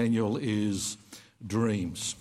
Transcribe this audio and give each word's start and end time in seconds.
Daniel 0.00 0.38
is 0.38 0.96
dreams. 1.46 2.16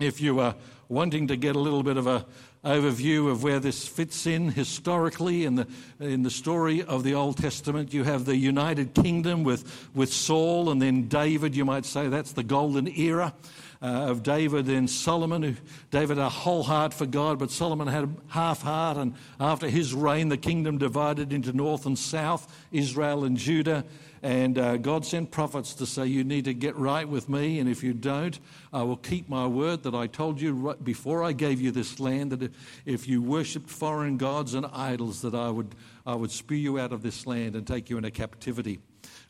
If 0.00 0.20
you 0.20 0.40
are 0.40 0.56
wanting 0.88 1.28
to 1.28 1.36
get 1.36 1.54
a 1.54 1.58
little 1.60 1.84
bit 1.84 1.96
of 1.96 2.08
a 2.08 2.26
overview 2.64 3.30
of 3.30 3.44
where 3.44 3.60
this 3.60 3.86
fits 3.86 4.26
in 4.26 4.50
historically 4.50 5.44
in 5.44 5.54
the, 5.54 5.68
in 6.00 6.24
the 6.24 6.30
story 6.30 6.82
of 6.82 7.04
the 7.04 7.14
Old 7.14 7.36
Testament. 7.36 7.94
You 7.94 8.02
have 8.02 8.24
the 8.24 8.36
United 8.36 8.94
Kingdom 8.94 9.44
with, 9.44 9.88
with 9.94 10.12
Saul 10.12 10.70
and 10.70 10.82
then 10.82 11.06
David, 11.06 11.54
you 11.54 11.64
might 11.64 11.86
say 11.86 12.08
that's 12.08 12.32
the 12.32 12.42
golden 12.42 12.88
era. 12.88 13.32
Uh, 13.80 14.10
of 14.10 14.24
David 14.24 14.68
and 14.68 14.90
Solomon. 14.90 15.40
Who, 15.40 15.54
David 15.92 16.16
had 16.16 16.26
a 16.26 16.28
whole 16.28 16.64
heart 16.64 16.92
for 16.92 17.06
God, 17.06 17.38
but 17.38 17.52
Solomon 17.52 17.86
had 17.86 18.02
a 18.02 18.10
half 18.26 18.60
heart. 18.62 18.96
And 18.96 19.14
after 19.38 19.68
his 19.68 19.94
reign, 19.94 20.30
the 20.30 20.36
kingdom 20.36 20.78
divided 20.78 21.32
into 21.32 21.52
north 21.52 21.86
and 21.86 21.96
south, 21.96 22.52
Israel 22.72 23.22
and 23.22 23.36
Judah. 23.36 23.84
And 24.22 24.58
uh, 24.58 24.76
God 24.76 25.04
sent 25.04 25.30
prophets 25.30 25.74
to 25.74 25.86
say, 25.86 26.06
You 26.06 26.24
need 26.24 26.44
to 26.46 26.54
get 26.54 26.76
right 26.76 27.08
with 27.08 27.28
me, 27.28 27.58
and 27.58 27.68
if 27.68 27.82
you 27.82 27.92
don't, 27.92 28.38
I 28.72 28.82
will 28.82 28.96
keep 28.96 29.28
my 29.28 29.46
word 29.46 29.82
that 29.84 29.94
I 29.94 30.06
told 30.06 30.40
you 30.40 30.52
right 30.52 30.82
before 30.82 31.22
I 31.22 31.32
gave 31.32 31.60
you 31.60 31.70
this 31.70 32.00
land 32.00 32.32
that 32.32 32.52
if 32.84 33.08
you 33.08 33.22
worshipped 33.22 33.70
foreign 33.70 34.16
gods 34.16 34.54
and 34.54 34.66
idols, 34.66 35.22
that 35.22 35.34
I 35.34 35.50
would, 35.50 35.74
I 36.06 36.14
would 36.14 36.30
spew 36.30 36.56
you 36.56 36.78
out 36.78 36.92
of 36.92 37.02
this 37.02 37.26
land 37.26 37.54
and 37.54 37.66
take 37.66 37.90
you 37.90 37.96
into 37.96 38.10
captivity. 38.10 38.80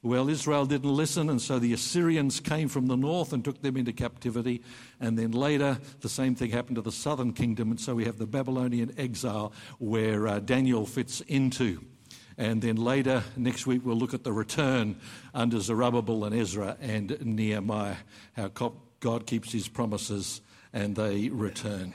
Well, 0.02 0.28
Israel 0.28 0.64
didn't 0.64 0.94
listen, 0.94 1.28
and 1.28 1.42
so 1.42 1.58
the 1.58 1.72
Assyrians 1.72 2.38
came 2.38 2.68
from 2.68 2.86
the 2.86 2.96
north 2.96 3.32
and 3.32 3.44
took 3.44 3.60
them 3.62 3.76
into 3.76 3.92
captivity. 3.92 4.62
And 5.00 5.18
then 5.18 5.32
later, 5.32 5.78
the 6.00 6.08
same 6.08 6.36
thing 6.36 6.50
happened 6.50 6.76
to 6.76 6.82
the 6.82 6.92
southern 6.92 7.32
kingdom, 7.32 7.70
and 7.72 7.80
so 7.80 7.96
we 7.96 8.04
have 8.04 8.16
the 8.16 8.26
Babylonian 8.26 8.94
exile 8.96 9.52
where 9.78 10.28
uh, 10.28 10.38
Daniel 10.38 10.86
fits 10.86 11.20
into. 11.22 11.84
And 12.38 12.62
then 12.62 12.76
later, 12.76 13.24
next 13.36 13.66
week, 13.66 13.84
we'll 13.84 13.96
look 13.96 14.14
at 14.14 14.22
the 14.22 14.32
return 14.32 14.96
under 15.34 15.58
Zerubbabel 15.58 16.24
and 16.24 16.34
Ezra 16.34 16.76
and 16.80 17.18
Nehemiah, 17.20 17.96
how 18.36 18.48
God 19.00 19.26
keeps 19.26 19.50
his 19.50 19.66
promises 19.66 20.40
and 20.72 20.94
they 20.94 21.28
return. 21.30 21.94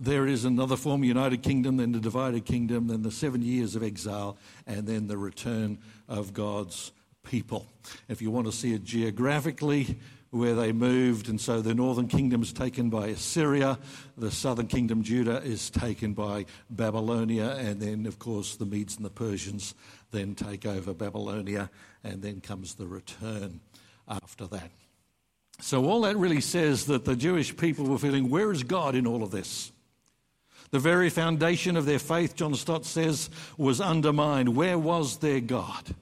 There 0.00 0.26
is 0.26 0.44
another 0.44 0.76
form, 0.76 1.04
United 1.04 1.42
Kingdom, 1.42 1.76
then 1.76 1.92
the 1.92 2.00
divided 2.00 2.46
kingdom, 2.46 2.88
then 2.88 3.02
the 3.02 3.10
seven 3.10 3.42
years 3.42 3.76
of 3.76 3.82
exile, 3.82 4.38
and 4.66 4.86
then 4.86 5.06
the 5.06 5.18
return 5.18 5.78
of 6.08 6.32
God's 6.32 6.90
people. 7.22 7.66
If 8.08 8.22
you 8.22 8.30
want 8.30 8.46
to 8.46 8.52
see 8.52 8.72
it 8.72 8.82
geographically, 8.82 9.98
where 10.30 10.54
they 10.54 10.72
moved. 10.72 11.28
And 11.28 11.40
so 11.40 11.60
the 11.60 11.74
northern 11.74 12.08
kingdom 12.08 12.42
is 12.42 12.52
taken 12.52 12.88
by 12.88 13.08
Assyria, 13.08 13.78
the 14.16 14.30
southern 14.30 14.66
kingdom, 14.66 15.02
Judah, 15.02 15.42
is 15.42 15.70
taken 15.70 16.14
by 16.14 16.46
Babylonia, 16.70 17.56
and 17.58 17.80
then, 17.80 18.06
of 18.06 18.18
course, 18.18 18.56
the 18.56 18.66
Medes 18.66 18.96
and 18.96 19.04
the 19.04 19.10
Persians 19.10 19.74
then 20.12 20.34
take 20.34 20.66
over 20.66 20.94
Babylonia, 20.94 21.70
and 22.04 22.22
then 22.22 22.40
comes 22.40 22.74
the 22.74 22.86
return 22.86 23.60
after 24.08 24.46
that. 24.48 24.70
So, 25.60 25.84
all 25.84 26.00
that 26.02 26.16
really 26.16 26.40
says 26.40 26.86
that 26.86 27.04
the 27.04 27.14
Jewish 27.14 27.56
people 27.56 27.84
were 27.84 27.98
feeling, 27.98 28.30
where 28.30 28.50
is 28.50 28.62
God 28.62 28.94
in 28.94 29.06
all 29.06 29.22
of 29.22 29.30
this? 29.30 29.72
The 30.70 30.78
very 30.78 31.10
foundation 31.10 31.76
of 31.76 31.84
their 31.84 31.98
faith, 31.98 32.36
John 32.36 32.54
Stott 32.54 32.86
says, 32.86 33.28
was 33.58 33.80
undermined. 33.80 34.56
Where 34.56 34.78
was 34.78 35.18
their 35.18 35.40
God? 35.40 35.94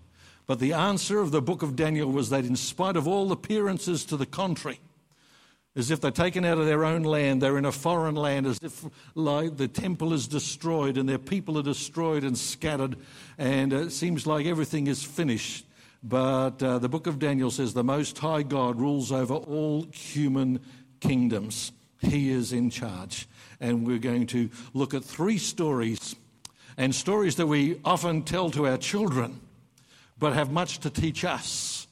But 0.49 0.61
the 0.61 0.73
answer 0.73 1.21
of 1.21 1.31
the 1.31 1.43
book 1.43 1.63
of 1.63 1.77
Daniel 1.77 2.11
was 2.11 2.31
that, 2.31 2.47
in 2.47 2.57
spite 2.57 2.97
of 2.97 3.07
all 3.07 3.31
appearances 3.33 4.07
to 4.07 4.17
the 4.17 4.25
contrary, 4.25 4.81
as 5.77 5.91
if 5.91 6.01
they're 6.01 6.11
taken 6.11 6.43
out 6.47 6.57
of 6.57 6.65
their 6.65 6.87
own 6.87 7.03
land, 7.03 7.43
they're 7.43 7.59
in 7.59 7.67
a 7.67 7.71
foreign 7.71 8.15
land, 8.15 8.47
as 8.47 8.59
if 8.63 8.83
like 9.15 9.59
the 9.59 9.69
temple 9.69 10.15
is 10.15 10.27
destroyed 10.27 10.97
and 10.97 11.07
their 11.07 11.19
people 11.19 11.59
are 11.59 11.63
destroyed 11.63 12.25
and 12.25 12.37
scattered, 12.37 12.97
and 13.37 13.75
it 13.75 13.93
seems 13.93 14.27
like 14.27 14.47
everything 14.47 14.87
is 14.87 15.05
finished. 15.05 15.67
But 16.03 16.63
uh, 16.63 16.79
the 16.79 16.89
book 16.89 17.07
of 17.07 17.19
Daniel 17.19 17.51
says 17.51 17.75
the 17.75 17.85
Most 17.85 18.17
High 18.17 18.43
God 18.43 18.81
rules 18.81 19.13
over 19.13 19.35
all 19.35 19.87
human 19.93 20.61
kingdoms. 21.01 21.73
He 22.01 22.31
is 22.31 22.55
in 22.55 22.71
charge. 22.71 23.29
And 23.61 23.87
we're 23.87 23.99
going 23.99 24.29
to 24.29 24.49
look 24.73 24.95
at 24.95 25.05
three 25.05 25.37
stories, 25.37 26.17
and 26.79 26.95
stories 26.95 27.37
that 27.37 27.49
we 27.49 27.81
often 27.85 28.23
tell 28.23 28.51
to 28.53 28.67
our 28.67 28.79
children 28.79 29.41
but 30.19 30.33
have 30.33 30.51
much 30.51 30.79
to 30.81 30.91
teach 30.91 31.25
us. 31.25 31.87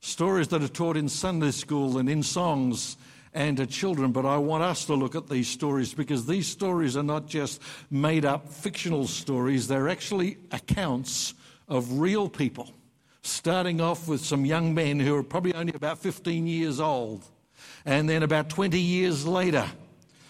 Stories 0.00 0.48
that 0.48 0.62
are 0.62 0.68
taught 0.68 0.96
in 0.96 1.08
Sunday 1.08 1.52
school 1.52 1.98
and 1.98 2.08
in 2.08 2.22
songs 2.22 2.96
and 3.34 3.56
to 3.56 3.66
children, 3.66 4.12
but 4.12 4.26
I 4.26 4.36
want 4.36 4.62
us 4.62 4.84
to 4.86 4.94
look 4.94 5.14
at 5.14 5.28
these 5.28 5.48
stories 5.48 5.94
because 5.94 6.26
these 6.26 6.46
stories 6.46 6.96
are 6.96 7.02
not 7.02 7.26
just 7.26 7.62
made 7.90 8.24
up 8.24 8.48
fictional 8.48 9.06
stories, 9.06 9.68
they're 9.68 9.88
actually 9.88 10.36
accounts 10.50 11.34
of 11.68 11.98
real 11.98 12.28
people. 12.28 12.70
Starting 13.22 13.80
off 13.80 14.08
with 14.08 14.20
some 14.20 14.44
young 14.44 14.74
men 14.74 14.98
who 14.98 15.14
are 15.14 15.22
probably 15.22 15.54
only 15.54 15.72
about 15.74 15.98
15 15.98 16.46
years 16.46 16.80
old. 16.80 17.24
And 17.84 18.08
then 18.08 18.22
about 18.22 18.48
20 18.48 18.78
years 18.78 19.26
later, 19.26 19.66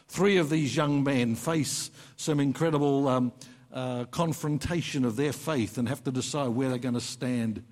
three 0.08 0.36
of 0.36 0.50
these 0.50 0.76
young 0.76 1.02
men 1.02 1.34
face 1.34 1.90
some 2.16 2.38
incredible 2.38 3.08
um, 3.08 3.32
uh, 3.72 4.04
confrontation 4.06 5.04
of 5.04 5.16
their 5.16 5.32
faith 5.32 5.78
and 5.78 5.88
have 5.88 6.04
to 6.04 6.12
decide 6.12 6.48
where 6.48 6.68
they're 6.68 6.78
going 6.78 6.94
to 6.94 7.00
stand. 7.00 7.64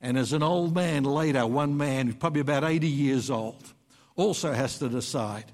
And 0.00 0.16
as 0.16 0.32
an 0.32 0.42
old 0.42 0.74
man 0.74 1.04
later, 1.04 1.46
one 1.46 1.76
man, 1.76 2.12
probably 2.12 2.40
about 2.40 2.64
80 2.64 2.86
years 2.86 3.30
old, 3.30 3.74
also 4.16 4.52
has 4.52 4.78
to 4.78 4.88
decide 4.88 5.44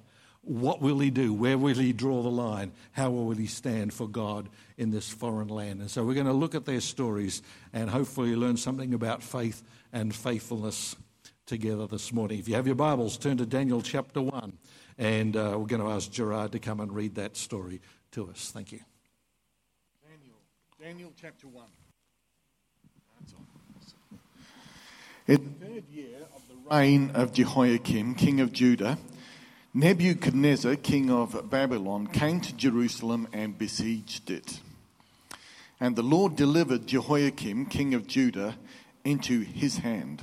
what 0.46 0.80
will 0.80 1.00
he 1.00 1.10
do? 1.10 1.34
Where 1.34 1.58
will 1.58 1.74
he 1.74 1.92
draw 1.92 2.22
the 2.22 2.30
line? 2.30 2.70
How 2.92 3.10
will 3.10 3.32
he 3.32 3.46
stand 3.46 3.92
for 3.92 4.08
God 4.08 4.48
in 4.76 4.92
this 4.92 5.08
foreign 5.08 5.48
land? 5.48 5.80
And 5.80 5.90
so 5.90 6.04
we're 6.04 6.14
going 6.14 6.26
to 6.26 6.32
look 6.32 6.54
at 6.54 6.64
their 6.64 6.80
stories 6.80 7.42
and 7.72 7.90
hopefully 7.90 8.36
learn 8.36 8.56
something 8.56 8.94
about 8.94 9.24
faith 9.24 9.64
and 9.92 10.14
faithfulness 10.14 10.94
together 11.46 11.88
this 11.88 12.12
morning. 12.12 12.38
If 12.38 12.48
you 12.48 12.54
have 12.54 12.66
your 12.66 12.76
Bibles, 12.76 13.18
turn 13.18 13.38
to 13.38 13.46
Daniel 13.46 13.82
chapter 13.82 14.22
1, 14.22 14.52
and 14.98 15.36
uh, 15.36 15.56
we're 15.58 15.66
going 15.66 15.82
to 15.82 15.90
ask 15.90 16.12
Gerard 16.12 16.52
to 16.52 16.60
come 16.60 16.78
and 16.78 16.94
read 16.94 17.16
that 17.16 17.36
story 17.36 17.80
to 18.12 18.30
us. 18.30 18.52
Thank 18.52 18.70
you. 18.70 18.95
Daniel 20.86 21.12
chapter 21.20 21.48
1. 21.48 21.64
In 25.26 25.56
the 25.58 25.66
third 25.66 25.84
year 25.90 26.18
of 26.32 26.42
the 26.48 26.70
reign 26.70 27.10
of 27.12 27.32
Jehoiakim, 27.32 28.14
king 28.14 28.40
of 28.40 28.52
Judah, 28.52 28.96
Nebuchadnezzar, 29.74 30.76
king 30.76 31.10
of 31.10 31.50
Babylon, 31.50 32.06
came 32.06 32.40
to 32.40 32.54
Jerusalem 32.54 33.26
and 33.32 33.58
besieged 33.58 34.30
it. 34.30 34.60
And 35.80 35.96
the 35.96 36.04
Lord 36.04 36.36
delivered 36.36 36.86
Jehoiakim, 36.86 37.66
king 37.66 37.92
of 37.92 38.06
Judah, 38.06 38.54
into 39.04 39.40
his 39.40 39.78
hand, 39.78 40.22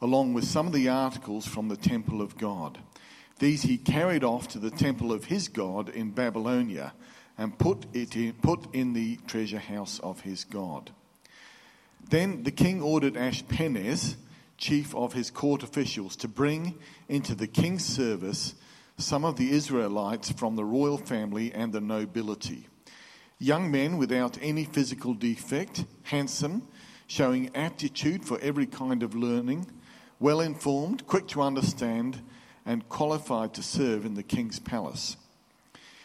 along 0.00 0.34
with 0.34 0.42
some 0.42 0.66
of 0.66 0.72
the 0.72 0.88
articles 0.88 1.46
from 1.46 1.68
the 1.68 1.76
temple 1.76 2.20
of 2.20 2.36
God. 2.36 2.80
These 3.38 3.62
he 3.62 3.78
carried 3.78 4.24
off 4.24 4.48
to 4.48 4.58
the 4.58 4.72
temple 4.72 5.12
of 5.12 5.26
his 5.26 5.46
God 5.46 5.88
in 5.88 6.10
Babylonia 6.10 6.94
and 7.38 7.58
put 7.58 7.86
it 7.92 8.16
in, 8.16 8.32
put 8.34 8.74
in 8.74 8.92
the 8.92 9.16
treasure 9.26 9.58
house 9.58 9.98
of 10.00 10.20
his 10.20 10.44
God. 10.44 10.90
Then 12.08 12.42
the 12.42 12.50
king 12.50 12.82
ordered 12.82 13.14
Ashpenaz, 13.14 14.16
chief 14.58 14.94
of 14.94 15.12
his 15.12 15.30
court 15.30 15.62
officials, 15.62 16.16
to 16.16 16.28
bring 16.28 16.78
into 17.08 17.34
the 17.34 17.46
king's 17.46 17.84
service 17.84 18.54
some 18.98 19.24
of 19.24 19.36
the 19.36 19.50
Israelites 19.50 20.30
from 20.30 20.56
the 20.56 20.64
royal 20.64 20.98
family 20.98 21.52
and 21.52 21.72
the 21.72 21.80
nobility. 21.80 22.68
Young 23.38 23.70
men 23.70 23.96
without 23.96 24.38
any 24.40 24.64
physical 24.64 25.14
defect, 25.14 25.84
handsome, 26.04 26.62
showing 27.06 27.50
aptitude 27.56 28.24
for 28.24 28.38
every 28.40 28.66
kind 28.66 29.02
of 29.02 29.14
learning, 29.14 29.66
well 30.20 30.40
informed, 30.40 31.06
quick 31.06 31.26
to 31.28 31.42
understand, 31.42 32.22
and 32.64 32.88
qualified 32.88 33.52
to 33.54 33.62
serve 33.62 34.06
in 34.06 34.14
the 34.14 34.22
king's 34.22 34.60
palace. 34.60 35.16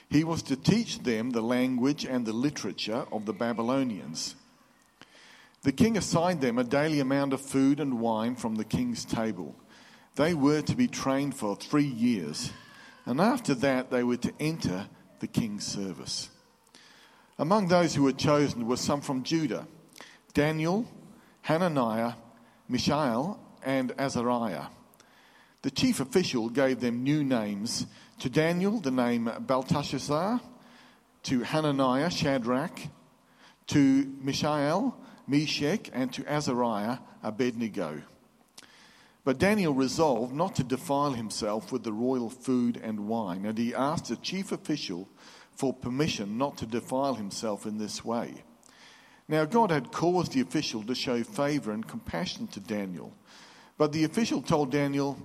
He 0.09 0.23
was 0.23 0.41
to 0.44 0.56
teach 0.56 1.00
them 1.00 1.31
the 1.31 1.41
language 1.41 2.06
and 2.06 2.25
the 2.25 2.34
literature 2.34 3.06
of 3.12 3.25
the 3.25 3.34
Babylonians. 3.34 4.35
The 5.63 5.72
king 5.72 5.97
assigned 5.97 6.41
them 6.41 6.57
a 6.57 6.63
daily 6.63 7.00
amount 7.00 7.33
of 7.33 7.42
food 7.42 7.80
and 7.80 8.00
wine 8.00 8.36
from 8.36 8.56
the 8.56 8.63
king's 8.63 9.04
table. 9.04 9.56
They 10.15 10.33
were 10.33 10.62
to 10.62 10.75
be 10.75 10.88
trained 10.88 11.36
for 11.36 11.56
three 11.56 11.86
years, 11.86 12.51
and 13.06 13.19
after 13.19 13.54
that, 13.56 13.92
they 13.92 14.04
were 14.04 14.18
to 14.18 14.33
enter 14.39 14.88
the 15.19 15.27
king's 15.27 15.65
service. 15.65 16.30
Among 17.38 17.68
those 17.68 17.94
who 17.94 18.03
were 18.03 18.13
chosen 18.13 18.65
were 18.65 18.77
some 18.77 19.01
from 19.01 19.24
Judah 19.24 19.68
Daniel, 20.33 20.88
Hananiah, 21.42 22.13
Mishael, 22.69 23.39
and 23.63 23.94
Azariah. 23.98 24.68
The 25.63 25.71
chief 25.71 26.00
official 26.00 26.50
gave 26.50 26.80
them 26.80 27.03
new 27.03 27.24
names 27.24 27.88
to 28.19 28.29
Daniel, 28.29 28.79
the 28.79 28.91
name 28.91 29.31
Belteshazzar. 29.41 30.41
To 31.23 31.39
Hananiah, 31.41 32.09
Shadrach. 32.09 32.79
To 33.67 34.11
Mishael, 34.21 34.97
Meshach. 35.27 35.89
And 35.93 36.11
to 36.13 36.25
Azariah, 36.25 36.99
Abednego. 37.23 38.01
But 39.23 39.39
Daniel 39.39 39.73
resolved 39.73 40.33
not 40.33 40.55
to 40.55 40.63
defile 40.63 41.11
himself 41.11 41.71
with 41.71 41.83
the 41.83 41.91
royal 41.91 42.29
food 42.29 42.79
and 42.81 43.09
wine, 43.09 43.45
and 43.45 43.57
he 43.57 43.75
asked 43.75 44.07
the 44.07 44.15
chief 44.15 44.53
official 44.53 45.09
for 45.51 45.73
permission 45.73 46.37
not 46.37 46.57
to 46.59 46.65
defile 46.65 47.15
himself 47.15 47.65
in 47.65 47.77
this 47.77 48.05
way. 48.05 48.43
Now, 49.27 49.43
God 49.43 49.71
had 49.71 49.91
caused 49.91 50.31
the 50.31 50.39
official 50.39 50.81
to 50.83 50.95
show 50.95 51.23
favor 51.23 51.73
and 51.73 51.85
compassion 51.85 52.47
to 52.47 52.61
Daniel. 52.61 53.13
But 53.77 53.91
the 53.91 54.05
official 54.05 54.41
told 54.41 54.71
Daniel, 54.71 55.17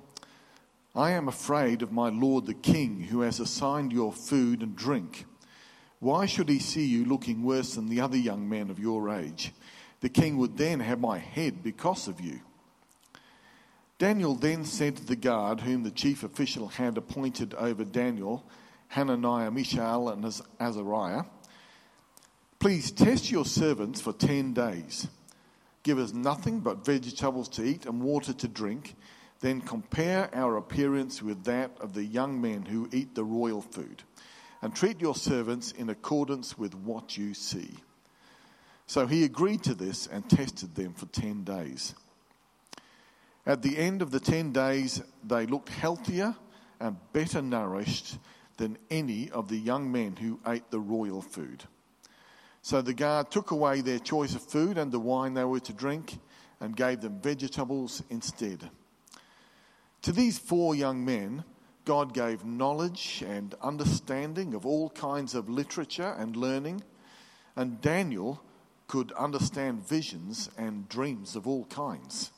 I 0.94 1.12
am 1.12 1.28
afraid 1.28 1.82
of 1.82 1.92
my 1.92 2.10
lord 2.10 2.46
the 2.46 2.54
king, 2.54 3.00
who 3.00 3.20
has 3.20 3.40
assigned 3.40 3.92
your 3.92 4.12
food 4.12 4.62
and 4.62 4.76
drink. 4.76 5.24
Why 6.00 6.26
should 6.26 6.48
he 6.48 6.58
see 6.58 6.84
you 6.84 7.04
looking 7.04 7.42
worse 7.42 7.74
than 7.74 7.88
the 7.88 8.00
other 8.00 8.16
young 8.16 8.48
men 8.48 8.70
of 8.70 8.78
your 8.78 9.08
age? 9.08 9.52
The 10.00 10.08
king 10.08 10.36
would 10.38 10.56
then 10.56 10.80
have 10.80 11.00
my 11.00 11.18
head 11.18 11.62
because 11.62 12.08
of 12.08 12.20
you. 12.20 12.40
Daniel 13.98 14.34
then 14.34 14.64
said 14.64 14.96
to 14.96 15.04
the 15.04 15.16
guard, 15.16 15.60
whom 15.60 15.84
the 15.84 15.90
chief 15.90 16.24
official 16.24 16.68
had 16.68 16.98
appointed 16.98 17.54
over 17.54 17.84
Daniel, 17.84 18.44
Hananiah, 18.88 19.50
Mishael, 19.50 20.08
and 20.08 20.24
Azariah, 20.60 21.22
Please 22.62 22.92
test 22.92 23.28
your 23.28 23.44
servants 23.44 24.00
for 24.00 24.12
10 24.12 24.52
days. 24.52 25.08
Give 25.82 25.98
us 25.98 26.12
nothing 26.12 26.60
but 26.60 26.84
vegetables 26.84 27.48
to 27.48 27.64
eat 27.64 27.86
and 27.86 28.00
water 28.00 28.32
to 28.32 28.46
drink. 28.46 28.94
Then 29.42 29.60
compare 29.60 30.30
our 30.32 30.56
appearance 30.56 31.20
with 31.20 31.44
that 31.44 31.72
of 31.80 31.94
the 31.94 32.04
young 32.04 32.40
men 32.40 32.64
who 32.64 32.88
eat 32.92 33.14
the 33.14 33.24
royal 33.24 33.60
food. 33.60 34.04
And 34.62 34.74
treat 34.74 35.00
your 35.00 35.16
servants 35.16 35.72
in 35.72 35.90
accordance 35.90 36.56
with 36.56 36.74
what 36.76 37.18
you 37.18 37.34
see. 37.34 37.74
So 38.86 39.08
he 39.08 39.24
agreed 39.24 39.64
to 39.64 39.74
this 39.74 40.06
and 40.06 40.28
tested 40.30 40.76
them 40.76 40.94
for 40.94 41.06
10 41.06 41.42
days. 41.42 41.94
At 43.44 43.62
the 43.62 43.76
end 43.76 44.00
of 44.00 44.12
the 44.12 44.20
10 44.20 44.52
days, 44.52 45.02
they 45.24 45.46
looked 45.46 45.70
healthier 45.70 46.36
and 46.78 46.96
better 47.12 47.42
nourished 47.42 48.18
than 48.58 48.78
any 48.90 49.28
of 49.30 49.48
the 49.48 49.56
young 49.56 49.90
men 49.90 50.14
who 50.14 50.38
ate 50.46 50.70
the 50.70 50.78
royal 50.78 51.20
food. 51.20 51.64
So 52.60 52.80
the 52.80 52.94
guard 52.94 53.32
took 53.32 53.50
away 53.50 53.80
their 53.80 53.98
choice 53.98 54.36
of 54.36 54.42
food 54.42 54.78
and 54.78 54.92
the 54.92 55.00
wine 55.00 55.34
they 55.34 55.42
were 55.42 55.58
to 55.58 55.72
drink 55.72 56.20
and 56.60 56.76
gave 56.76 57.00
them 57.00 57.20
vegetables 57.20 58.04
instead. 58.08 58.70
To 60.02 60.12
these 60.12 60.38
four 60.38 60.74
young 60.74 61.04
men, 61.04 61.44
God 61.84 62.12
gave 62.12 62.44
knowledge 62.44 63.22
and 63.26 63.54
understanding 63.62 64.54
of 64.54 64.66
all 64.66 64.90
kinds 64.90 65.34
of 65.34 65.48
literature 65.48 66.14
and 66.18 66.36
learning, 66.36 66.82
and 67.56 67.80
Daniel 67.80 68.42
could 68.88 69.12
understand 69.12 69.86
visions 69.88 70.50
and 70.58 70.88
dreams 70.88 71.36
of 71.36 71.46
all 71.46 71.64
kinds. 71.66 72.30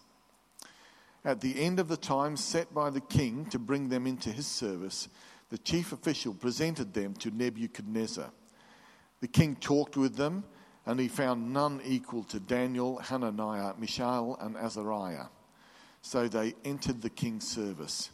At 1.25 1.41
the 1.41 1.61
end 1.61 1.81
of 1.81 1.89
the 1.89 1.97
time 1.97 2.37
set 2.37 2.73
by 2.75 2.91
the 2.91 3.01
king 3.01 3.47
to 3.47 3.59
bring 3.59 3.89
them 3.89 4.07
into 4.07 4.31
his 4.31 4.47
service, 4.47 5.09
the 5.49 5.59
chief 5.59 5.93
official 5.93 6.35
presented 6.35 6.93
them 6.93 7.15
to 7.15 7.31
Nebuchadnezzar. 7.31 8.31
The 9.21 9.29
king 9.29 9.57
talked 9.57 9.97
with 9.97 10.17
them, 10.17 10.45
and 10.85 11.01
he 11.01 11.09
found 11.09 11.53
none 11.53 11.81
equal 11.83 12.25
to 12.25 12.41
Daniel, 12.41 12.99
Hananiah, 12.99 13.73
Mishael, 13.79 14.37
and 14.41 14.55
Azariah. 14.55 15.27
So 16.07 16.29
they 16.29 16.55
entered 16.67 17.01
the 17.01 17.09
king's 17.09 17.49
service. 17.49 18.11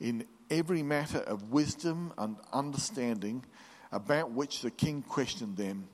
In 0.00 0.24
every 0.50 0.82
matter 0.82 1.18
of 1.18 1.50
wisdom 1.50 2.14
and 2.16 2.36
understanding 2.50 3.44
about 3.92 4.30
which 4.30 4.62
the 4.62 4.70
king 4.70 5.02
questioned 5.02 5.58
them, 5.58 5.86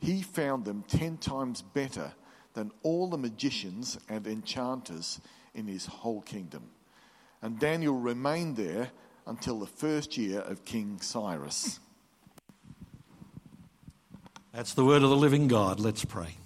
he 0.00 0.22
found 0.22 0.64
them 0.64 0.84
ten 0.88 1.18
times 1.18 1.60
better 1.60 2.14
than 2.54 2.70
all 2.82 3.10
the 3.10 3.18
magicians 3.18 3.98
and 4.08 4.26
enchanters 4.26 5.20
in 5.54 5.66
his 5.66 5.84
whole 5.84 6.22
kingdom. 6.22 6.70
And 7.42 7.58
Daniel 7.58 7.98
remained 7.98 8.56
there 8.56 8.90
until 9.26 9.60
the 9.60 9.66
first 9.66 10.16
year 10.16 10.40
of 10.40 10.64
King 10.64 10.98
Cyrus. 11.02 11.78
That's 14.54 14.72
the 14.72 14.84
word 14.86 15.02
of 15.02 15.10
the 15.10 15.16
living 15.16 15.46
God. 15.46 15.78
Let's 15.78 16.06
pray. 16.06 16.38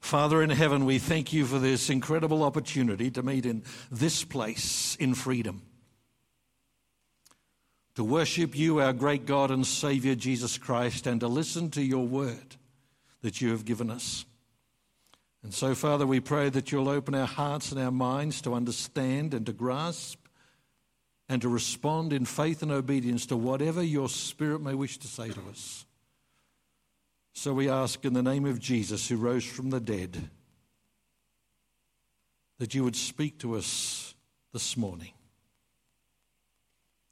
Father 0.00 0.42
in 0.42 0.50
heaven, 0.50 0.84
we 0.84 0.98
thank 0.98 1.32
you 1.32 1.46
for 1.46 1.58
this 1.58 1.90
incredible 1.90 2.42
opportunity 2.42 3.10
to 3.10 3.22
meet 3.22 3.46
in 3.46 3.64
this 3.90 4.24
place 4.24 4.96
in 5.00 5.14
freedom. 5.14 5.62
To 7.96 8.04
worship 8.04 8.54
you, 8.54 8.80
our 8.80 8.92
great 8.92 9.24
God 9.24 9.50
and 9.50 9.66
Savior 9.66 10.14
Jesus 10.14 10.58
Christ, 10.58 11.06
and 11.06 11.20
to 11.20 11.28
listen 11.28 11.70
to 11.70 11.82
your 11.82 12.06
word 12.06 12.56
that 13.22 13.40
you 13.40 13.50
have 13.50 13.64
given 13.64 13.90
us. 13.90 14.26
And 15.42 15.54
so, 15.54 15.74
Father, 15.74 16.06
we 16.06 16.20
pray 16.20 16.50
that 16.50 16.70
you'll 16.70 16.88
open 16.88 17.14
our 17.14 17.26
hearts 17.26 17.72
and 17.72 17.80
our 17.80 17.90
minds 17.90 18.42
to 18.42 18.54
understand 18.54 19.32
and 19.32 19.46
to 19.46 19.52
grasp 19.52 20.18
and 21.28 21.40
to 21.40 21.48
respond 21.48 22.12
in 22.12 22.24
faith 22.24 22.62
and 22.62 22.70
obedience 22.70 23.26
to 23.26 23.36
whatever 23.36 23.82
your 23.82 24.08
Spirit 24.08 24.60
may 24.60 24.74
wish 24.74 24.98
to 24.98 25.06
say 25.06 25.30
to 25.30 25.40
us. 25.48 25.85
So 27.38 27.52
we 27.52 27.68
ask 27.68 28.02
in 28.06 28.14
the 28.14 28.22
name 28.22 28.46
of 28.46 28.58
Jesus, 28.58 29.08
who 29.08 29.16
rose 29.18 29.44
from 29.44 29.68
the 29.68 29.78
dead, 29.78 30.30
that 32.58 32.74
you 32.74 32.82
would 32.82 32.96
speak 32.96 33.38
to 33.40 33.56
us 33.56 34.14
this 34.54 34.74
morning, 34.74 35.12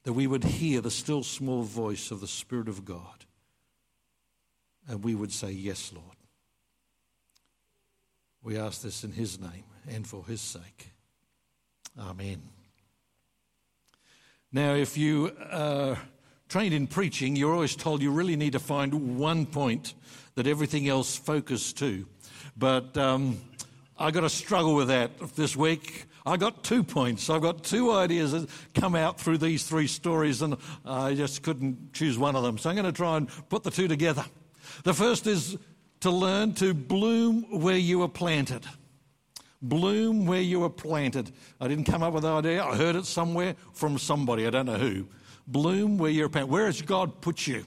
that 0.04 0.14
we 0.14 0.26
would 0.26 0.42
hear 0.42 0.80
the 0.80 0.90
still 0.90 1.22
small 1.22 1.62
voice 1.62 2.10
of 2.10 2.22
the 2.22 2.26
Spirit 2.26 2.68
of 2.68 2.86
God, 2.86 3.26
and 4.88 5.04
we 5.04 5.14
would 5.14 5.30
say, 5.30 5.50
Yes, 5.50 5.92
Lord. 5.94 6.16
We 8.42 8.56
ask 8.56 8.80
this 8.80 9.04
in 9.04 9.12
His 9.12 9.38
name 9.38 9.64
and 9.86 10.06
for 10.06 10.24
His 10.24 10.40
sake. 10.40 10.90
Amen. 12.00 12.40
Now, 14.50 14.72
if 14.72 14.96
you. 14.96 15.32
Uh, 15.50 15.96
trained 16.48 16.74
in 16.74 16.86
preaching, 16.86 17.36
you're 17.36 17.52
always 17.52 17.76
told 17.76 18.02
you 18.02 18.10
really 18.10 18.36
need 18.36 18.52
to 18.52 18.58
find 18.58 19.18
one 19.18 19.46
point 19.46 19.94
that 20.34 20.46
everything 20.46 20.88
else 20.88 21.16
focuses 21.16 21.72
to. 21.74 22.06
But 22.56 22.96
um, 22.96 23.40
I 23.98 24.10
got 24.10 24.20
to 24.20 24.28
struggle 24.28 24.74
with 24.74 24.88
that 24.88 25.18
this 25.36 25.56
week. 25.56 26.06
I 26.26 26.36
got 26.36 26.64
two 26.64 26.82
points. 26.82 27.28
I've 27.28 27.42
got 27.42 27.64
two 27.64 27.92
ideas 27.92 28.32
that 28.32 28.48
come 28.74 28.94
out 28.94 29.20
through 29.20 29.38
these 29.38 29.64
three 29.64 29.86
stories, 29.86 30.40
and 30.42 30.56
I 30.84 31.14
just 31.14 31.42
couldn't 31.42 31.92
choose 31.92 32.18
one 32.18 32.34
of 32.34 32.42
them. 32.42 32.56
So 32.56 32.70
I'm 32.70 32.76
going 32.76 32.86
to 32.86 32.92
try 32.92 33.16
and 33.18 33.28
put 33.48 33.62
the 33.62 33.70
two 33.70 33.88
together. 33.88 34.24
The 34.84 34.94
first 34.94 35.26
is 35.26 35.58
to 36.00 36.10
learn 36.10 36.54
to 36.54 36.72
bloom 36.72 37.60
where 37.60 37.76
you 37.76 37.98
were 37.98 38.08
planted. 38.08 38.64
Bloom 39.60 40.26
where 40.26 40.40
you 40.40 40.60
were 40.60 40.70
planted. 40.70 41.30
I 41.60 41.68
didn't 41.68 41.84
come 41.84 42.02
up 42.02 42.14
with 42.14 42.22
the 42.22 42.30
idea. 42.30 42.64
I 42.64 42.76
heard 42.76 42.96
it 42.96 43.06
somewhere 43.06 43.54
from 43.72 43.98
somebody. 43.98 44.46
I 44.46 44.50
don't 44.50 44.66
know 44.66 44.78
who. 44.78 45.06
Bloom 45.46 45.98
where 45.98 46.10
you're 46.10 46.28
planted. 46.28 46.50
Where 46.50 46.66
has 46.66 46.82
God 46.82 47.20
put 47.20 47.46
you? 47.46 47.64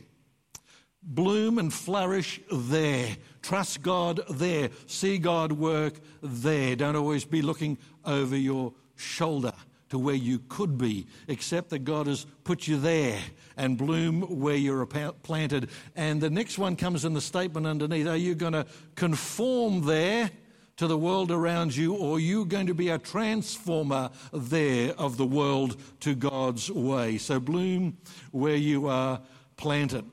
Bloom 1.04 1.58
and 1.58 1.74
flourish 1.74 2.42
there. 2.52 3.16
Trust 3.42 3.82
God 3.82 4.22
there. 4.30 4.70
See 4.88 5.18
God 5.18 5.52
work 5.52 6.00
there. 6.22 6.76
Don't 6.76 6.96
always 6.96 7.24
be 7.24 7.42
looking 7.42 7.78
over 8.04 8.36
your 8.36 8.74
shoulder 8.96 9.54
to 9.90 9.98
where 9.98 10.16
you 10.16 10.40
could 10.50 10.78
be, 10.78 11.08
except 11.28 11.70
that 11.70 11.80
God 11.80 12.08
has 12.08 12.26
put 12.44 12.68
you 12.68 12.78
there 12.78 13.20
and 13.56 13.78
bloom 13.78 14.22
where 14.22 14.56
you're 14.56 14.86
planted. 14.86 15.70
And 15.96 16.20
the 16.20 16.30
next 16.30 16.58
one 16.58 16.76
comes 16.76 17.06
in 17.06 17.14
the 17.14 17.22
statement 17.22 17.66
underneath 17.66 18.08
Are 18.08 18.18
you 18.18 18.36
going 18.36 18.54
to 18.54 18.66
conform 18.96 19.86
there? 19.86 20.30
To 20.78 20.88
the 20.88 20.98
world 20.98 21.32
around 21.32 21.76
you, 21.76 21.94
or 21.94 22.20
you're 22.20 22.46
going 22.46 22.68
to 22.68 22.74
be 22.74 22.90
a 22.90 22.98
transformer 22.98 24.10
there 24.32 24.94
of 24.94 25.18
the 25.18 25.26
world 25.26 25.76
to 26.02 26.16
God's 26.16 26.72
way. 26.72 27.18
So 27.18 27.40
bloom 27.40 27.98
where 28.32 28.56
you 28.56 28.88
are 28.88 29.22
planted. 29.58 30.06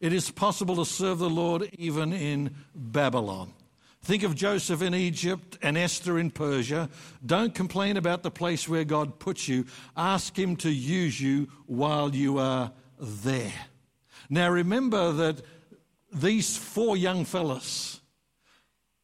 It 0.00 0.12
is 0.12 0.30
possible 0.30 0.76
to 0.76 0.84
serve 0.84 1.18
the 1.18 1.30
Lord 1.30 1.68
even 1.76 2.12
in 2.12 2.54
Babylon. 2.74 3.52
Think 4.02 4.22
of 4.22 4.36
Joseph 4.36 4.80
in 4.80 4.94
Egypt 4.94 5.58
and 5.60 5.76
Esther 5.76 6.18
in 6.18 6.30
Persia. 6.30 6.88
Don't 7.24 7.54
complain 7.54 7.96
about 7.96 8.22
the 8.22 8.30
place 8.30 8.68
where 8.68 8.84
God 8.84 9.18
puts 9.18 9.48
you. 9.48 9.66
Ask 9.96 10.38
Him 10.38 10.56
to 10.56 10.70
use 10.70 11.20
you 11.20 11.48
while 11.66 12.14
you 12.14 12.38
are 12.38 12.70
there. 12.98 13.52
Now 14.30 14.50
remember 14.50 15.12
that 15.12 15.42
these 16.12 16.56
four 16.56 16.96
young 16.96 17.24
fellas, 17.24 17.97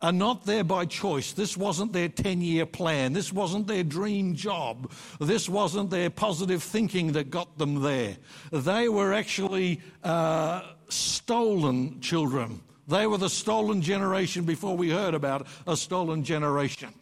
are 0.04 0.12
not 0.12 0.44
there 0.44 0.62
by 0.62 0.84
choice. 0.84 1.32
This 1.32 1.56
wasn't 1.56 1.94
their 1.94 2.10
10 2.10 2.42
year 2.42 2.66
plan. 2.66 3.14
This 3.14 3.32
wasn't 3.32 3.66
their 3.66 3.82
dream 3.82 4.34
job. 4.34 4.92
This 5.18 5.48
wasn't 5.48 5.88
their 5.88 6.10
positive 6.10 6.62
thinking 6.62 7.12
that 7.12 7.30
got 7.30 7.56
them 7.56 7.80
there. 7.80 8.18
They 8.52 8.90
were 8.90 9.14
actually 9.14 9.80
uh, 10.02 10.60
stolen 10.90 12.02
children. 12.02 12.60
They 12.86 13.06
were 13.06 13.16
the 13.16 13.30
stolen 13.30 13.80
generation 13.80 14.44
before 14.44 14.76
we 14.76 14.90
heard 14.90 15.14
about 15.14 15.46
a 15.66 15.74
stolen 15.74 16.22
generation. 16.22 16.92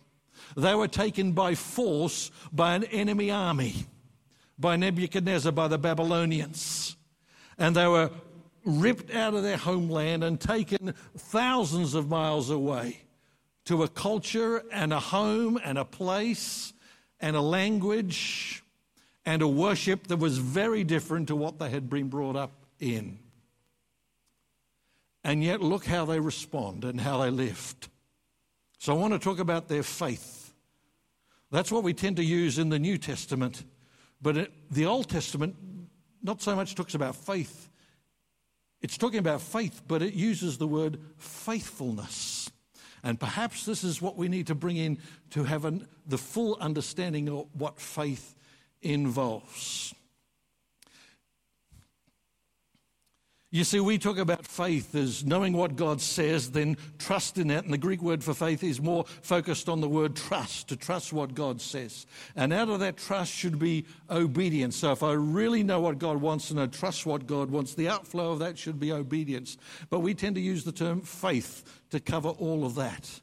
They 0.56 0.76
were 0.76 0.86
taken 0.86 1.32
by 1.32 1.56
force 1.56 2.30
by 2.52 2.76
an 2.76 2.84
enemy 2.84 3.32
army, 3.32 3.86
by 4.60 4.76
Nebuchadnezzar, 4.76 5.50
by 5.50 5.66
the 5.66 5.78
Babylonians. 5.78 6.96
And 7.58 7.74
they 7.74 7.88
were 7.88 8.12
ripped 8.64 9.12
out 9.14 9.34
of 9.34 9.42
their 9.42 9.56
homeland 9.56 10.24
and 10.24 10.40
taken 10.40 10.94
thousands 11.16 11.94
of 11.94 12.08
miles 12.08 12.50
away 12.50 12.98
to 13.64 13.82
a 13.82 13.88
culture 13.88 14.62
and 14.72 14.92
a 14.92 15.00
home 15.00 15.58
and 15.64 15.78
a 15.78 15.84
place 15.84 16.72
and 17.20 17.36
a 17.36 17.40
language 17.40 18.62
and 19.24 19.40
a 19.42 19.48
worship 19.48 20.08
that 20.08 20.16
was 20.16 20.38
very 20.38 20.82
different 20.84 21.28
to 21.28 21.36
what 21.36 21.58
they 21.58 21.70
had 21.70 21.88
been 21.88 22.08
brought 22.08 22.36
up 22.36 22.66
in. 22.80 23.18
And 25.24 25.44
yet, 25.44 25.60
look 25.60 25.86
how 25.86 26.04
they 26.04 26.18
respond 26.18 26.84
and 26.84 27.00
how 27.00 27.18
they 27.18 27.30
lived. 27.30 27.88
So, 28.78 28.92
I 28.92 28.98
want 28.98 29.12
to 29.12 29.20
talk 29.20 29.38
about 29.38 29.68
their 29.68 29.84
faith. 29.84 30.52
That's 31.52 31.70
what 31.70 31.84
we 31.84 31.94
tend 31.94 32.16
to 32.16 32.24
use 32.24 32.58
in 32.58 32.70
the 32.70 32.78
New 32.80 32.98
Testament. 32.98 33.64
But 34.20 34.50
the 34.70 34.86
Old 34.86 35.08
Testament 35.08 35.54
not 36.22 36.40
so 36.40 36.56
much 36.56 36.74
talks 36.74 36.94
about 36.94 37.16
faith, 37.16 37.68
it's 38.82 38.98
talking 38.98 39.20
about 39.20 39.40
faith, 39.40 39.82
but 39.86 40.02
it 40.02 40.14
uses 40.14 40.58
the 40.58 40.66
word 40.66 41.00
faithfulness. 41.16 42.50
And 43.04 43.18
perhaps 43.18 43.64
this 43.64 43.82
is 43.82 44.02
what 44.02 44.16
we 44.16 44.28
need 44.28 44.48
to 44.48 44.54
bring 44.54 44.76
in 44.76 44.98
to 45.30 45.44
have 45.44 45.64
an, 45.64 45.88
the 46.06 46.18
full 46.18 46.56
understanding 46.60 47.28
of 47.28 47.46
what 47.54 47.80
faith 47.80 48.34
involves. 48.80 49.94
You 53.54 53.64
see, 53.64 53.80
we 53.80 53.98
talk 53.98 54.16
about 54.16 54.46
faith 54.46 54.94
as 54.94 55.26
knowing 55.26 55.52
what 55.52 55.76
God 55.76 56.00
says, 56.00 56.52
then 56.52 56.78
trust 56.98 57.36
in 57.36 57.48
that. 57.48 57.64
And 57.64 57.72
the 57.72 57.76
Greek 57.76 58.00
word 58.00 58.24
for 58.24 58.32
faith 58.32 58.64
is 58.64 58.80
more 58.80 59.04
focused 59.20 59.68
on 59.68 59.82
the 59.82 59.88
word 59.90 60.16
trust, 60.16 60.68
to 60.68 60.76
trust 60.76 61.12
what 61.12 61.34
God 61.34 61.60
says. 61.60 62.06
And 62.34 62.50
out 62.50 62.70
of 62.70 62.80
that 62.80 62.96
trust 62.96 63.30
should 63.30 63.58
be 63.58 63.84
obedience. 64.08 64.76
So 64.76 64.90
if 64.92 65.02
I 65.02 65.12
really 65.12 65.62
know 65.62 65.80
what 65.80 65.98
God 65.98 66.16
wants 66.16 66.50
and 66.50 66.58
I 66.58 66.64
trust 66.64 67.04
what 67.04 67.26
God 67.26 67.50
wants, 67.50 67.74
the 67.74 67.90
outflow 67.90 68.32
of 68.32 68.38
that 68.38 68.56
should 68.56 68.80
be 68.80 68.90
obedience. 68.90 69.58
But 69.90 70.00
we 70.00 70.14
tend 70.14 70.36
to 70.36 70.40
use 70.40 70.64
the 70.64 70.72
term 70.72 71.02
faith 71.02 71.82
to 71.90 72.00
cover 72.00 72.30
all 72.30 72.64
of 72.64 72.76
that. 72.76 73.20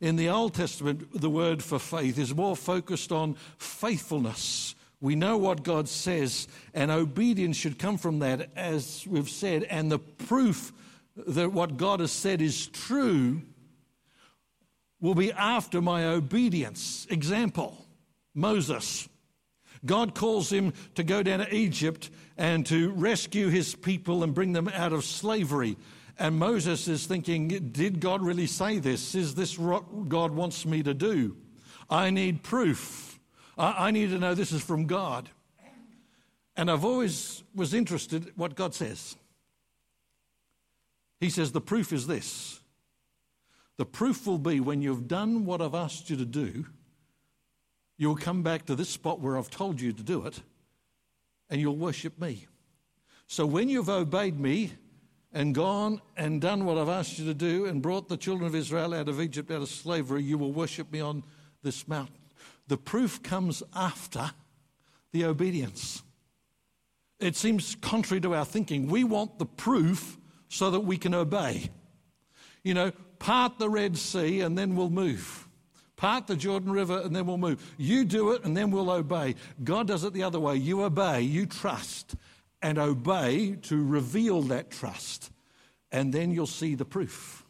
In 0.00 0.14
the 0.14 0.28
Old 0.28 0.54
Testament, 0.54 1.20
the 1.20 1.30
word 1.30 1.60
for 1.60 1.80
faith 1.80 2.20
is 2.20 2.32
more 2.32 2.54
focused 2.54 3.10
on 3.10 3.34
faithfulness 3.58 4.75
we 5.00 5.14
know 5.14 5.36
what 5.36 5.62
God 5.62 5.88
says, 5.88 6.48
and 6.72 6.90
obedience 6.90 7.56
should 7.56 7.78
come 7.78 7.98
from 7.98 8.20
that, 8.20 8.50
as 8.56 9.06
we've 9.06 9.28
said. 9.28 9.64
And 9.64 9.90
the 9.90 9.98
proof 9.98 10.72
that 11.26 11.52
what 11.52 11.76
God 11.76 12.00
has 12.00 12.12
said 12.12 12.40
is 12.40 12.66
true 12.66 13.42
will 15.00 15.14
be 15.14 15.32
after 15.32 15.80
my 15.80 16.06
obedience. 16.06 17.06
Example 17.10 17.86
Moses. 18.34 19.08
God 19.84 20.14
calls 20.14 20.50
him 20.50 20.72
to 20.94 21.04
go 21.04 21.22
down 21.22 21.40
to 21.40 21.54
Egypt 21.54 22.10
and 22.36 22.66
to 22.66 22.90
rescue 22.90 23.48
his 23.48 23.74
people 23.74 24.24
and 24.24 24.34
bring 24.34 24.52
them 24.52 24.68
out 24.68 24.92
of 24.92 25.04
slavery. 25.04 25.76
And 26.18 26.38
Moses 26.38 26.88
is 26.88 27.06
thinking, 27.06 27.48
Did 27.48 28.00
God 28.00 28.22
really 28.22 28.46
say 28.46 28.78
this? 28.78 29.14
Is 29.14 29.34
this 29.34 29.58
what 29.58 30.08
God 30.08 30.32
wants 30.32 30.64
me 30.66 30.82
to 30.82 30.94
do? 30.94 31.36
I 31.88 32.10
need 32.10 32.42
proof. 32.42 33.05
I, 33.56 33.88
I 33.88 33.90
need 33.90 34.10
to 34.10 34.18
know 34.18 34.34
this 34.34 34.52
is 34.52 34.62
from 34.62 34.86
God. 34.86 35.28
And 36.56 36.70
I've 36.70 36.84
always 36.84 37.42
was 37.54 37.74
interested 37.74 38.32
what 38.34 38.54
God 38.54 38.74
says. 38.74 39.16
He 41.20 41.30
says, 41.30 41.52
the 41.52 41.60
proof 41.60 41.92
is 41.92 42.06
this. 42.06 42.60
The 43.76 43.86
proof 43.86 44.26
will 44.26 44.38
be 44.38 44.60
when 44.60 44.80
you've 44.80 45.06
done 45.06 45.44
what 45.44 45.60
I've 45.60 45.74
asked 45.74 46.08
you 46.08 46.16
to 46.16 46.24
do, 46.24 46.66
you'll 47.98 48.16
come 48.16 48.42
back 48.42 48.66
to 48.66 48.74
this 48.74 48.88
spot 48.88 49.20
where 49.20 49.36
I've 49.36 49.50
told 49.50 49.80
you 49.80 49.92
to 49.92 50.02
do 50.02 50.26
it, 50.26 50.40
and 51.50 51.60
you'll 51.60 51.76
worship 51.76 52.18
me. 52.18 52.46
So 53.26 53.44
when 53.44 53.68
you've 53.68 53.88
obeyed 53.88 54.38
me 54.38 54.72
and 55.32 55.54
gone 55.54 56.00
and 56.16 56.40
done 56.40 56.64
what 56.64 56.78
I've 56.78 56.88
asked 56.88 57.18
you 57.18 57.26
to 57.26 57.34
do 57.34 57.66
and 57.66 57.82
brought 57.82 58.08
the 58.08 58.16
children 58.16 58.46
of 58.46 58.54
Israel 58.54 58.94
out 58.94 59.08
of 59.08 59.20
Egypt, 59.20 59.50
out 59.50 59.62
of 59.62 59.68
slavery, 59.68 60.22
you 60.22 60.38
will 60.38 60.52
worship 60.52 60.90
me 60.90 61.00
on 61.00 61.22
this 61.62 61.86
mountain. 61.86 62.14
The 62.68 62.76
proof 62.76 63.22
comes 63.22 63.62
after 63.74 64.32
the 65.12 65.24
obedience. 65.24 66.02
It 67.18 67.36
seems 67.36 67.76
contrary 67.80 68.20
to 68.22 68.34
our 68.34 68.44
thinking. 68.44 68.88
We 68.88 69.04
want 69.04 69.38
the 69.38 69.46
proof 69.46 70.18
so 70.48 70.70
that 70.70 70.80
we 70.80 70.98
can 70.98 71.14
obey. 71.14 71.70
You 72.62 72.74
know, 72.74 72.92
part 73.18 73.58
the 73.58 73.70
Red 73.70 73.96
Sea 73.96 74.40
and 74.40 74.58
then 74.58 74.76
we'll 74.76 74.90
move. 74.90 75.48
Part 75.96 76.26
the 76.26 76.36
Jordan 76.36 76.72
River 76.72 77.00
and 77.02 77.16
then 77.16 77.26
we'll 77.26 77.38
move. 77.38 77.74
You 77.78 78.04
do 78.04 78.32
it 78.32 78.44
and 78.44 78.54
then 78.54 78.70
we'll 78.70 78.90
obey. 78.90 79.36
God 79.64 79.86
does 79.86 80.04
it 80.04 80.12
the 80.12 80.24
other 80.24 80.40
way. 80.40 80.56
You 80.56 80.82
obey, 80.82 81.22
you 81.22 81.46
trust, 81.46 82.16
and 82.60 82.78
obey 82.78 83.56
to 83.62 83.82
reveal 83.82 84.42
that 84.42 84.70
trust. 84.70 85.30
And 85.90 86.12
then 86.12 86.32
you'll 86.32 86.46
see 86.46 86.74
the 86.74 86.84
proof. 86.84 87.45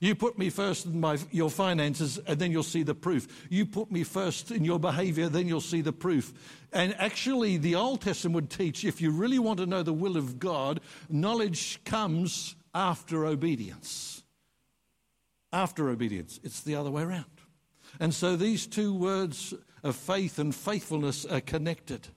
You 0.00 0.14
put 0.14 0.38
me 0.38 0.48
first 0.48 0.86
in 0.86 0.98
my, 0.98 1.18
your 1.30 1.50
finances, 1.50 2.18
and 2.26 2.38
then 2.38 2.50
you'll 2.50 2.62
see 2.62 2.82
the 2.82 2.94
proof. 2.94 3.46
You 3.50 3.66
put 3.66 3.92
me 3.92 4.02
first 4.02 4.50
in 4.50 4.64
your 4.64 4.80
behavior, 4.80 5.28
then 5.28 5.46
you'll 5.46 5.60
see 5.60 5.82
the 5.82 5.92
proof. 5.92 6.32
And 6.72 6.94
actually, 6.98 7.58
the 7.58 7.74
Old 7.74 8.00
Testament 8.00 8.34
would 8.34 8.50
teach 8.50 8.82
if 8.82 9.02
you 9.02 9.10
really 9.10 9.38
want 9.38 9.58
to 9.58 9.66
know 9.66 9.82
the 9.82 9.92
will 9.92 10.16
of 10.16 10.38
God, 10.38 10.80
knowledge 11.10 11.84
comes 11.84 12.56
after 12.74 13.26
obedience. 13.26 14.22
After 15.52 15.90
obedience. 15.90 16.40
It's 16.42 16.62
the 16.62 16.76
other 16.76 16.90
way 16.90 17.02
around. 17.02 17.26
And 17.98 18.14
so 18.14 18.36
these 18.36 18.66
two 18.66 18.94
words 18.94 19.52
of 19.82 19.96
faith 19.96 20.38
and 20.38 20.54
faithfulness 20.54 21.26
are 21.26 21.42
connected. 21.42 22.08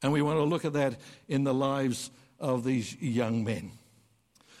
And 0.00 0.12
we 0.12 0.22
want 0.22 0.38
to 0.38 0.44
look 0.44 0.64
at 0.64 0.74
that 0.74 1.00
in 1.26 1.42
the 1.42 1.54
lives 1.54 2.12
of 2.38 2.62
these 2.62 2.94
young 3.00 3.42
men. 3.42 3.72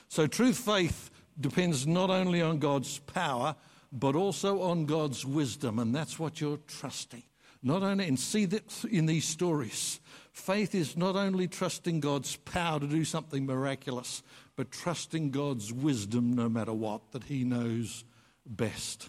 So, 0.08 0.26
truth, 0.26 0.56
faith, 0.56 1.10
depends 1.40 1.86
not 1.86 2.10
only 2.10 2.40
on 2.40 2.58
God's 2.58 2.98
power, 3.00 3.56
but 3.92 4.16
also 4.16 4.62
on 4.62 4.86
God's 4.86 5.24
wisdom, 5.24 5.78
and 5.78 5.94
that's 5.94 6.18
what 6.18 6.40
you're 6.40 6.58
trusting. 6.66 7.22
Not 7.62 7.82
only, 7.82 8.06
and 8.06 8.18
see 8.18 8.44
that 8.46 8.84
in 8.90 9.06
these 9.06 9.24
stories, 9.24 10.00
faith 10.32 10.74
is 10.74 10.96
not 10.96 11.16
only 11.16 11.48
trusting 11.48 12.00
God's 12.00 12.36
power 12.36 12.80
to 12.80 12.86
do 12.86 13.04
something 13.04 13.46
miraculous, 13.46 14.22
but 14.56 14.70
trusting 14.70 15.30
God's 15.30 15.72
wisdom 15.72 16.34
no 16.34 16.48
matter 16.48 16.72
what, 16.72 17.12
that 17.12 17.24
He 17.24 17.44
knows 17.44 18.04
best. 18.44 19.08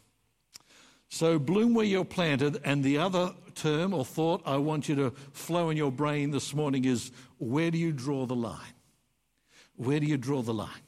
So, 1.10 1.40
bloom 1.40 1.74
where 1.74 1.86
you're 1.86 2.06
planted, 2.06 2.62
and 2.64 2.84
the 2.84 2.98
other 2.98 3.34
term 3.56 3.94
or 3.94 4.06
thought 4.06 4.42
I 4.46 4.58
want 4.58 4.88
you 4.88 4.96
to 4.96 5.12
flow 5.34 5.70
in 5.70 5.78
your 5.78 5.92
brain 5.92 6.32
this 6.32 6.54
morning 6.54 6.86
is 6.86 7.12
where 7.38 7.72
do 7.72 7.78
you 7.78 7.92
draw 7.92 8.26
the 8.26 8.36
line? 8.36 8.60
Where 9.76 10.00
do 10.00 10.06
you 10.06 10.18
draw 10.18 10.42
the 10.42 10.54
line? 10.54 10.85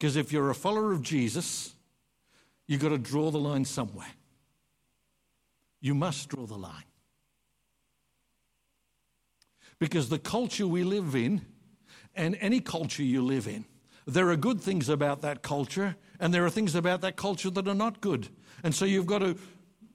Because 0.00 0.16
if 0.16 0.32
you're 0.32 0.48
a 0.48 0.54
follower 0.54 0.92
of 0.92 1.02
Jesus, 1.02 1.74
you've 2.66 2.80
got 2.80 2.88
to 2.88 2.96
draw 2.96 3.30
the 3.30 3.38
line 3.38 3.66
somewhere. 3.66 4.08
You 5.82 5.94
must 5.94 6.30
draw 6.30 6.46
the 6.46 6.56
line. 6.56 6.84
Because 9.78 10.08
the 10.08 10.18
culture 10.18 10.66
we 10.66 10.84
live 10.84 11.14
in, 11.14 11.42
and 12.14 12.34
any 12.40 12.60
culture 12.60 13.02
you 13.02 13.22
live 13.22 13.46
in, 13.46 13.66
there 14.06 14.30
are 14.30 14.36
good 14.36 14.62
things 14.62 14.88
about 14.88 15.20
that 15.20 15.42
culture, 15.42 15.96
and 16.18 16.32
there 16.32 16.46
are 16.46 16.50
things 16.50 16.74
about 16.74 17.02
that 17.02 17.16
culture 17.16 17.50
that 17.50 17.68
are 17.68 17.74
not 17.74 18.00
good. 18.00 18.28
And 18.64 18.74
so 18.74 18.86
you've 18.86 19.06
got 19.06 19.18
to 19.18 19.36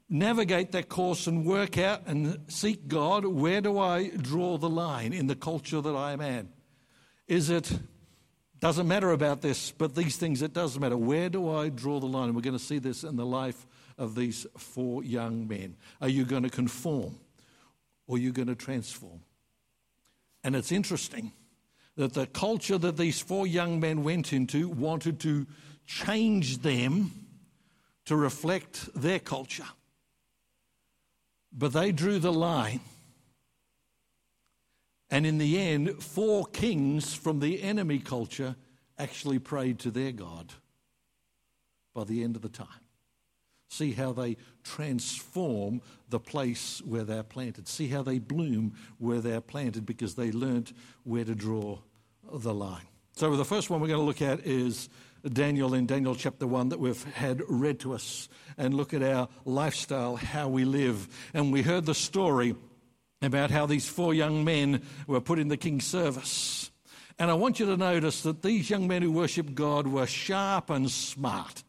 navigate 0.07 0.71
that 0.73 0.87
course 0.87 1.25
and 1.25 1.47
work 1.47 1.79
out 1.79 2.03
and 2.05 2.39
seek 2.47 2.87
God 2.87 3.25
where 3.25 3.59
do 3.59 3.79
I 3.79 4.09
draw 4.09 4.59
the 4.59 4.69
line 4.69 5.13
in 5.13 5.25
the 5.25 5.35
culture 5.35 5.81
that 5.81 5.95
I 5.95 6.13
am 6.13 6.21
in? 6.21 6.49
Is 7.27 7.49
it 7.49 7.79
doesn't 8.65 8.87
matter 8.87 9.11
about 9.11 9.43
this, 9.43 9.69
but 9.69 9.93
these 9.93 10.17
things, 10.17 10.41
it 10.41 10.51
does 10.51 10.79
matter. 10.79 10.97
Where 10.97 11.29
do 11.29 11.51
I 11.55 11.69
draw 11.69 11.99
the 11.99 12.07
line? 12.07 12.29
And 12.29 12.35
we're 12.35 12.41
going 12.41 12.57
to 12.57 12.63
see 12.63 12.79
this 12.79 13.03
in 13.03 13.15
the 13.15 13.23
life 13.23 13.67
of 13.95 14.15
these 14.15 14.47
four 14.57 15.03
young 15.03 15.47
men. 15.47 15.75
Are 16.01 16.09
you 16.09 16.25
going 16.25 16.41
to 16.41 16.49
conform 16.49 17.15
or 18.07 18.15
are 18.15 18.19
you 18.19 18.31
going 18.31 18.47
to 18.47 18.55
transform? 18.55 19.19
And 20.43 20.55
it's 20.55 20.71
interesting 20.71 21.31
that 21.95 22.15
the 22.15 22.25
culture 22.25 22.79
that 22.79 22.97
these 22.97 23.19
four 23.19 23.45
young 23.45 23.79
men 23.79 24.03
went 24.03 24.33
into 24.33 24.67
wanted 24.67 25.19
to 25.19 25.45
change 25.85 26.63
them 26.63 27.11
to 28.05 28.15
reflect 28.15 28.89
their 28.95 29.19
culture. 29.19 29.67
But 31.53 31.71
they 31.71 31.91
drew 31.91 32.17
the 32.17 32.33
line 32.33 32.79
and 35.09 35.25
in 35.25 35.37
the 35.37 35.59
end, 35.59 36.01
four 36.01 36.45
kings 36.45 37.13
from 37.13 37.39
the 37.39 37.61
enemy 37.61 37.99
culture 37.99 38.55
actually 38.97 39.39
prayed 39.39 39.79
to 39.79 39.91
their 39.91 40.11
God 40.11 40.53
by 41.93 42.03
the 42.03 42.23
end 42.23 42.35
of 42.35 42.41
the 42.41 42.49
time. 42.49 42.67
See 43.67 43.91
how 43.91 44.13
they 44.13 44.37
transform 44.63 45.81
the 46.09 46.19
place 46.19 46.81
where 46.85 47.03
they're 47.03 47.23
planted. 47.23 47.67
See 47.67 47.87
how 47.87 48.03
they 48.03 48.19
bloom 48.19 48.73
where 48.99 49.21
they're 49.21 49.41
planted 49.41 49.85
because 49.85 50.15
they 50.15 50.31
learnt 50.31 50.73
where 51.03 51.25
to 51.25 51.35
draw 51.35 51.79
the 52.31 52.53
line. 52.53 52.87
So, 53.13 53.35
the 53.35 53.45
first 53.45 53.69
one 53.69 53.79
we're 53.79 53.87
going 53.87 53.99
to 53.99 54.05
look 54.05 54.21
at 54.21 54.45
is 54.45 54.89
Daniel 55.31 55.73
in 55.73 55.87
Daniel 55.87 56.15
chapter 56.15 56.45
1 56.45 56.69
that 56.69 56.79
we've 56.79 57.03
had 57.15 57.41
read 57.47 57.79
to 57.79 57.93
us 57.93 58.29
and 58.57 58.73
look 58.73 58.93
at 58.93 59.01
our 59.01 59.27
lifestyle, 59.45 60.15
how 60.15 60.47
we 60.47 60.65
live. 60.65 61.07
And 61.33 61.51
we 61.51 61.61
heard 61.61 61.85
the 61.85 61.95
story 61.95 62.55
about 63.25 63.51
how 63.51 63.65
these 63.65 63.87
four 63.87 64.13
young 64.13 64.43
men 64.43 64.81
were 65.07 65.21
put 65.21 65.39
in 65.39 65.47
the 65.47 65.57
king's 65.57 65.85
service. 65.85 66.71
And 67.17 67.31
I 67.31 67.33
want 67.33 67.59
you 67.59 67.65
to 67.67 67.77
notice 67.77 68.23
that 68.23 68.41
these 68.41 68.69
young 68.69 68.87
men 68.87 69.01
who 69.01 69.11
worship 69.11 69.53
God 69.53 69.87
were 69.87 70.07
sharp 70.07 70.69
and 70.69 70.89
smart. 70.91 71.63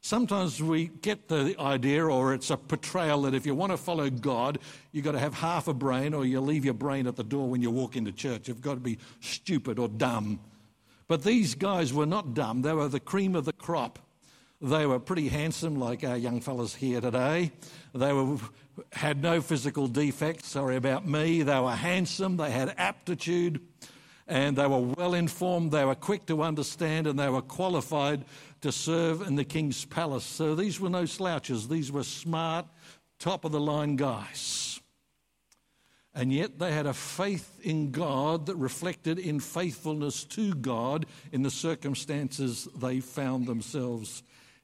Sometimes 0.00 0.62
we 0.62 0.86
get 0.86 1.26
the 1.26 1.56
idea, 1.58 2.06
or 2.06 2.32
it's 2.32 2.50
a 2.50 2.56
portrayal, 2.56 3.22
that 3.22 3.34
if 3.34 3.44
you 3.44 3.56
want 3.56 3.72
to 3.72 3.76
follow 3.76 4.08
God, 4.08 4.60
you've 4.92 5.04
got 5.04 5.12
to 5.12 5.18
have 5.18 5.34
half 5.34 5.66
a 5.66 5.74
brain, 5.74 6.14
or 6.14 6.24
you 6.24 6.40
leave 6.40 6.64
your 6.64 6.74
brain 6.74 7.08
at 7.08 7.16
the 7.16 7.24
door 7.24 7.48
when 7.48 7.60
you 7.60 7.72
walk 7.72 7.96
into 7.96 8.12
church. 8.12 8.46
You've 8.46 8.60
got 8.60 8.74
to 8.74 8.80
be 8.80 8.98
stupid 9.20 9.80
or 9.80 9.88
dumb. 9.88 10.38
But 11.08 11.24
these 11.24 11.54
guys 11.56 11.92
were 11.92 12.06
not 12.06 12.34
dumb, 12.34 12.62
they 12.62 12.72
were 12.72 12.88
the 12.88 13.00
cream 13.00 13.34
of 13.34 13.46
the 13.46 13.52
crop. 13.52 13.98
They 14.60 14.86
were 14.86 14.98
pretty 14.98 15.28
handsome, 15.28 15.78
like 15.78 16.02
our 16.02 16.16
young 16.16 16.40
fellas 16.40 16.74
here 16.74 17.00
today. 17.00 17.52
They 17.94 18.12
were, 18.12 18.38
had 18.92 19.22
no 19.22 19.40
physical 19.40 19.86
defects, 19.86 20.48
sorry 20.48 20.76
about 20.76 21.06
me. 21.06 21.42
They 21.42 21.60
were 21.60 21.74
handsome, 21.74 22.36
they 22.36 22.50
had 22.50 22.74
aptitude, 22.76 23.60
and 24.26 24.56
they 24.56 24.66
were 24.66 24.80
well 24.80 25.14
informed, 25.14 25.72
they 25.72 25.84
were 25.84 25.94
quick 25.94 26.26
to 26.26 26.42
understand, 26.42 27.06
and 27.06 27.18
they 27.18 27.28
were 27.28 27.42
qualified 27.42 28.24
to 28.60 28.72
serve 28.72 29.22
in 29.22 29.36
the 29.36 29.44
king's 29.44 29.84
palace. 29.84 30.24
So 30.24 30.54
these 30.54 30.80
were 30.80 30.90
no 30.90 31.06
slouches, 31.06 31.68
these 31.68 31.92
were 31.92 32.04
smart, 32.04 32.66
top 33.18 33.44
of 33.44 33.52
the 33.52 33.60
line 33.60 33.96
guys. 33.96 34.80
And 36.14 36.32
yet 36.32 36.58
they 36.58 36.72
had 36.72 36.86
a 36.86 36.94
faith 36.94 37.60
in 37.62 37.90
God 37.90 38.46
that 38.46 38.56
reflected 38.56 39.18
in 39.18 39.38
faithfulness 39.38 40.24
to 40.24 40.54
God 40.54 41.04
in 41.30 41.42
the 41.42 41.50
circumstances 41.50 42.66
they 42.74 43.00
found 43.00 43.46
themselves 43.46 44.22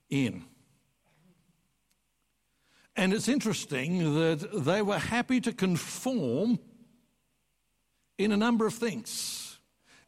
in. 0.08 0.44
And 2.96 3.12
it's 3.12 3.28
interesting 3.28 4.14
that 4.14 4.64
they 4.64 4.82
were 4.82 4.98
happy 4.98 5.40
to 5.40 5.52
conform 5.52 6.58
in 8.18 8.32
a 8.32 8.36
number 8.36 8.66
of 8.66 8.74
things. 8.74 9.58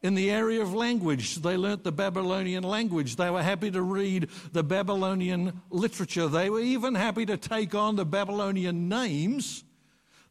In 0.01 0.13
the 0.13 0.29
area 0.29 0.61
of 0.61 0.73
language, 0.73 1.37
they 1.37 1.57
learnt 1.57 1.83
the 1.83 1.91
Babylonian 1.91 2.63
language. 2.63 3.15
They 3.15 3.31
were 3.31 3.41
happy 3.41 3.71
to 3.71 3.81
read 3.81 4.29
the 4.51 4.63
Babylonian 4.63 5.61
literature. 5.71 6.27
They 6.27 6.49
were 6.49 6.59
even 6.59 6.93
happy 6.93 7.25
to 7.25 7.37
take 7.37 7.73
on 7.73 7.95
the 7.95 8.05
Babylonian 8.05 8.87
names 8.87 9.63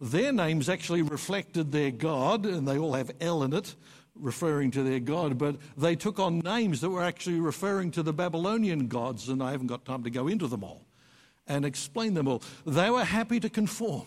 their 0.00 0.32
names 0.32 0.68
actually 0.68 1.02
reflected 1.02 1.72
their 1.72 1.90
God, 1.90 2.46
and 2.46 2.66
they 2.66 2.78
all 2.78 2.92
have 2.94 3.10
L 3.20 3.42
in 3.42 3.52
it, 3.52 3.74
referring 4.14 4.70
to 4.72 4.82
their 4.82 5.00
God, 5.00 5.38
but 5.38 5.56
they 5.76 5.96
took 5.96 6.18
on 6.18 6.40
names 6.40 6.80
that 6.80 6.90
were 6.90 7.02
actually 7.02 7.40
referring 7.40 7.90
to 7.92 8.02
the 8.02 8.12
Babylonian 8.12 8.86
gods, 8.88 9.28
and 9.28 9.42
I 9.42 9.52
haven't 9.52 9.68
got 9.68 9.84
time 9.84 10.04
to 10.04 10.10
go 10.10 10.28
into 10.28 10.46
them 10.46 10.62
all 10.62 10.82
and 11.46 11.64
explain 11.64 12.14
them 12.14 12.28
all. 12.28 12.42
They 12.66 12.90
were 12.90 13.04
happy 13.04 13.40
to 13.40 13.50
conform 13.50 14.06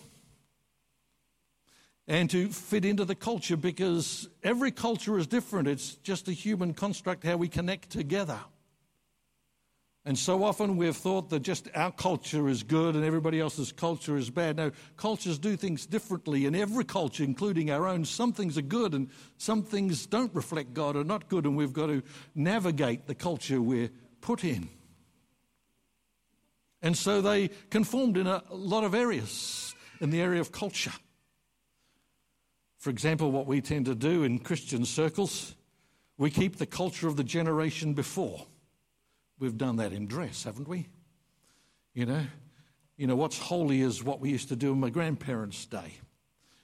and 2.06 2.30
to 2.30 2.48
fit 2.48 2.84
into 2.84 3.04
the 3.04 3.14
culture 3.14 3.56
because 3.56 4.28
every 4.42 4.70
culture 4.70 5.18
is 5.18 5.26
different. 5.26 5.68
It's 5.68 5.94
just 5.96 6.28
a 6.28 6.32
human 6.32 6.74
construct 6.74 7.24
how 7.24 7.36
we 7.36 7.48
connect 7.48 7.90
together. 7.90 8.40
And 10.08 10.18
so 10.18 10.42
often 10.42 10.78
we've 10.78 10.96
thought 10.96 11.28
that 11.28 11.40
just 11.40 11.68
our 11.74 11.92
culture 11.92 12.48
is 12.48 12.62
good 12.62 12.94
and 12.94 13.04
everybody 13.04 13.40
else's 13.40 13.72
culture 13.72 14.16
is 14.16 14.30
bad. 14.30 14.56
No, 14.56 14.70
cultures 14.96 15.38
do 15.38 15.54
things 15.54 15.84
differently. 15.84 16.46
In 16.46 16.54
every 16.54 16.84
culture, 16.84 17.22
including 17.22 17.70
our 17.70 17.86
own, 17.86 18.06
some 18.06 18.32
things 18.32 18.56
are 18.56 18.62
good 18.62 18.94
and 18.94 19.10
some 19.36 19.62
things 19.62 20.06
don't 20.06 20.34
reflect 20.34 20.72
God 20.72 20.96
or 20.96 21.04
not 21.04 21.28
good, 21.28 21.44
and 21.44 21.58
we've 21.58 21.74
got 21.74 21.88
to 21.88 22.02
navigate 22.34 23.06
the 23.06 23.14
culture 23.14 23.60
we're 23.60 23.90
put 24.22 24.44
in. 24.44 24.70
And 26.82 26.96
so 26.96 27.20
they 27.20 27.48
conformed 27.70 28.16
in 28.16 28.26
a 28.26 28.42
lot 28.50 28.84
of 28.84 28.94
areas 28.94 29.74
in 30.00 30.10
the 30.10 30.20
area 30.20 30.40
of 30.40 30.52
culture. 30.52 30.92
For 32.78 32.90
example, 32.90 33.32
what 33.32 33.46
we 33.46 33.60
tend 33.60 33.86
to 33.86 33.94
do 33.94 34.22
in 34.22 34.38
Christian 34.38 34.84
circles, 34.84 35.56
we 36.16 36.30
keep 36.30 36.56
the 36.56 36.66
culture 36.66 37.08
of 37.08 37.16
the 37.16 37.24
generation 37.24 37.94
before. 37.94 38.46
We've 39.40 39.58
done 39.58 39.76
that 39.76 39.92
in 39.92 40.06
dress, 40.06 40.44
haven't 40.44 40.68
we? 40.68 40.86
You 41.94 42.06
know, 42.06 42.24
you 42.96 43.06
know 43.06 43.16
what's 43.16 43.38
holy 43.38 43.80
is 43.80 44.04
what 44.04 44.20
we 44.20 44.30
used 44.30 44.48
to 44.48 44.56
do 44.56 44.72
in 44.72 44.78
my 44.78 44.90
grandparents' 44.90 45.66
day. 45.66 45.94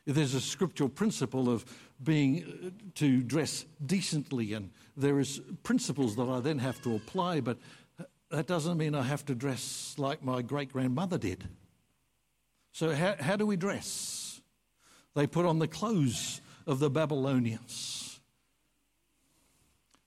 There's 0.07 0.35
a 0.35 0.41
scriptural 0.41 0.89
principle 0.89 1.49
of 1.49 1.65
being 2.03 2.45
uh, 2.45 2.71
to 2.97 3.23
dress 3.23 3.65
decently, 3.85 4.53
and 4.53 4.71
there 4.97 5.19
is 5.19 5.41
principles 5.63 6.15
that 6.17 6.29
I 6.29 6.41
then 6.41 6.59
have 6.59 6.83
to 6.83 6.95
apply, 6.95 7.41
but 7.41 7.59
that 8.35 8.47
doesn't 8.49 8.79
mean 8.79 8.95
I 8.95 9.03
have 9.03 9.25
to 9.27 9.35
dress 9.35 9.95
like 9.97 10.25
my 10.25 10.43
great 10.43 10.73
grandmother 10.73 11.19
did. 11.19 11.49
So, 12.73 12.93
how, 12.93 13.15
how 13.21 13.37
do 13.37 13.47
we 13.47 13.57
dress? 13.57 14.41
They 15.15 15.29
put 15.29 15.47
on 15.47 15.61
the 15.61 15.69
clothes 15.69 16.41
of 16.67 16.81
the 16.81 16.91
Babylonians. 16.91 18.19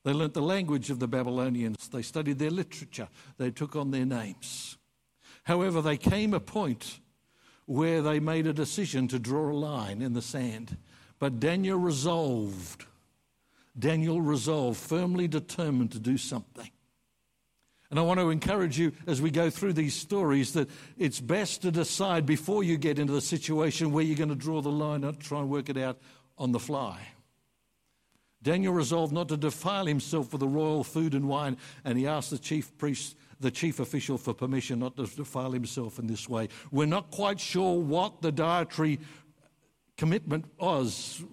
They 0.03 0.11
learnt 0.11 0.33
the 0.33 0.41
language 0.41 0.89
of 0.89 0.99
the 0.99 1.07
Babylonians. 1.07 1.87
They 1.87 2.01
studied 2.01 2.39
their 2.39 2.51
literature. 2.51 3.07
They 3.37 3.51
took 3.51 3.75
on 3.75 3.91
their 3.91 4.05
names. 4.05 4.77
However, 5.43 5.81
they 5.81 5.97
came 5.97 6.33
a 6.33 6.41
point 6.41 6.99
where 7.65 8.01
they 8.01 8.19
made 8.19 8.47
a 8.47 8.53
decision 8.53 9.07
to 9.09 9.19
draw 9.19 9.49
a 9.49 9.53
line 9.53 10.01
in 10.01 10.13
the 10.13 10.21
sand. 10.21 10.77
But 11.19 11.39
Daniel 11.39 11.77
resolved, 11.77 12.85
Daniel 13.77 14.21
resolved, 14.21 14.77
firmly 14.77 15.27
determined 15.27 15.91
to 15.93 15.99
do 15.99 16.17
something. 16.17 16.69
And 17.89 17.97
I 17.97 18.01
want 18.01 18.19
to 18.19 18.29
encourage 18.29 18.77
you 18.77 18.91
as 19.05 19.21
we 19.21 19.31
go 19.31 19.49
through 19.49 19.73
these 19.73 19.95
stories 19.95 20.53
that 20.53 20.69
it's 20.97 21.21
best 21.21 21.61
to 21.61 21.71
decide 21.71 22.25
before 22.25 22.63
you 22.63 22.77
get 22.77 22.99
into 22.99 23.13
the 23.13 23.21
situation 23.21 23.91
where 23.91 24.03
you're 24.03 24.17
going 24.17 24.29
to 24.29 24.35
draw 24.35 24.61
the 24.61 24.69
line, 24.69 25.01
not 25.01 25.19
try 25.19 25.39
and 25.39 25.49
work 25.49 25.69
it 25.69 25.77
out 25.77 25.97
on 26.37 26.51
the 26.51 26.59
fly. 26.59 26.99
Daniel 28.43 28.73
resolved 28.73 29.13
not 29.13 29.29
to 29.29 29.37
defile 29.37 29.85
himself 29.85 30.31
with 30.31 30.41
the 30.41 30.47
royal 30.47 30.83
food 30.83 31.13
and 31.13 31.27
wine, 31.27 31.57
and 31.83 31.97
he 31.97 32.07
asked 32.07 32.29
the 32.29 32.37
chief 32.37 32.77
priest, 32.77 33.15
the 33.39 33.51
chief 33.51 33.79
official, 33.79 34.17
for 34.17 34.33
permission 34.33 34.79
not 34.79 34.95
to 34.97 35.05
defile 35.05 35.51
himself 35.51 35.97
in 35.97 36.07
this 36.07 36.29
way. 36.29 36.49
We're 36.71 36.85
not 36.85 37.09
quite 37.09 37.39
sure 37.39 37.79
what 37.79 38.21
the 38.21 38.31
dietary 38.31 38.99
commitment 39.97 40.45
was. 40.59 41.23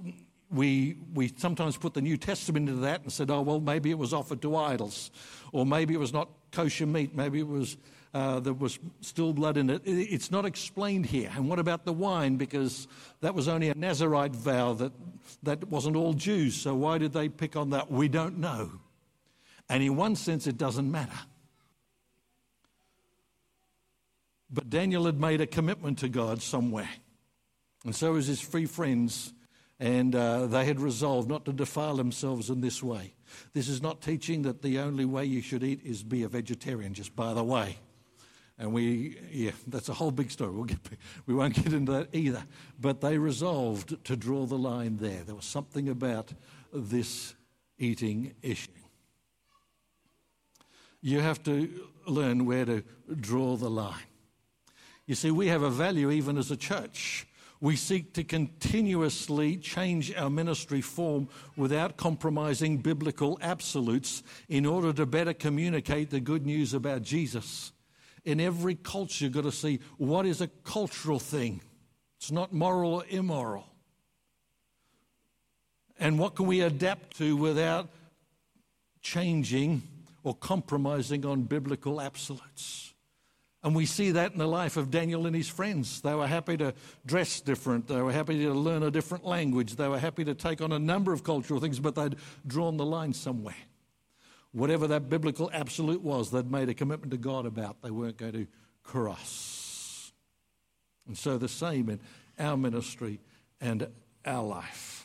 We, 0.50 0.96
we 1.12 1.32
sometimes 1.36 1.76
put 1.76 1.94
the 1.94 2.00
New 2.00 2.16
Testament 2.16 2.68
into 2.68 2.80
that 2.82 3.02
and 3.02 3.12
said, 3.12 3.30
oh, 3.30 3.42
well, 3.42 3.60
maybe 3.60 3.90
it 3.90 3.98
was 3.98 4.12
offered 4.12 4.40
to 4.42 4.56
idols, 4.56 5.10
or 5.52 5.66
maybe 5.66 5.94
it 5.94 6.00
was 6.00 6.12
not 6.12 6.30
kosher 6.54 6.86
meat, 6.86 7.14
maybe 7.14 7.40
it 7.40 7.48
was 7.48 7.76
uh, 8.14 8.38
there 8.38 8.54
was 8.54 8.78
still 9.00 9.32
blood 9.32 9.56
in 9.56 9.68
it. 9.68 9.82
It's 9.84 10.30
not 10.30 10.46
explained 10.46 11.06
here. 11.06 11.30
And 11.34 11.48
what 11.48 11.58
about 11.58 11.84
the 11.84 11.92
wine? 11.92 12.36
Because 12.36 12.86
that 13.22 13.34
was 13.34 13.48
only 13.48 13.70
a 13.70 13.74
Nazarite 13.74 14.36
vow 14.36 14.74
that, 14.74 14.92
that 15.42 15.68
wasn't 15.68 15.96
all 15.96 16.12
Jews. 16.12 16.54
So 16.54 16.76
why 16.76 16.98
did 16.98 17.12
they 17.12 17.28
pick 17.28 17.56
on 17.56 17.70
that? 17.70 17.90
We 17.90 18.06
don't 18.08 18.38
know. 18.38 18.70
And 19.68 19.82
in 19.82 19.96
one 19.96 20.14
sense, 20.14 20.46
it 20.46 20.56
doesn't 20.56 20.88
matter. 20.88 21.18
But 24.48 24.70
Daniel 24.70 25.06
had 25.06 25.18
made 25.18 25.40
a 25.40 25.46
commitment 25.46 25.98
to 25.98 26.08
God 26.08 26.40
somewhere. 26.40 26.90
And 27.84 27.96
so 27.96 28.12
was 28.12 28.28
his 28.28 28.40
three 28.40 28.66
friends. 28.66 29.32
And 29.80 30.14
uh, 30.14 30.46
they 30.46 30.64
had 30.64 30.80
resolved 30.80 31.28
not 31.28 31.44
to 31.46 31.52
defile 31.52 31.96
themselves 31.96 32.48
in 32.48 32.60
this 32.60 32.82
way. 32.82 33.14
This 33.52 33.68
is 33.68 33.82
not 33.82 34.00
teaching 34.00 34.42
that 34.42 34.62
the 34.62 34.78
only 34.78 35.04
way 35.04 35.24
you 35.24 35.42
should 35.42 35.64
eat 35.64 35.80
is 35.84 36.02
be 36.02 36.22
a 36.22 36.28
vegetarian, 36.28 36.94
just 36.94 37.16
by 37.16 37.34
the 37.34 37.42
way. 37.42 37.78
And 38.56 38.72
we, 38.72 39.18
yeah, 39.32 39.50
that's 39.66 39.88
a 39.88 39.94
whole 39.94 40.12
big 40.12 40.30
story. 40.30 40.52
We'll 40.52 40.64
get, 40.64 40.78
we 41.26 41.34
won't 41.34 41.54
get 41.54 41.72
into 41.72 41.90
that 41.92 42.08
either. 42.12 42.44
But 42.80 43.00
they 43.00 43.18
resolved 43.18 44.04
to 44.04 44.16
draw 44.16 44.46
the 44.46 44.58
line 44.58 44.98
there. 44.98 45.24
There 45.24 45.34
was 45.34 45.44
something 45.44 45.88
about 45.88 46.32
this 46.72 47.34
eating 47.78 48.34
issue. 48.42 48.70
You 51.00 51.20
have 51.20 51.42
to 51.42 51.88
learn 52.06 52.46
where 52.46 52.64
to 52.64 52.84
draw 53.20 53.56
the 53.56 53.68
line. 53.68 54.06
You 55.06 55.14
see, 55.14 55.30
we 55.30 55.48
have 55.48 55.62
a 55.62 55.70
value 55.70 56.10
even 56.10 56.38
as 56.38 56.50
a 56.50 56.56
church. 56.56 57.26
We 57.64 57.76
seek 57.76 58.12
to 58.14 58.24
continuously 58.24 59.56
change 59.56 60.14
our 60.14 60.28
ministry 60.28 60.82
form 60.82 61.28
without 61.56 61.96
compromising 61.96 62.76
biblical 62.78 63.38
absolutes 63.40 64.22
in 64.48 64.66
order 64.66 64.92
to 64.92 65.06
better 65.06 65.32
communicate 65.32 66.10
the 66.10 66.20
good 66.20 66.44
news 66.44 66.74
about 66.74 67.00
Jesus 67.00 67.72
in 68.24 68.40
every 68.40 68.74
culture, 68.74 69.24
you've 69.24 69.34
got 69.34 69.44
to 69.44 69.52
see 69.52 69.80
what 69.98 70.26
is 70.26 70.40
a 70.40 70.48
cultural 70.48 71.18
thing. 71.18 71.60
It's 72.16 72.32
not 72.32 72.52
moral 72.52 72.94
or 72.94 73.04
immoral. 73.08 73.66
And 75.98 76.18
what 76.18 76.34
can 76.34 76.46
we 76.46 76.60
adapt 76.62 77.18
to 77.18 77.36
without 77.36 77.88
changing 79.02 79.82
or 80.22 80.34
compromising 80.34 81.24
on 81.26 81.42
biblical 81.42 82.00
absolutes? 82.00 82.93
And 83.64 83.74
we 83.74 83.86
see 83.86 84.12
that 84.12 84.32
in 84.32 84.38
the 84.38 84.46
life 84.46 84.76
of 84.76 84.90
Daniel 84.90 85.26
and 85.26 85.34
his 85.34 85.48
friends. 85.48 86.02
They 86.02 86.14
were 86.14 86.26
happy 86.26 86.56
to 86.58 86.74
dress 87.06 87.40
different. 87.40 87.88
They 87.88 88.00
were 88.00 88.12
happy 88.12 88.38
to 88.44 88.52
learn 88.52 88.82
a 88.82 88.90
different 88.90 89.24
language. 89.24 89.76
They 89.76 89.88
were 89.88 89.98
happy 89.98 90.24
to 90.24 90.34
take 90.34 90.60
on 90.60 90.70
a 90.70 90.78
number 90.78 91.12
of 91.12 91.24
cultural 91.24 91.60
things, 91.60 91.80
but 91.80 91.94
they'd 91.94 92.16
drawn 92.46 92.76
the 92.76 92.84
line 92.84 93.14
somewhere 93.14 93.56
whatever 94.54 94.86
that 94.86 95.10
biblical 95.10 95.50
absolute 95.52 96.00
was, 96.00 96.30
they'd 96.30 96.50
made 96.50 96.68
a 96.68 96.74
commitment 96.74 97.10
to 97.10 97.18
God 97.18 97.44
about, 97.44 97.82
they 97.82 97.90
weren't 97.90 98.16
going 98.16 98.32
to 98.32 98.46
cross. 98.84 100.12
And 101.06 101.18
so 101.18 101.36
the 101.36 101.48
same 101.48 101.90
in 101.90 102.00
our 102.38 102.56
ministry 102.56 103.20
and 103.60 103.88
our 104.24 104.44
life. 104.44 105.03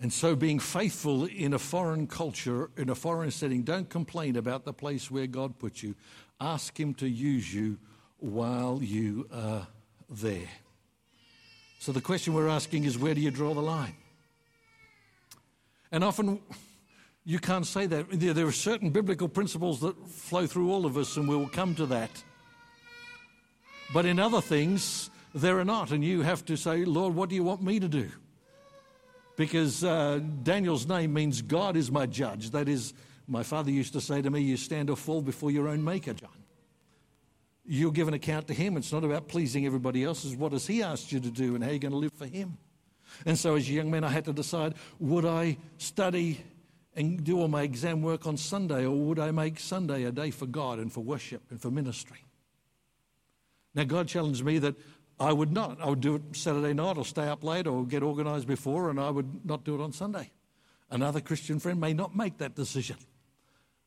And 0.00 0.10
so, 0.10 0.34
being 0.34 0.58
faithful 0.58 1.26
in 1.26 1.52
a 1.52 1.58
foreign 1.58 2.06
culture, 2.06 2.70
in 2.78 2.88
a 2.88 2.94
foreign 2.94 3.30
setting, 3.30 3.62
don't 3.62 3.88
complain 3.88 4.36
about 4.36 4.64
the 4.64 4.72
place 4.72 5.10
where 5.10 5.26
God 5.26 5.58
put 5.58 5.82
you. 5.82 5.94
Ask 6.40 6.80
Him 6.80 6.94
to 6.94 7.06
use 7.08 7.52
you 7.52 7.78
while 8.18 8.80
you 8.82 9.28
are 9.30 9.66
there. 10.08 10.48
So 11.80 11.92
the 11.92 12.00
question 12.00 12.34
we're 12.34 12.48
asking 12.48 12.84
is 12.84 12.98
where 12.98 13.14
do 13.14 13.20
you 13.20 13.30
draw 13.30 13.54
the 13.54 13.62
line? 13.62 13.94
And 15.92 16.04
often 16.04 16.40
you 17.24 17.38
can't 17.38 17.66
say 17.66 17.86
that. 17.86 18.06
There 18.10 18.46
are 18.46 18.52
certain 18.52 18.90
biblical 18.90 19.28
principles 19.28 19.80
that 19.80 19.96
flow 20.08 20.46
through 20.46 20.72
all 20.72 20.86
of 20.86 20.96
us, 20.96 21.16
and 21.16 21.28
we 21.28 21.36
will 21.36 21.48
come 21.48 21.74
to 21.76 21.86
that. 21.86 22.10
But 23.92 24.06
in 24.06 24.18
other 24.18 24.40
things, 24.40 25.10
there 25.34 25.58
are 25.58 25.64
not. 25.64 25.90
And 25.90 26.04
you 26.04 26.22
have 26.22 26.44
to 26.46 26.56
say, 26.56 26.84
Lord, 26.84 27.14
what 27.14 27.28
do 27.28 27.34
you 27.34 27.44
want 27.44 27.62
me 27.62 27.80
to 27.80 27.88
do? 27.88 28.10
Because 29.40 29.82
uh, 29.82 30.20
Daniel's 30.42 30.86
name 30.86 31.14
means 31.14 31.40
God 31.40 31.74
is 31.74 31.90
my 31.90 32.04
judge. 32.04 32.50
That 32.50 32.68
is, 32.68 32.92
my 33.26 33.42
father 33.42 33.70
used 33.70 33.94
to 33.94 34.00
say 34.02 34.20
to 34.20 34.28
me, 34.28 34.42
You 34.42 34.58
stand 34.58 34.90
or 34.90 34.98
fall 34.98 35.22
before 35.22 35.50
your 35.50 35.66
own 35.66 35.82
maker, 35.82 36.12
John. 36.12 36.44
You'll 37.64 37.90
give 37.90 38.06
an 38.06 38.12
account 38.12 38.48
to 38.48 38.52
him. 38.52 38.76
It's 38.76 38.92
not 38.92 39.02
about 39.02 39.28
pleasing 39.28 39.64
everybody 39.64 40.04
else. 40.04 40.26
It's 40.26 40.36
what 40.36 40.52
has 40.52 40.66
he 40.66 40.82
asked 40.82 41.10
you 41.10 41.20
to 41.20 41.30
do 41.30 41.54
and 41.54 41.64
how 41.64 41.70
you're 41.70 41.78
going 41.78 41.92
to 41.92 41.96
live 41.96 42.12
for 42.12 42.26
him. 42.26 42.58
And 43.24 43.38
so, 43.38 43.54
as 43.54 43.66
a 43.66 43.72
young 43.72 43.90
man, 43.90 44.04
I 44.04 44.10
had 44.10 44.26
to 44.26 44.34
decide 44.34 44.74
would 44.98 45.24
I 45.24 45.56
study 45.78 46.44
and 46.94 47.24
do 47.24 47.40
all 47.40 47.48
my 47.48 47.62
exam 47.62 48.02
work 48.02 48.26
on 48.26 48.36
Sunday, 48.36 48.84
or 48.84 48.94
would 48.94 49.18
I 49.18 49.30
make 49.30 49.58
Sunday 49.58 50.04
a 50.04 50.12
day 50.12 50.32
for 50.32 50.44
God 50.44 50.78
and 50.78 50.92
for 50.92 51.00
worship 51.00 51.44
and 51.48 51.58
for 51.58 51.70
ministry? 51.70 52.26
Now, 53.74 53.84
God 53.84 54.06
challenged 54.06 54.44
me 54.44 54.58
that 54.58 54.74
I 55.20 55.34
would 55.34 55.52
not. 55.52 55.78
I 55.82 55.90
would 55.90 56.00
do 56.00 56.14
it 56.14 56.22
Saturday 56.32 56.72
night 56.72 56.96
or 56.96 57.04
stay 57.04 57.28
up 57.28 57.44
late 57.44 57.66
or 57.66 57.84
get 57.84 58.02
organized 58.02 58.48
before, 58.48 58.88
and 58.88 58.98
I 58.98 59.10
would 59.10 59.44
not 59.44 59.64
do 59.64 59.74
it 59.74 59.82
on 59.82 59.92
Sunday. 59.92 60.32
Another 60.90 61.20
Christian 61.20 61.60
friend 61.60 61.78
may 61.78 61.92
not 61.92 62.16
make 62.16 62.38
that 62.38 62.54
decision. 62.54 62.96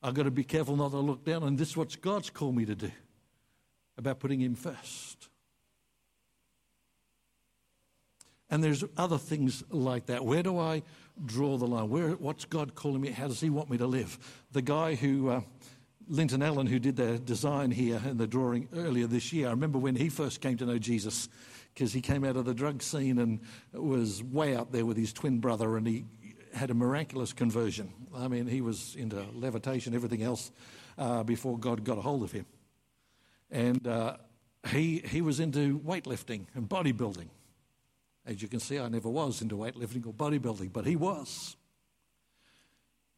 I've 0.04 0.13
got 0.13 0.24
to 0.24 0.32
be 0.32 0.43
careful 0.43 0.76
not 0.76 0.91
to 0.91 1.00
look 1.00 1.26
down, 1.26 1.41
and 1.43 1.58
this 1.58 1.69
is 1.69 1.78
what 1.78 2.00
God's 2.02 2.30
called 2.30 2.56
me 2.56 2.65
to 2.65 2.76
do 2.76 2.91
about 3.98 4.19
putting 4.19 4.41
Him 4.41 4.54
first. 4.54 5.30
And 8.50 8.63
there's 8.63 8.84
other 8.96 9.17
things 9.17 9.63
like 9.72 10.06
that. 10.06 10.24
Where 10.24 10.43
do 10.43 10.60
I 10.60 10.84
draw 11.26 11.58
the 11.58 11.65
line? 11.65 11.89
Where, 11.89 12.12
what's 12.12 12.46
God 12.46 12.76
calling 12.76 13.02
me? 13.02 13.10
How 13.10 13.28
does 13.28 13.41
He 13.41 13.50
want 13.50 13.72
me 13.72 13.78
to 13.78 13.88
live? 13.88 14.19
The 14.52 14.62
guy 14.62 14.93
who, 14.93 15.30
uh, 15.30 15.41
Linton 16.13 16.43
Allen, 16.43 16.67
who 16.67 16.78
did 16.78 16.95
the 16.95 17.17
design 17.17 17.71
here 17.71 17.99
and 18.06 18.19
the 18.19 18.28
drawing 18.28 18.69
earlier 18.76 19.08
this 19.08 19.34
year, 19.34 19.47
I 19.47 19.49
remember 19.49 19.80
when 19.80 19.95
he 19.95 20.10
first 20.10 20.41
came 20.41 20.58
to 20.58 20.65
know 20.67 20.78
Jesus 20.78 21.28
because 21.73 21.91
he 21.91 22.02
came 22.02 22.23
out 22.23 22.36
of 22.36 22.45
the 22.45 22.54
drug 22.54 22.84
scene 22.84 23.17
and 23.17 23.39
was 23.73 24.21
way 24.21 24.56
out 24.56 24.71
there 24.71 24.86
with 24.86 24.95
his 24.95 25.12
twin 25.12 25.39
brother 25.39 25.76
and 25.76 25.88
he 25.88 26.06
had 26.54 26.69
a 26.69 26.76
miraculous 26.76 27.34
conversion. 27.34 27.91
I 28.15 28.28
mean, 28.28 28.45
he 28.45 28.62
was 28.62 28.95
into 28.95 29.26
levitation, 29.34 29.95
everything 29.95 30.21
else, 30.21 30.52
uh, 30.99 31.23
before 31.23 31.58
God 31.58 31.84
got 31.84 31.97
a 31.97 32.02
hold 32.02 32.21
of 32.21 32.32
him. 32.32 32.45
And 33.49 33.88
uh, 33.88 34.17
he, 34.67 34.99
he 34.99 35.23
was 35.23 35.39
into 35.39 35.80
weightlifting 35.80 36.45
and 36.54 36.69
bodybuilding. 36.69 37.30
As 38.28 38.39
you 38.39 38.47
can 38.47 38.60
see, 38.60 38.78
I 38.78 38.88
never 38.88 39.10
was 39.10 39.41
into 39.41 39.56
weightlifting 39.56 40.06
or 40.06 40.13
bodybuilding, 40.13 40.73
but 40.73 40.86
he 40.86 40.95
was. 40.95 41.56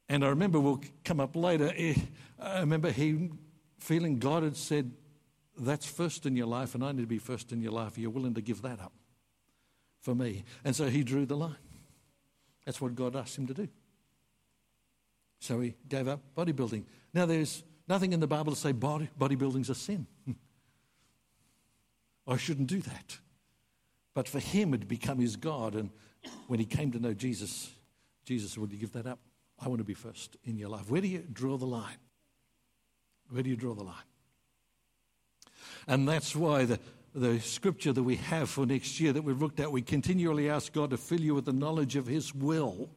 And 0.07 0.23
I 0.23 0.29
remember 0.29 0.59
we'll 0.59 0.81
come 1.03 1.19
up 1.19 1.35
later. 1.35 1.71
Eh, 1.75 1.95
I 2.39 2.59
remember 2.59 2.91
he 2.91 3.29
feeling 3.79 4.19
God 4.19 4.43
had 4.43 4.55
said, 4.55 4.91
That's 5.57 5.85
first 5.85 6.25
in 6.25 6.35
your 6.35 6.47
life, 6.47 6.75
and 6.75 6.83
I 6.83 6.91
need 6.91 7.01
to 7.01 7.07
be 7.07 7.17
first 7.17 7.51
in 7.51 7.61
your 7.61 7.71
life. 7.71 7.97
Are 7.97 7.99
you 7.99 8.09
willing 8.09 8.33
to 8.35 8.41
give 8.41 8.61
that 8.61 8.79
up 8.79 8.93
for 10.01 10.13
me? 10.13 10.43
And 10.63 10.75
so 10.75 10.87
he 10.87 11.03
drew 11.03 11.25
the 11.25 11.37
line. 11.37 11.55
That's 12.65 12.81
what 12.81 12.95
God 12.95 13.15
asked 13.15 13.37
him 13.37 13.47
to 13.47 13.53
do. 13.53 13.67
So 15.39 15.59
he 15.61 15.75
gave 15.87 16.07
up 16.07 16.21
bodybuilding. 16.35 16.85
Now, 17.13 17.25
there's 17.25 17.63
nothing 17.87 18.13
in 18.13 18.19
the 18.19 18.27
Bible 18.27 18.53
to 18.53 18.59
say 18.59 18.71
body, 18.71 19.09
bodybuilding's 19.19 19.69
a 19.69 19.75
sin. 19.75 20.07
I 22.27 22.37
shouldn't 22.37 22.67
do 22.67 22.81
that. 22.81 23.19
But 24.15 24.27
for 24.27 24.39
him, 24.39 24.73
it 24.73 24.79
had 24.81 24.87
become 24.87 25.19
his 25.19 25.35
God. 25.35 25.75
And 25.75 25.91
when 26.47 26.59
he 26.59 26.65
came 26.65 26.91
to 26.91 26.99
know 26.99 27.13
Jesus, 27.13 27.69
Jesus, 28.25 28.57
would 28.57 28.71
you 28.71 28.79
give 28.79 28.93
that 28.93 29.05
up? 29.05 29.19
I 29.59 29.67
want 29.67 29.79
to 29.79 29.85
be 29.85 29.93
first 29.93 30.37
in 30.43 30.57
your 30.57 30.69
life. 30.69 30.89
Where 30.89 31.01
do 31.01 31.07
you 31.07 31.23
draw 31.31 31.57
the 31.57 31.65
line? 31.65 31.97
Where 33.29 33.43
do 33.43 33.49
you 33.49 33.55
draw 33.55 33.73
the 33.73 33.83
line? 33.83 33.95
And 35.87 36.07
that's 36.07 36.35
why 36.35 36.65
the, 36.65 36.79
the 37.13 37.39
scripture 37.39 37.93
that 37.93 38.03
we 38.03 38.17
have 38.17 38.49
for 38.49 38.65
next 38.65 38.99
year 38.99 39.13
that 39.13 39.23
we've 39.23 39.41
looked 39.41 39.59
at, 39.59 39.71
we 39.71 39.81
continually 39.81 40.49
ask 40.49 40.73
God 40.73 40.89
to 40.89 40.97
fill 40.97 41.21
you 41.21 41.35
with 41.35 41.45
the 41.45 41.53
knowledge 41.53 41.95
of 41.95 42.07
His 42.07 42.33
will 42.33 42.89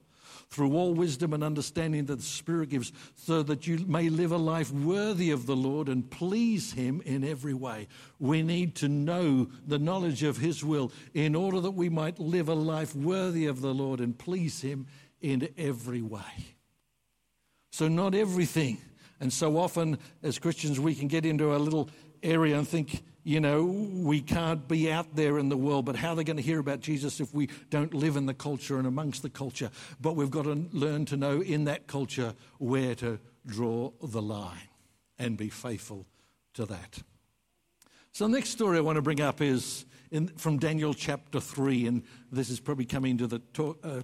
through 0.51 0.75
all 0.75 0.95
wisdom 0.95 1.33
and 1.35 1.45
understanding 1.45 2.07
that 2.07 2.17
the 2.17 2.23
Spirit 2.23 2.71
gives, 2.71 2.93
so 3.15 3.43
that 3.43 3.67
you 3.67 3.85
may 3.87 4.09
live 4.09 4.33
a 4.33 4.39
life 4.39 4.73
worthy 4.73 5.31
of 5.31 5.47
the 5.47 5.57
Lord 5.57 5.89
and 5.89 6.11
please 6.11 6.73
Him 6.73 7.03
in 7.05 7.23
every 7.23 7.55
way. 7.55 7.87
We 8.19 8.43
need 8.43 8.75
to 8.77 8.89
know 8.89 9.49
the 9.67 9.79
knowledge 9.79 10.23
of 10.23 10.39
His 10.39 10.65
will 10.65 10.91
in 11.13 11.35
order 11.35 11.61
that 11.61 11.73
we 11.73 11.89
might 11.89 12.19
live 12.19 12.49
a 12.49 12.55
life 12.55 12.95
worthy 12.97 13.47
of 13.47 13.61
the 13.61 13.75
Lord 13.75 14.01
and 14.01 14.19
please 14.19 14.63
Him 14.63 14.87
in 15.21 15.49
every 15.57 16.03
way. 16.03 16.57
So, 17.73 17.89
not 17.89 18.15
everything. 18.15 18.79
And 19.21 19.33
so 19.33 19.57
often, 19.57 19.99
as 20.23 20.39
Christians, 20.39 20.79
we 20.79 20.95
can 20.95 21.09
get 21.09 21.27
into 21.27 21.55
a 21.55 21.59
little 21.59 21.91
area 22.23 22.57
and 22.57 22.67
think, 22.67 23.03
you 23.25 23.41
know, 23.41 23.65
we 23.65 24.21
can't 24.21 24.67
be 24.69 24.91
out 24.91 25.15
there 25.15 25.39
in 25.39 25.49
the 25.49 25.57
world, 25.57 25.85
but 25.85 25.97
how 25.97 26.11
are 26.11 26.17
they 26.17 26.25
going 26.25 26.37
to 26.37 26.43
hear 26.43 26.61
about 26.61 26.81
Jesus 26.81 27.21
if 27.21 27.35
we 27.35 27.49
don't 27.69 27.93
live 27.93 28.17
in 28.17 28.27
the 28.27 28.35
culture 28.35 28.79
and 28.79 28.87
amongst 28.87 29.23
the 29.23 29.31
culture? 29.31 29.71
But 30.01 30.15
we've 30.15 30.31
got 30.31 30.45
to 30.45 30.67
learn 30.73 31.05
to 31.07 31.17
know 31.17 31.41
in 31.41 31.65
that 31.65 31.87
culture 31.87 32.35
where 32.59 32.95
to 32.97 33.19
draw 33.47 33.91
the 34.03 34.23
line 34.23 34.69
and 35.19 35.37
be 35.37 35.49
faithful 35.49 36.07
to 36.55 36.65
that. 36.67 36.99
So, 38.13 38.27
the 38.27 38.33
next 38.33 38.51
story 38.51 38.79
I 38.79 38.81
want 38.81 38.97
to 38.97 39.03
bring 39.03 39.21
up 39.21 39.41
is 39.41 39.85
in, 40.11 40.29
from 40.29 40.59
Daniel 40.59 40.95
chapter 40.95 41.41
3, 41.41 41.87
and 41.87 42.03
this 42.33 42.51
is 42.51 42.61
probably 42.61 42.87
coming 42.87 43.19
to 43.19 43.27
the 43.27 43.39
talk, 43.39 43.79
uh, 43.85 44.03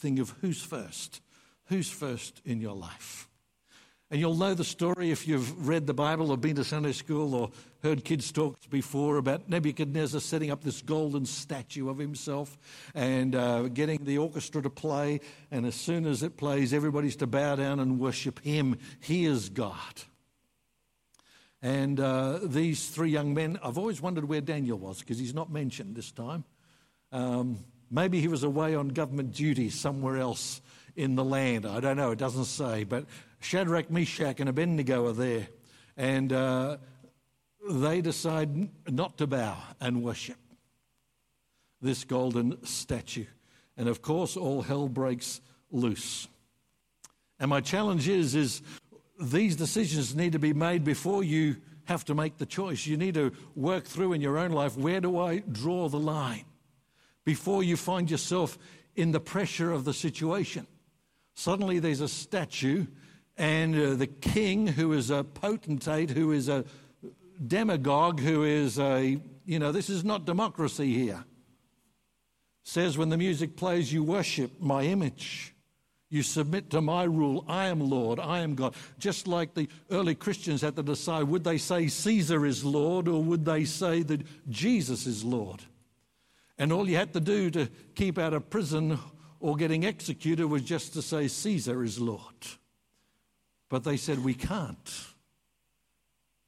thing 0.00 0.18
of 0.18 0.34
who's 0.40 0.62
first. 0.62 1.20
Who's 1.66 1.90
first 1.90 2.42
in 2.44 2.60
your 2.60 2.74
life? 2.74 3.28
And 4.10 4.18
you'll 4.18 4.34
know 4.34 4.54
the 4.54 4.64
story 4.64 5.12
if 5.12 5.28
you've 5.28 5.68
read 5.68 5.86
the 5.86 5.94
Bible 5.94 6.32
or 6.32 6.36
been 6.36 6.56
to 6.56 6.64
Sunday 6.64 6.90
school 6.90 7.32
or 7.32 7.50
heard 7.84 8.04
kids 8.04 8.32
talk 8.32 8.58
before 8.68 9.18
about 9.18 9.48
Nebuchadnezzar 9.48 10.20
setting 10.20 10.50
up 10.50 10.64
this 10.64 10.82
golden 10.82 11.24
statue 11.24 11.88
of 11.88 11.98
himself 11.98 12.58
and 12.92 13.36
uh, 13.36 13.68
getting 13.68 14.04
the 14.04 14.18
orchestra 14.18 14.62
to 14.62 14.70
play. 14.70 15.20
And 15.52 15.64
as 15.64 15.76
soon 15.76 16.06
as 16.06 16.24
it 16.24 16.36
plays, 16.36 16.74
everybody's 16.74 17.14
to 17.16 17.28
bow 17.28 17.54
down 17.54 17.78
and 17.78 18.00
worship 18.00 18.40
him. 18.40 18.78
He 18.98 19.26
is 19.26 19.48
God. 19.48 20.02
And 21.62 22.00
uh, 22.00 22.40
these 22.42 22.88
three 22.88 23.10
young 23.10 23.32
men, 23.32 23.60
I've 23.62 23.78
always 23.78 24.02
wondered 24.02 24.24
where 24.24 24.40
Daniel 24.40 24.78
was 24.78 24.98
because 24.98 25.20
he's 25.20 25.34
not 25.34 25.52
mentioned 25.52 25.94
this 25.94 26.10
time. 26.10 26.42
Um, 27.12 27.60
maybe 27.90 28.20
he 28.20 28.28
was 28.28 28.42
away 28.42 28.74
on 28.74 28.88
government 28.88 29.32
duty 29.32 29.68
somewhere 29.70 30.16
else 30.16 30.60
in 30.96 31.16
the 31.16 31.24
land. 31.24 31.66
I 31.66 31.80
don't 31.80 31.96
know, 31.96 32.12
it 32.12 32.18
doesn't 32.18 32.44
say. 32.44 32.84
But 32.84 33.06
Shadrach, 33.40 33.90
Meshach, 33.90 34.40
and 34.40 34.48
Abednego 34.48 35.06
are 35.06 35.12
there. 35.12 35.48
And 35.96 36.32
uh, 36.32 36.78
they 37.68 38.00
decide 38.00 38.70
not 38.88 39.18
to 39.18 39.26
bow 39.26 39.56
and 39.80 40.02
worship 40.02 40.36
this 41.82 42.04
golden 42.04 42.64
statue. 42.64 43.26
And 43.76 43.88
of 43.88 44.02
course, 44.02 44.36
all 44.36 44.62
hell 44.62 44.88
breaks 44.88 45.40
loose. 45.70 46.28
And 47.38 47.48
my 47.48 47.60
challenge 47.60 48.08
is, 48.08 48.34
is 48.34 48.62
these 49.18 49.56
decisions 49.56 50.14
need 50.14 50.32
to 50.32 50.38
be 50.38 50.52
made 50.52 50.84
before 50.84 51.24
you 51.24 51.56
have 51.84 52.04
to 52.04 52.14
make 52.14 52.36
the 52.36 52.46
choice. 52.46 52.86
You 52.86 52.96
need 52.96 53.14
to 53.14 53.32
work 53.56 53.84
through 53.84 54.12
in 54.12 54.20
your 54.20 54.38
own 54.38 54.52
life 54.52 54.76
where 54.76 55.00
do 55.00 55.18
I 55.18 55.38
draw 55.38 55.88
the 55.88 55.98
line 55.98 56.44
before 57.30 57.62
you 57.62 57.76
find 57.76 58.10
yourself 58.10 58.58
in 58.96 59.12
the 59.12 59.20
pressure 59.20 59.70
of 59.70 59.84
the 59.84 59.94
situation. 59.94 60.66
Suddenly 61.34 61.78
there's 61.78 62.00
a 62.00 62.08
statue 62.08 62.86
and 63.36 63.72
uh, 63.72 63.94
the 63.94 64.08
king, 64.08 64.66
who 64.66 64.92
is 64.92 65.10
a 65.10 65.22
potentate, 65.22 66.10
who 66.10 66.32
is 66.32 66.48
a 66.48 66.64
demagogue, 67.46 68.18
who 68.18 68.42
is 68.42 68.80
a, 68.80 69.20
you 69.44 69.60
know, 69.60 69.70
this 69.70 69.88
is 69.88 70.02
not 70.02 70.24
democracy 70.24 70.92
here, 70.92 71.24
says, 72.64 72.98
When 72.98 73.10
the 73.10 73.16
music 73.16 73.54
plays, 73.54 73.92
you 73.92 74.02
worship 74.02 74.60
my 74.60 74.82
image. 74.82 75.54
You 76.08 76.24
submit 76.24 76.68
to 76.70 76.80
my 76.80 77.04
rule. 77.04 77.44
I 77.46 77.66
am 77.66 77.78
Lord. 77.78 78.18
I 78.18 78.40
am 78.40 78.56
God. 78.56 78.74
Just 78.98 79.28
like 79.28 79.54
the 79.54 79.68
early 79.92 80.16
Christians 80.16 80.62
had 80.62 80.74
to 80.74 80.82
decide 80.82 81.28
would 81.28 81.44
they 81.44 81.58
say 81.58 81.86
Caesar 81.86 82.44
is 82.44 82.64
Lord 82.64 83.06
or 83.06 83.22
would 83.22 83.44
they 83.44 83.64
say 83.64 84.02
that 84.02 84.26
Jesus 84.48 85.06
is 85.06 85.22
Lord? 85.22 85.62
And 86.60 86.74
all 86.74 86.86
you 86.86 86.96
had 86.96 87.14
to 87.14 87.20
do 87.20 87.50
to 87.52 87.70
keep 87.94 88.18
out 88.18 88.34
of 88.34 88.50
prison 88.50 88.98
or 89.40 89.56
getting 89.56 89.86
executed 89.86 90.46
was 90.46 90.60
just 90.60 90.92
to 90.92 91.00
say 91.00 91.26
Caesar 91.26 91.82
is 91.82 91.98
Lord. 91.98 92.20
But 93.70 93.82
they 93.82 93.96
said, 93.96 94.22
We 94.22 94.34
can't. 94.34 95.06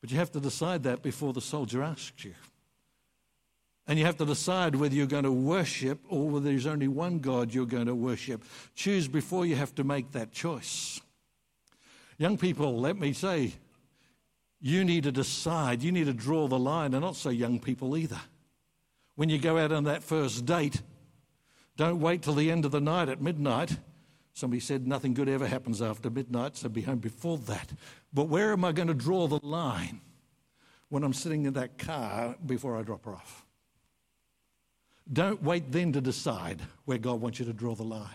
But 0.02 0.10
you 0.10 0.18
have 0.18 0.30
to 0.32 0.40
decide 0.40 0.82
that 0.82 1.02
before 1.02 1.32
the 1.32 1.40
soldier 1.40 1.82
asks 1.82 2.26
you. 2.26 2.34
And 3.86 3.98
you 3.98 4.04
have 4.04 4.18
to 4.18 4.26
decide 4.26 4.74
whether 4.74 4.94
you're 4.94 5.06
going 5.06 5.24
to 5.24 5.32
worship 5.32 6.00
or 6.10 6.28
whether 6.28 6.44
there's 6.44 6.66
only 6.66 6.88
one 6.88 7.20
God 7.20 7.54
you're 7.54 7.64
going 7.64 7.86
to 7.86 7.94
worship. 7.94 8.44
Choose 8.74 9.08
before 9.08 9.46
you 9.46 9.56
have 9.56 9.74
to 9.76 9.84
make 9.84 10.12
that 10.12 10.30
choice. 10.30 11.00
Young 12.18 12.36
people, 12.36 12.78
let 12.78 12.98
me 12.98 13.14
say, 13.14 13.54
you 14.60 14.84
need 14.84 15.04
to 15.04 15.12
decide. 15.12 15.82
You 15.82 15.90
need 15.90 16.04
to 16.04 16.12
draw 16.12 16.48
the 16.48 16.58
line, 16.58 16.92
and 16.92 17.02
not 17.02 17.16
so 17.16 17.30
young 17.30 17.58
people 17.58 17.96
either. 17.96 18.20
When 19.14 19.28
you 19.28 19.38
go 19.38 19.58
out 19.58 19.72
on 19.72 19.84
that 19.84 20.02
first 20.02 20.46
date, 20.46 20.82
don't 21.76 22.00
wait 22.00 22.22
till 22.22 22.34
the 22.34 22.50
end 22.50 22.64
of 22.64 22.70
the 22.70 22.80
night 22.80 23.08
at 23.08 23.20
midnight. 23.20 23.76
Somebody 24.34 24.60
said 24.60 24.86
nothing 24.86 25.12
good 25.12 25.28
ever 25.28 25.46
happens 25.46 25.82
after 25.82 26.08
midnight, 26.08 26.56
so 26.56 26.68
be 26.68 26.82
home 26.82 26.98
before 26.98 27.38
that. 27.38 27.70
But 28.12 28.28
where 28.28 28.52
am 28.52 28.64
I 28.64 28.72
going 28.72 28.88
to 28.88 28.94
draw 28.94 29.26
the 29.26 29.44
line 29.44 30.00
when 30.88 31.04
I'm 31.04 31.12
sitting 31.12 31.44
in 31.44 31.52
that 31.54 31.76
car 31.78 32.36
before 32.44 32.78
I 32.78 32.82
drop 32.82 33.04
her 33.04 33.14
off? 33.14 33.44
Don't 35.12 35.42
wait 35.42 35.70
then 35.70 35.92
to 35.92 36.00
decide 36.00 36.62
where 36.84 36.98
God 36.98 37.20
wants 37.20 37.38
you 37.38 37.44
to 37.46 37.52
draw 37.52 37.74
the 37.74 37.82
line. 37.82 38.08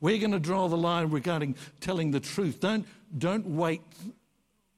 We're 0.00 0.18
going 0.18 0.32
to 0.32 0.40
draw 0.40 0.68
the 0.68 0.76
line 0.76 1.10
regarding 1.10 1.56
telling 1.80 2.10
the 2.10 2.20
truth. 2.20 2.60
Don't, 2.60 2.86
don't 3.16 3.46
wait 3.46 3.82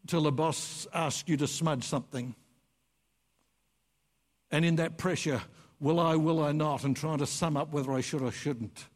till 0.06 0.26
a 0.26 0.30
boss 0.30 0.87
asks 0.92 1.28
you 1.28 1.37
to 1.38 1.46
smudge 1.46 1.85
something. 1.85 2.35
And 4.50 4.64
in 4.64 4.76
that 4.76 4.96
pressure, 4.96 5.42
will 5.80 6.00
I, 6.00 6.16
will 6.16 6.42
I 6.42 6.52
not, 6.52 6.85
and 6.85 6.96
trying 6.96 7.18
to 7.18 7.26
sum 7.26 7.56
up 7.56 7.72
whether 7.72 7.92
I 7.92 8.00
should 8.00 8.22
or 8.22 8.30
shouldn't. 8.30 8.87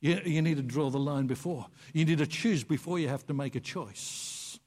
You, 0.00 0.20
you 0.24 0.40
need 0.40 0.56
to 0.56 0.62
draw 0.62 0.88
the 0.90 0.98
line 0.98 1.26
before. 1.26 1.66
You 1.92 2.04
need 2.04 2.18
to 2.18 2.26
choose 2.26 2.64
before 2.64 2.98
you 2.98 3.08
have 3.08 3.26
to 3.26 3.34
make 3.34 3.54
a 3.54 3.60
choice. 3.60 4.58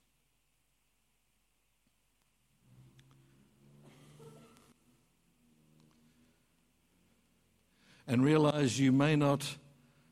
And 8.05 8.23
realize 8.23 8.79
you 8.79 8.91
may 8.91 9.15
not 9.15 9.57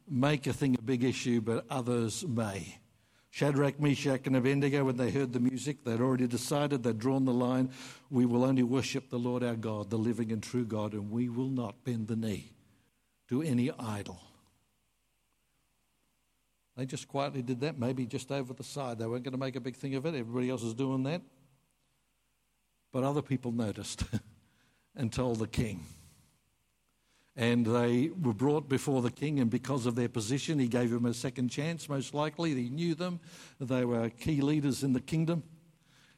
make 0.10 0.48
a 0.48 0.54
thing 0.54 0.76
a 0.80 0.82
big 0.82 1.04
issue, 1.04 1.41
but 1.41 1.65
others 1.70 2.26
may. 2.26 2.81
Shadrach, 3.32 3.80
Meshach, 3.80 4.28
and 4.28 4.36
Abednego, 4.36 4.84
when 4.84 4.98
they 4.98 5.10
heard 5.10 5.32
the 5.32 5.39
music, 5.39 5.86
they'd 5.86 6.02
already 6.02 6.28
decided, 6.28 6.84
they'd 6.84 7.00
drawn 7.00 7.24
the 7.24 7.34
line. 7.34 7.72
We 8.10 8.26
will 8.26 8.44
only 8.44 8.62
worship 8.62 9.10
the 9.10 9.17
Lord 9.17 9.41
our 9.41 9.56
God, 9.56 9.89
the 9.89 9.98
living 9.98 10.34
and 10.34 10.44
true 10.44 10.65
God, 10.65 10.91
and 10.94 11.10
we 11.10 11.30
will 11.30 11.50
not 11.50 11.86
bend 11.86 12.10
the 12.10 12.17
knee 12.17 12.52
to 13.30 13.41
any 13.41 13.72
idol. 13.80 14.22
They 16.76 16.86
just 16.86 17.08
quietly 17.08 17.41
did 17.41 17.62
that, 17.62 17.80
maybe 17.80 18.06
just 18.06 18.34
over 18.34 18.54
the 18.54 18.65
side. 18.65 19.00
They 19.00 19.06
weren't 19.06 19.24
going 19.24 19.32
to 19.32 19.38
make 19.38 19.56
a 19.56 19.62
big 19.62 19.78
thing 19.78 19.96
of 19.96 20.06
it. 20.06 20.13
Everybody 20.13 20.50
else 20.50 20.63
is 20.63 20.74
doing 20.74 21.04
that. 21.04 21.22
But 22.91 23.06
other 23.06 23.22
people 23.22 23.54
noticed 23.54 24.04
and 24.96 25.12
told 25.12 25.39
the 25.39 25.48
king. 25.48 25.86
And 27.42 27.66
they 27.66 28.12
were 28.22 28.36
brought 28.36 28.70
before 28.70 29.02
the 29.02 29.10
king, 29.10 29.40
and 29.40 29.50
because 29.50 29.88
of 29.88 29.96
their 29.96 30.08
position, 30.08 30.60
he 30.60 30.68
gave 30.68 30.92
them 30.92 31.08
a 31.08 31.14
second 31.16 31.50
chance, 31.50 31.90
most 31.90 32.14
likely. 32.14 32.54
He 32.54 32.70
knew 32.70 32.94
them, 32.94 33.20
they 33.60 33.84
were 33.84 34.12
key 34.12 34.42
leaders 34.42 34.84
in 34.84 34.94
the 34.94 35.00
kingdom. 35.00 35.42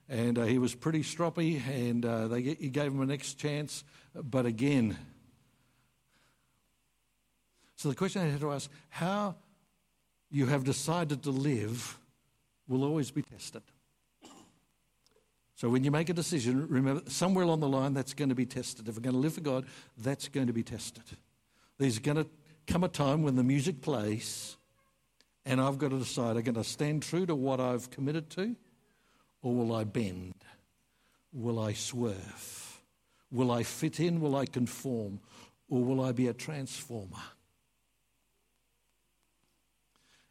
And 0.10 0.38
uh, 0.38 0.44
he 0.44 0.58
was 0.58 0.76
pretty 0.76 1.02
stroppy, 1.02 1.66
and 1.66 2.06
uh, 2.06 2.28
they, 2.28 2.42
he 2.42 2.68
gave 2.68 2.92
them 2.92 3.00
a 3.00 3.06
next 3.06 3.36
chance. 3.36 3.86
But 4.14 4.46
again, 4.46 4.98
so 7.78 7.88
the 7.88 7.96
question 7.96 8.22
I 8.22 8.26
had 8.26 8.42
to 8.42 8.52
ask 8.52 8.70
how 8.90 9.36
you 10.30 10.48
have 10.48 10.66
decided 10.66 11.24
to 11.24 11.32
live 11.32 12.00
will 12.68 12.84
always 12.84 13.12
be 13.12 13.22
tested. 13.22 13.62
So 15.64 15.70
when 15.70 15.86
you 15.86 15.92
make 15.92 16.10
a 16.10 16.14
decision, 16.14 16.68
remember 16.68 17.10
somewhere 17.10 17.46
along 17.46 17.62
the 17.62 17.70
line 17.70 17.94
that's 17.94 18.14
going 18.14 18.28
to 18.28 18.36
be 18.36 18.46
tested. 18.46 18.90
If 18.90 18.96
we're 18.96 19.02
going 19.02 19.14
to 19.16 19.20
live 19.20 19.36
for 19.36 19.40
God, 19.40 19.66
that's 19.98 20.28
going 20.28 20.48
to 20.48 20.52
be 20.52 20.62
tested. 20.62 21.06
There's 21.78 22.00
going 22.00 22.18
to 22.18 22.28
come 22.68 22.84
a 22.84 22.90
time 22.90 23.24
when 23.24 23.38
the 23.38 23.46
music 23.46 23.82
plays, 23.82 24.58
and 25.46 25.62
I've 25.62 25.78
got 25.78 25.92
to 25.92 26.00
decide: 26.00 26.36
I'm 26.36 26.44
going 26.44 26.56
to 26.56 26.66
stand 26.66 27.02
true 27.02 27.26
to 27.28 27.34
what 27.34 27.62
I've 27.62 27.90
committed 27.90 28.30
to, 28.32 28.58
or 29.42 29.56
will 29.56 29.74
I 29.74 29.86
bend? 29.86 30.34
Will 31.32 31.62
I 31.62 31.72
swerve? 31.72 32.82
Will 33.32 33.50
I 33.50 33.64
fit 33.64 34.02
in? 34.02 34.20
Will 34.20 34.36
I 34.36 34.46
conform? 34.46 35.22
Or 35.70 35.82
will 35.82 36.04
I 36.04 36.12
be 36.12 36.28
a 36.28 36.34
transformer? 36.34 37.24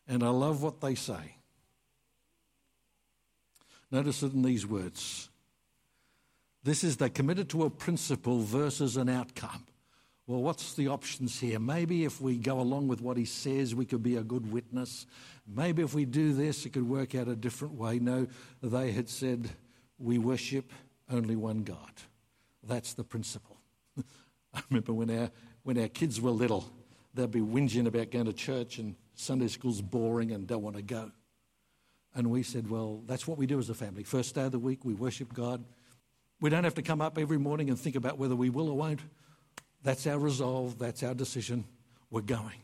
And 0.07 0.23
I 0.23 0.29
love 0.29 0.62
what 0.62 0.83
they 0.83 0.95
say. 0.95 1.37
Notice 3.93 4.23
it 4.23 4.33
in 4.33 4.41
these 4.41 4.67
words. 4.67 5.29
This 6.65 6.83
is 6.83 6.97
they're 6.97 7.11
committed 7.11 7.51
to 7.51 7.65
a 7.65 7.71
principle 7.71 8.41
versus 8.41 8.97
an 8.97 9.11
outcome. 9.11 9.67
Well, 10.27 10.41
what's 10.41 10.75
the 10.75 10.89
options 10.89 11.39
here? 11.39 11.59
Maybe 11.59 12.05
if 12.05 12.21
we 12.21 12.39
go 12.39 12.61
along 12.61 12.89
with 12.89 13.03
what 13.03 13.19
he 13.19 13.27
says, 13.27 13.75
we 13.75 13.85
could 13.85 14.03
be 14.03 14.17
a 14.17 14.23
good 14.23 14.51
witness. 14.51 15.07
Maybe 15.47 15.83
if 15.83 15.93
we 15.93 16.07
do 16.07 16.33
this, 16.33 16.65
it 16.65 16.71
could 16.71 16.89
work 16.89 17.15
out 17.15 17.29
a 17.29 17.37
different 17.37 17.75
way. 17.75 17.99
No, 17.99 18.27
they 18.63 18.93
had 18.93 19.11
said, 19.11 19.51
we 19.99 20.17
worship 20.19 20.73
only 21.11 21.37
one 21.37 21.63
God. 21.65 21.93
That's 22.63 22.95
the 22.95 23.05
principle. 23.05 23.59
I 24.55 24.63
remember 24.71 24.95
when 24.95 25.11
our, 25.11 25.31
when 25.65 25.79
our 25.79 25.89
kids 25.89 26.21
were 26.21 26.31
little, 26.31 26.71
they'd 27.13 27.31
be 27.31 27.41
whinging 27.41 27.87
about 27.87 28.11
going 28.11 28.27
to 28.27 28.33
church 28.33 28.79
and 28.79 28.95
Sunday 29.17 29.49
school's 29.49 29.83
boring 29.83 30.31
and 30.31 30.47
don't 30.47 30.63
want 30.63 30.77
to 30.77 30.83
go. 30.83 31.11
And 32.14 32.31
we 32.31 32.42
said, 32.42 32.68
well, 32.68 33.03
that's 33.07 33.27
what 33.27 33.38
we 33.38 33.46
do 33.46 33.59
as 33.59 33.70
a 33.70 33.75
family. 33.75 34.03
First 34.03 34.35
day 34.35 34.44
of 34.44 34.53
the 34.53 34.59
week, 34.59 34.85
we 34.85 34.94
worship 34.94 35.33
God. 35.33 35.64
We 36.40 36.51
don't 36.51 36.64
have 36.64 36.75
to 36.75 36.83
come 36.83 37.01
up 37.01 37.18
every 37.18 37.38
morning 37.38 37.70
and 37.70 37.79
think 37.79 37.96
about 37.96 38.18
whether 38.18 38.37
we 38.37 38.51
will 38.51 38.68
or 38.68 38.77
won't. 38.77 39.01
That's 39.83 40.07
our 40.07 40.18
resolve, 40.18 40.79
that's 40.79 41.03
our 41.03 41.14
decision. 41.14 41.64
We're 42.11 42.20
going. 42.20 42.61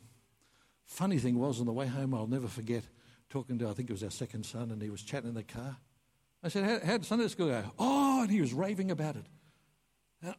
Funny 0.84 1.18
thing 1.18 1.38
was, 1.38 1.60
on 1.60 1.66
the 1.66 1.72
way 1.72 1.86
home, 1.86 2.14
I'll 2.14 2.26
never 2.26 2.48
forget 2.48 2.84
talking 3.30 3.58
to, 3.58 3.68
I 3.68 3.72
think 3.72 3.90
it 3.90 3.92
was 3.92 4.02
our 4.02 4.10
second 4.10 4.44
son, 4.44 4.70
and 4.70 4.80
he 4.80 4.90
was 4.90 5.02
chatting 5.02 5.28
in 5.28 5.34
the 5.34 5.42
car. 5.42 5.76
I 6.42 6.48
said, 6.48 6.64
How, 6.64 6.86
How'd 6.86 7.04
Sunday 7.04 7.28
school 7.28 7.48
go? 7.48 7.62
Oh, 7.78 8.22
and 8.22 8.30
he 8.30 8.40
was 8.40 8.52
raving 8.52 8.90
about 8.90 9.16
it. 9.16 9.26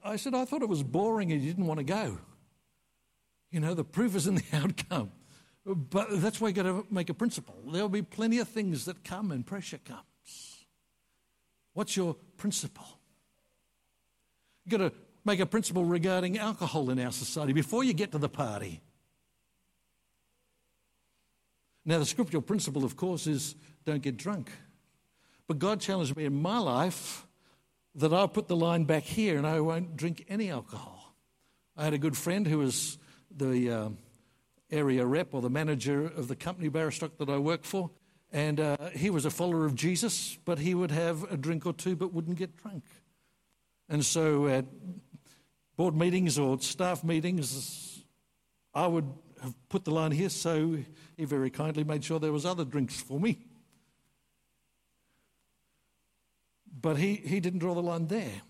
I 0.03 0.15
said, 0.17 0.33
I 0.33 0.45
thought 0.45 0.61
it 0.61 0.69
was 0.69 0.83
boring 0.83 1.31
and 1.31 1.41
he 1.41 1.47
didn't 1.47 1.65
want 1.65 1.79
to 1.79 1.83
go. 1.85 2.17
You 3.51 3.59
know, 3.59 3.73
the 3.73 3.83
proof 3.83 4.15
is 4.15 4.27
in 4.27 4.35
the 4.35 4.43
outcome. 4.53 5.11
But 5.69 6.07
that's 6.19 6.41
why 6.41 6.47
you've 6.47 6.55
got 6.55 6.63
to 6.63 6.87
make 6.89 7.11
a 7.11 7.13
principle. 7.13 7.55
There'll 7.71 7.89
be 7.89 8.01
plenty 8.01 8.39
of 8.39 8.47
things 8.47 8.85
that 8.85 9.03
come 9.03 9.31
and 9.31 9.45
pressure 9.45 9.77
comes. 9.77 10.65
What's 11.73 11.95
your 11.95 12.15
principle? 12.37 12.87
You've 14.65 14.79
got 14.79 14.89
to 14.89 14.97
make 15.23 15.39
a 15.39 15.45
principle 15.45 15.85
regarding 15.85 16.39
alcohol 16.39 16.89
in 16.89 16.99
our 16.99 17.11
society 17.11 17.53
before 17.53 17.83
you 17.83 17.93
get 17.93 18.11
to 18.13 18.17
the 18.17 18.29
party. 18.29 18.81
Now, 21.85 21.99
the 21.99 22.05
scriptural 22.05 22.41
principle, 22.41 22.83
of 22.83 22.95
course, 22.95 23.27
is 23.27 23.55
don't 23.85 24.01
get 24.01 24.17
drunk. 24.17 24.51
But 25.47 25.59
God 25.59 25.81
challenged 25.81 26.17
me 26.17 26.25
in 26.25 26.41
my 26.41 26.57
life 26.57 27.27
that 27.93 28.11
I'll 28.11 28.27
put 28.27 28.47
the 28.47 28.55
line 28.55 28.85
back 28.85 29.03
here 29.03 29.37
and 29.37 29.45
I 29.45 29.59
won't 29.59 29.95
drink 29.95 30.25
any 30.29 30.49
alcohol. 30.49 31.15
I 31.77 31.83
had 31.83 31.93
a 31.93 31.99
good 31.99 32.17
friend 32.17 32.47
who 32.47 32.57
was 32.57 32.97
the. 33.29 33.69
Uh, 33.69 33.89
area 34.71 35.05
rep 35.05 35.33
or 35.33 35.41
the 35.41 35.49
manager 35.49 36.05
of 36.05 36.27
the 36.27 36.35
company 36.35 36.69
Barristock 36.69 37.17
that 37.17 37.29
I 37.29 37.37
work 37.37 37.63
for. 37.63 37.89
And 38.31 38.59
uh, 38.59 38.77
he 38.95 39.09
was 39.09 39.25
a 39.25 39.31
follower 39.31 39.65
of 39.65 39.75
Jesus, 39.75 40.37
but 40.45 40.59
he 40.59 40.75
would 40.75 40.91
have 40.91 41.23
a 41.31 41.37
drink 41.37 41.65
or 41.65 41.73
two 41.73 41.95
but 41.95 42.13
wouldn't 42.13 42.37
get 42.37 42.55
drunk. 42.57 42.83
And 43.87 44.05
so 44.05 44.47
at 44.47 44.65
board 45.75 45.95
meetings 45.95 46.37
or 46.37 46.59
staff 46.59 47.03
meetings, 47.03 48.03
I 48.73 48.85
would 48.85 49.11
have 49.41 49.55
put 49.69 49.85
the 49.85 49.91
line 49.91 50.11
here, 50.11 50.29
so 50.29 50.77
he 51.17 51.25
very 51.25 51.49
kindly 51.49 51.83
made 51.83 52.03
sure 52.03 52.19
there 52.19 52.31
was 52.31 52.45
other 52.45 52.65
drinks 52.65 53.01
for 53.01 53.19
me. 53.19 53.39
But 56.81 56.97
he, 56.97 57.15
he 57.15 57.39
didn't 57.39 57.59
draw 57.59 57.73
the 57.73 57.81
line 57.81 58.07
there. 58.07 58.41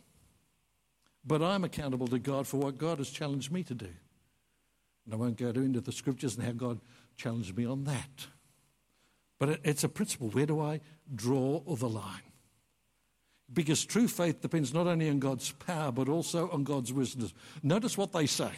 But 1.25 1.41
I'm 1.41 1.63
accountable 1.63 2.08
to 2.08 2.19
God 2.19 2.47
for 2.47 2.58
what 2.58 2.77
God 2.77 2.97
has 2.97 3.10
challenged 3.10 3.51
me 3.51 3.63
to 3.63 3.73
do. 3.73 3.89
And 5.05 5.13
I 5.13 5.17
won't 5.17 5.38
go 5.38 5.49
into 5.49 5.81
the 5.81 5.91
scriptures 5.91 6.35
and 6.35 6.45
how 6.45 6.51
God 6.51 6.79
challenged 7.17 7.57
me 7.57 7.65
on 7.65 7.83
that. 7.85 8.27
But 9.39 9.62
it's 9.63 9.83
a 9.83 9.89
principle. 9.89 10.29
Where 10.29 10.45
do 10.45 10.59
I 10.59 10.81
draw 11.13 11.62
the 11.62 11.89
line? 11.89 12.21
Because 13.51 13.83
true 13.83 14.07
faith 14.07 14.41
depends 14.41 14.73
not 14.73 14.85
only 14.85 15.09
on 15.09 15.19
God's 15.19 15.51
power, 15.51 15.91
but 15.91 16.07
also 16.07 16.49
on 16.51 16.63
God's 16.63 16.93
wisdom. 16.93 17.31
Notice 17.63 17.97
what 17.97 18.12
they 18.12 18.27
say. 18.27 18.51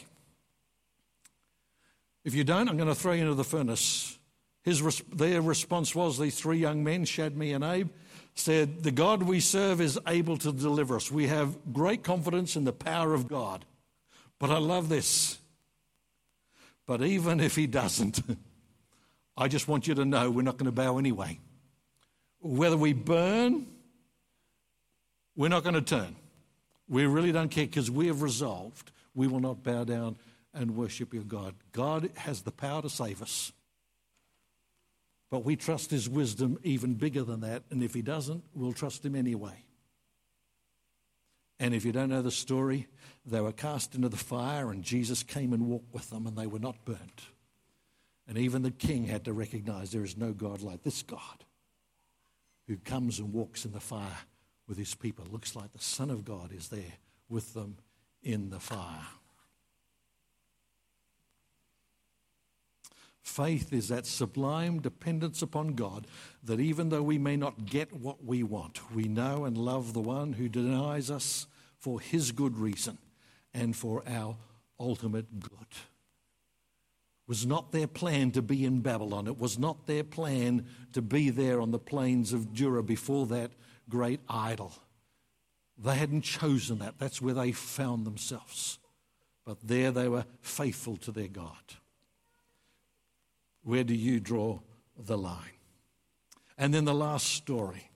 If 2.23 2.36
you 2.36 2.43
don't, 2.43 2.67
I'm 2.67 2.77
going 2.77 2.89
to 2.89 2.95
throw 2.95 3.13
you 3.13 3.21
into 3.21 3.36
the 3.36 3.43
furnace. 3.43 4.17
His, 4.63 5.01
their 5.13 5.41
response 5.41 5.95
was 5.95 6.19
these 6.19 6.36
three 6.39 6.58
young 6.58 6.84
men, 6.84 7.06
Shadmi 7.06 7.56
and 7.56 7.63
Abe, 7.63 7.89
said, 8.36 8.84
The 8.84 8.91
God 8.91 9.23
we 9.23 9.39
serve 9.39 9.82
is 9.82 9.99
able 10.08 10.38
to 10.38 10.51
deliver 10.51 10.95
us. 10.95 11.12
We 11.12 11.27
have 11.27 11.73
great 11.73 12.04
confidence 12.04 12.56
in 12.56 12.63
the 12.63 12.73
power 12.73 13.13
of 13.13 13.27
God. 13.27 13.65
But 14.39 14.51
I 14.51 14.58
love 14.58 14.89
this. 14.89 15.39
But 16.91 17.04
even 17.04 17.39
if 17.39 17.56
he 17.56 17.67
doesn't, 17.67 18.19
I 19.38 19.47
just 19.47 19.69
want 19.69 19.88
you 19.88 19.95
to 19.95 20.04
know 20.04 20.30
we're 20.30 20.41
not 20.41 20.58
going 20.58 20.65
to 20.65 20.73
bow 20.73 20.97
anyway. 20.97 21.39
Whether 22.41 22.75
we 22.75 22.91
burn, 22.91 23.65
we're 25.34 25.47
not 25.47 25.63
going 25.63 25.75
to 25.75 25.82
turn. 25.82 26.17
We 26.89 27.06
really 27.06 27.32
don't 27.32 27.47
care 27.47 27.65
because 27.65 27.89
we 27.89 28.08
have 28.08 28.21
resolved 28.21 28.91
we 29.15 29.25
will 29.25 29.39
not 29.39 29.63
bow 29.63 29.86
down 29.86 30.17
and 30.54 30.75
worship 30.75 31.13
your 31.13 31.23
God. 31.23 31.56
God 31.71 32.10
has 32.17 32.41
the 32.41 32.51
power 32.51 32.82
to 32.82 32.89
save 32.89 33.21
us. 33.21 33.54
But 35.30 35.45
we 35.45 35.56
trust 35.56 35.91
his 35.91 36.10
wisdom 36.10 36.60
even 36.62 36.95
bigger 36.95 37.23
than 37.23 37.39
that. 37.39 37.63
And 37.69 37.82
if 37.82 37.93
he 37.93 38.01
doesn't, 38.01 38.43
we'll 38.54 38.73
trust 38.73 39.06
him 39.06 39.15
anyway. 39.15 39.63
And 41.62 41.76
if 41.76 41.86
you 41.86 41.91
don't 41.91 42.10
know 42.10 42.24
the 42.24 42.32
story, 42.32 42.88
they 43.24 43.39
were 43.39 43.52
cast 43.52 43.93
into 43.93 44.10
the 44.10 44.17
fire, 44.17 44.71
and 44.71 44.84
Jesus 44.84 45.21
came 45.21 45.54
and 45.54 45.67
walked 45.67 45.93
with 45.93 46.10
them, 46.10 46.26
and 46.26 46.36
they 46.36 46.47
were 46.47 46.58
not 46.58 46.84
burnt. 46.86 47.21
And 48.28 48.36
even 48.36 48.63
the 48.63 48.71
king 48.71 49.06
had 49.06 49.26
to 49.26 49.34
recognize 49.34 49.91
there 49.91 50.04
is 50.04 50.17
no 50.17 50.34
God 50.34 50.63
like 50.63 50.82
this 50.82 51.04
God 51.04 51.45
who 52.67 52.78
comes 52.78 53.19
and 53.19 53.32
walks 53.32 53.63
in 53.63 53.74
the 53.74 53.80
fire 53.80 54.17
with 54.67 54.80
his 54.80 54.95
people. 54.95 55.28
Looks 55.30 55.56
like 55.56 55.71
the 55.71 55.78
Son 55.78 56.10
of 56.10 56.26
God 56.26 56.52
is 56.52 56.69
there 56.69 56.93
with 57.30 57.54
them 57.54 57.78
in 58.24 58.50
the 58.50 58.60
fire. 58.60 59.06
Faith 63.21 63.71
is 63.71 63.88
that 63.89 64.08
sublime 64.08 64.82
dependence 64.82 65.43
upon 65.43 65.74
God 65.74 66.08
that 66.43 66.60
even 66.60 66.89
though 66.89 67.04
we 67.04 67.19
may 67.19 67.38
not 67.38 67.65
get 67.65 67.93
what 67.93 68.26
we 68.26 68.41
want, 68.41 68.91
we 68.95 69.04
know 69.04 69.45
and 69.45 69.56
love 69.60 69.93
the 69.93 70.02
one 70.02 70.34
who 70.34 70.50
denies 70.50 71.12
us 71.12 71.45
for 71.82 72.00
his 72.00 72.32
good 72.32 72.58
reason 72.58 72.98
and 73.54 73.76
for 73.76 74.04
our 74.08 74.38
ultimate 74.80 75.39
good. 75.39 75.52
It 75.72 77.28
was 77.28 77.46
not 77.46 77.72
their 77.72 77.88
plan 77.88 78.32
to 78.32 78.41
be 78.41 78.63
in 78.63 78.82
Babylon. 78.82 79.28
It 79.28 79.38
was 79.38 79.58
not 79.60 79.88
their 79.88 80.04
plan 80.04 80.67
to 80.94 81.02
be 81.02 81.30
there 81.30 81.60
on 81.60 81.72
the 81.72 81.80
plains 81.80 82.34
of 82.34 82.54
Dura 82.54 82.84
before 82.84 83.26
that 83.28 83.52
great 83.89 84.20
idol. 84.30 84.74
They 85.78 85.96
hadn't 85.96 86.22
chosen 86.22 86.80
that. 86.80 87.00
That's 87.00 87.22
where 87.22 87.34
they 87.34 87.52
found 87.52 88.06
themselves. 88.06 88.78
But 89.44 89.58
there 89.63 89.91
they 89.91 90.08
were 90.08 90.26
faithful 90.41 90.98
to 90.98 91.12
their 91.12 91.28
God. 91.28 91.56
Where 93.63 93.84
do 93.84 93.96
you 93.96 94.20
draw 94.20 94.60
the 94.98 95.17
line? 95.17 95.58
And 96.58 96.74
then 96.74 96.86
the 96.86 96.94
last 96.94 97.28
story 97.28 97.89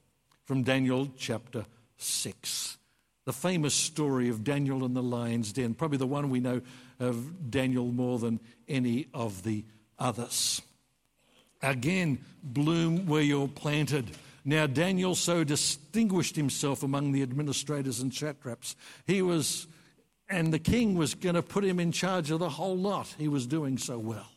from 0.43 0.63
Daniel 0.63 1.09
chapter 1.17 1.67
6. 1.97 2.77
The 3.25 3.33
famous 3.33 3.73
story 3.73 4.29
of 4.29 4.43
Daniel 4.43 4.85
in 4.85 4.93
the 4.93 5.03
lion's 5.03 5.51
den, 5.51 5.73
probably 5.73 5.97
the 5.97 6.07
one 6.07 6.29
we 6.29 6.39
know 6.39 6.61
of 6.99 7.49
Daniel 7.49 7.87
more 7.87 8.19
than 8.19 8.39
any 8.67 9.07
of 9.13 9.43
the 9.43 9.65
others. 9.97 10.61
Again, 11.61 12.19
bloom 12.43 13.07
where 13.07 13.23
you're 13.23 13.47
planted. 13.47 14.11
Now, 14.43 14.67
Daniel 14.67 15.15
so 15.15 15.43
distinguished 15.43 16.35
himself 16.35 16.83
among 16.83 17.11
the 17.11 17.23
administrators 17.23 17.99
and 17.99 18.13
satraps. 18.13 18.75
He 19.07 19.23
was, 19.23 19.65
and 20.29 20.53
the 20.53 20.59
king 20.59 20.95
was 20.95 21.15
going 21.15 21.33
to 21.33 21.41
put 21.41 21.63
him 21.63 21.79
in 21.79 21.91
charge 21.91 22.29
of 22.29 22.37
the 22.37 22.49
whole 22.49 22.77
lot. 22.77 23.15
He 23.17 23.27
was 23.27 23.47
doing 23.47 23.79
so 23.79 23.97
well. 23.97 24.29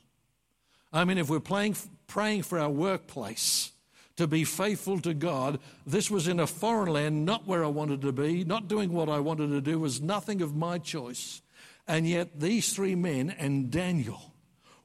I 0.91 1.05
mean, 1.05 1.19
if 1.19 1.29
we're 1.29 1.41
playing, 1.41 1.77
praying 2.07 2.45
for 2.45 2.59
our 2.59 2.71
workplace 2.71 3.73
to 4.19 4.27
be 4.27 4.43
faithful 4.43 5.01
to 5.01 5.15
God, 5.15 5.61
this 5.87 6.11
was 6.11 6.27
in 6.27 6.41
a 6.41 6.47
foreign 6.47 6.93
land, 6.93 7.25
not 7.25 7.47
where 7.47 7.65
I 7.65 7.69
wanted 7.69 8.03
to 8.03 8.13
be, 8.13 8.43
not 8.43 8.67
doing 8.67 8.93
what 8.93 9.09
I 9.09 9.21
wanted 9.21 9.51
to 9.51 9.61
do, 9.61 9.79
was 9.79 10.01
nothing 10.01 10.43
of 10.43 10.57
my 10.57 10.79
choice. 10.79 11.41
And 11.87 12.07
yet, 12.07 12.41
these 12.41 12.73
three 12.73 12.97
men 12.97 13.31
and 13.31 13.71
Daniel 13.71 14.35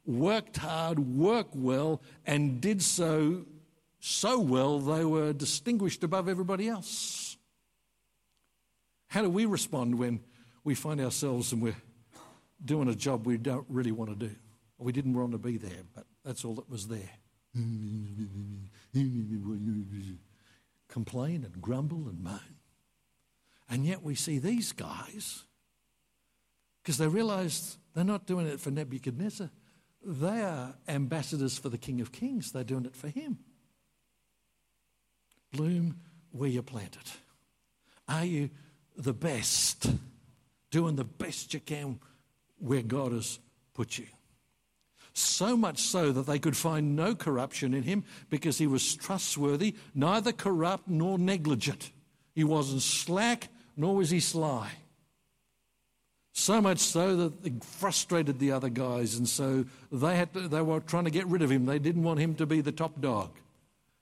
worked 0.06 0.58
hard, 0.58 1.00
worked 1.00 1.56
well, 1.56 2.00
and 2.28 2.62
did 2.62 2.84
so 2.84 3.46
so 4.00 4.40
well 4.40 4.80
they 4.80 5.04
were 5.04 5.34
distinguished 5.34 6.04
above 6.04 6.28
everybody 6.28 6.68
else. 6.68 7.36
How 9.08 9.22
do 9.22 9.30
we 9.30 9.46
respond 9.46 9.98
when 9.98 10.20
we 10.64 10.76
find 10.76 11.02
ourselves 11.02 11.54
and 11.54 11.62
we're 11.62 11.76
doing 12.64 12.88
a 12.90 12.96
job 12.96 13.26
we 13.26 13.38
don't 13.38 13.66
really 13.68 13.94
want 13.94 14.12
to 14.12 14.28
do? 14.28 14.36
We 14.78 14.92
didn't 14.92 15.14
want 15.14 15.32
to 15.32 15.38
be 15.38 15.58
there, 15.58 15.84
but 15.96 16.06
that's 16.24 16.46
all 16.46 16.54
that 16.56 16.70
was 16.70 16.88
there. 16.88 17.10
Complain 20.88 21.44
and 21.44 21.62
grumble 21.62 22.08
and 22.08 22.24
moan. 22.24 22.40
And 23.70 23.86
yet 23.86 24.04
we 24.04 24.16
see 24.16 24.40
these 24.40 24.72
guys, 24.72 25.44
because 26.82 26.98
they 26.98 27.08
realized 27.08 27.78
they're 27.94 28.04
not 28.04 28.26
doing 28.26 28.48
it 28.48 28.60
for 28.60 28.72
Nebuchadnezzar. 28.72 29.50
They 30.06 30.42
are 30.42 30.76
ambassadors 30.88 31.58
for 31.58 31.70
the 31.70 31.78
King 31.78 32.02
of 32.02 32.12
Kings. 32.12 32.52
They're 32.52 32.64
doing 32.64 32.86
it 32.86 32.96
for 32.96 33.08
him. 33.08 33.40
Bloom 35.52 36.00
where 36.32 36.50
you're 36.50 36.64
planted. 36.64 37.10
Are 38.08 38.26
you 38.26 38.50
the 38.98 39.14
best? 39.14 39.88
Doing 40.72 40.96
the 40.96 41.06
best 41.06 41.54
you 41.54 41.60
can 41.60 42.00
where 42.58 42.82
God 42.82 43.12
has 43.14 43.40
put 43.74 43.98
you 43.98 44.08
so 45.14 45.56
much 45.56 45.80
so 45.80 46.12
that 46.12 46.26
they 46.26 46.40
could 46.40 46.58
find 46.58 46.96
no 46.96 47.16
corruption 47.16 47.74
in 47.74 47.84
him 47.84 48.04
because 48.30 48.58
he 48.58 48.68
was 48.68 48.96
trustworthy, 48.96 49.76
neither 49.94 50.32
corrupt 50.32 50.88
nor 50.88 51.18
negligent. 51.18 51.92
He 52.34 52.44
wasn't 52.44 52.82
slack, 52.82 53.50
nor 53.78 53.96
was 53.96 54.10
he 54.10 54.20
sly. 54.20 54.72
So 56.34 56.60
much 56.60 56.80
so 56.80 57.16
that 57.16 57.46
it 57.46 57.64
frustrated 57.64 58.40
the 58.40 58.52
other 58.52 58.70
guys, 58.70 59.16
and 59.16 59.30
so 59.30 59.66
they, 59.92 60.16
had 60.16 60.34
to, 60.34 60.48
they 60.48 60.62
were 60.62 60.80
trying 60.80 61.06
to 61.06 61.12
get 61.12 61.28
rid 61.28 61.44
of 61.44 61.52
him. 61.52 61.68
They 61.68 61.78
didn't 61.78 62.02
want 62.02 62.20
him 62.20 62.34
to 62.36 62.48
be 62.48 62.62
the 62.62 62.72
top 62.72 63.00
dog. 63.00 63.30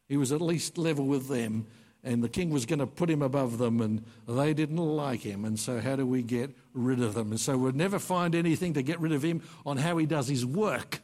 He 0.07 0.15
was 0.15 0.31
at 0.31 0.39
least 0.39 0.77
level 0.77 1.05
with 1.05 1.27
them, 1.27 1.67
and 2.03 2.23
the 2.23 2.29
king 2.29 2.49
was 2.49 2.65
going 2.65 2.79
to 2.79 2.87
put 2.87 3.09
him 3.09 3.21
above 3.21 3.57
them, 3.57 3.79
and 3.79 4.03
they 4.27 4.53
didn't 4.53 4.77
like 4.77 5.21
him. 5.21 5.45
And 5.45 5.59
so, 5.59 5.79
how 5.79 5.95
do 5.95 6.05
we 6.05 6.23
get 6.23 6.55
rid 6.73 7.01
of 7.01 7.13
them? 7.13 7.31
And 7.31 7.39
so, 7.39 7.57
we'll 7.57 7.73
never 7.73 7.99
find 7.99 8.33
anything 8.33 8.73
to 8.73 8.81
get 8.81 8.99
rid 8.99 9.11
of 9.11 9.23
him 9.23 9.41
on 9.65 9.77
how 9.77 9.97
he 9.97 10.05
does 10.05 10.27
his 10.27 10.45
work. 10.45 11.01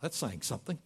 That's 0.00 0.16
saying 0.16 0.42
something. 0.42 0.78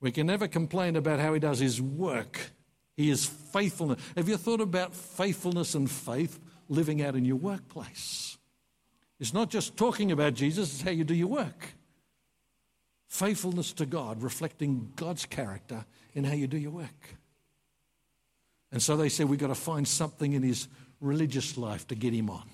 We 0.00 0.12
can 0.12 0.26
never 0.26 0.46
complain 0.46 0.96
about 0.96 1.18
how 1.18 1.34
he 1.34 1.40
does 1.40 1.58
his 1.58 1.80
work. 1.80 2.52
He 2.96 3.10
is 3.10 3.26
faithfulness. 3.26 4.00
Have 4.16 4.28
you 4.28 4.36
thought 4.36 4.60
about 4.60 4.94
faithfulness 4.94 5.74
and 5.74 5.90
faith 5.90 6.38
living 6.68 7.02
out 7.02 7.14
in 7.14 7.24
your 7.24 7.36
workplace? 7.36 8.38
It's 9.18 9.34
not 9.34 9.50
just 9.50 9.76
talking 9.76 10.12
about 10.12 10.34
Jesus, 10.34 10.72
it's 10.72 10.82
how 10.82 10.90
you 10.90 11.04
do 11.04 11.14
your 11.14 11.28
work. 11.28 11.75
Faithfulness 13.08 13.72
to 13.74 13.86
God, 13.86 14.22
reflecting 14.22 14.92
God's 14.96 15.26
character 15.26 15.84
in 16.14 16.24
how 16.24 16.34
you 16.34 16.46
do 16.46 16.58
your 16.58 16.72
work. 16.72 17.14
And 18.72 18.82
so 18.82 18.96
they 18.96 19.08
said 19.08 19.28
we've 19.28 19.38
got 19.38 19.48
to 19.48 19.54
find 19.54 19.86
something 19.86 20.32
in 20.32 20.42
his 20.42 20.68
religious 21.00 21.56
life 21.56 21.86
to 21.88 21.94
get 21.94 22.12
him 22.12 22.28
on. 22.30 22.48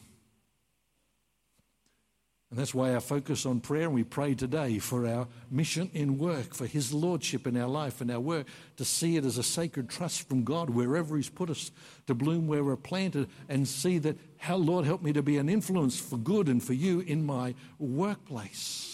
And 2.53 2.59
that's 2.59 2.75
why 2.75 2.93
our 2.93 3.01
focus 3.01 3.47
on 3.47 3.61
prayer, 3.61 3.85
and 3.85 3.95
we 3.95 4.05
pray 4.05 4.35
today 4.35 4.79
for 4.79 5.07
our 5.07 5.27
mission 5.51 5.91
in 5.95 6.19
work, 6.19 6.53
for 6.53 6.67
His 6.67 6.93
Lordship 6.93 7.47
in 7.47 7.57
our 7.57 7.67
life 7.67 8.03
and 8.03 8.11
our 8.11 8.21
work, 8.21 8.47
to 8.77 8.85
see 8.85 9.17
it 9.17 9.25
as 9.25 9.39
a 9.39 9.43
sacred 9.43 9.89
trust 9.89 10.29
from 10.29 10.45
God 10.45 10.69
wherever 10.69 11.17
He's 11.17 11.31
put 11.31 11.49
us, 11.49 11.71
to 12.09 12.15
bloom 12.15 12.47
where 12.47 12.63
we're 12.63 12.77
planted, 12.77 13.31
and 13.49 13.67
see 13.67 13.97
that, 14.01 14.19
how, 14.37 14.57
Lord, 14.57 14.85
help 14.85 15.01
me 15.01 15.15
to 15.15 15.23
be 15.23 15.39
an 15.39 15.49
influence 15.49 15.99
for 15.99 16.19
good 16.19 16.49
and 16.49 16.63
for 16.63 16.75
you 16.75 17.01
in 17.01 17.25
my 17.25 17.55
workplace. 17.79 18.92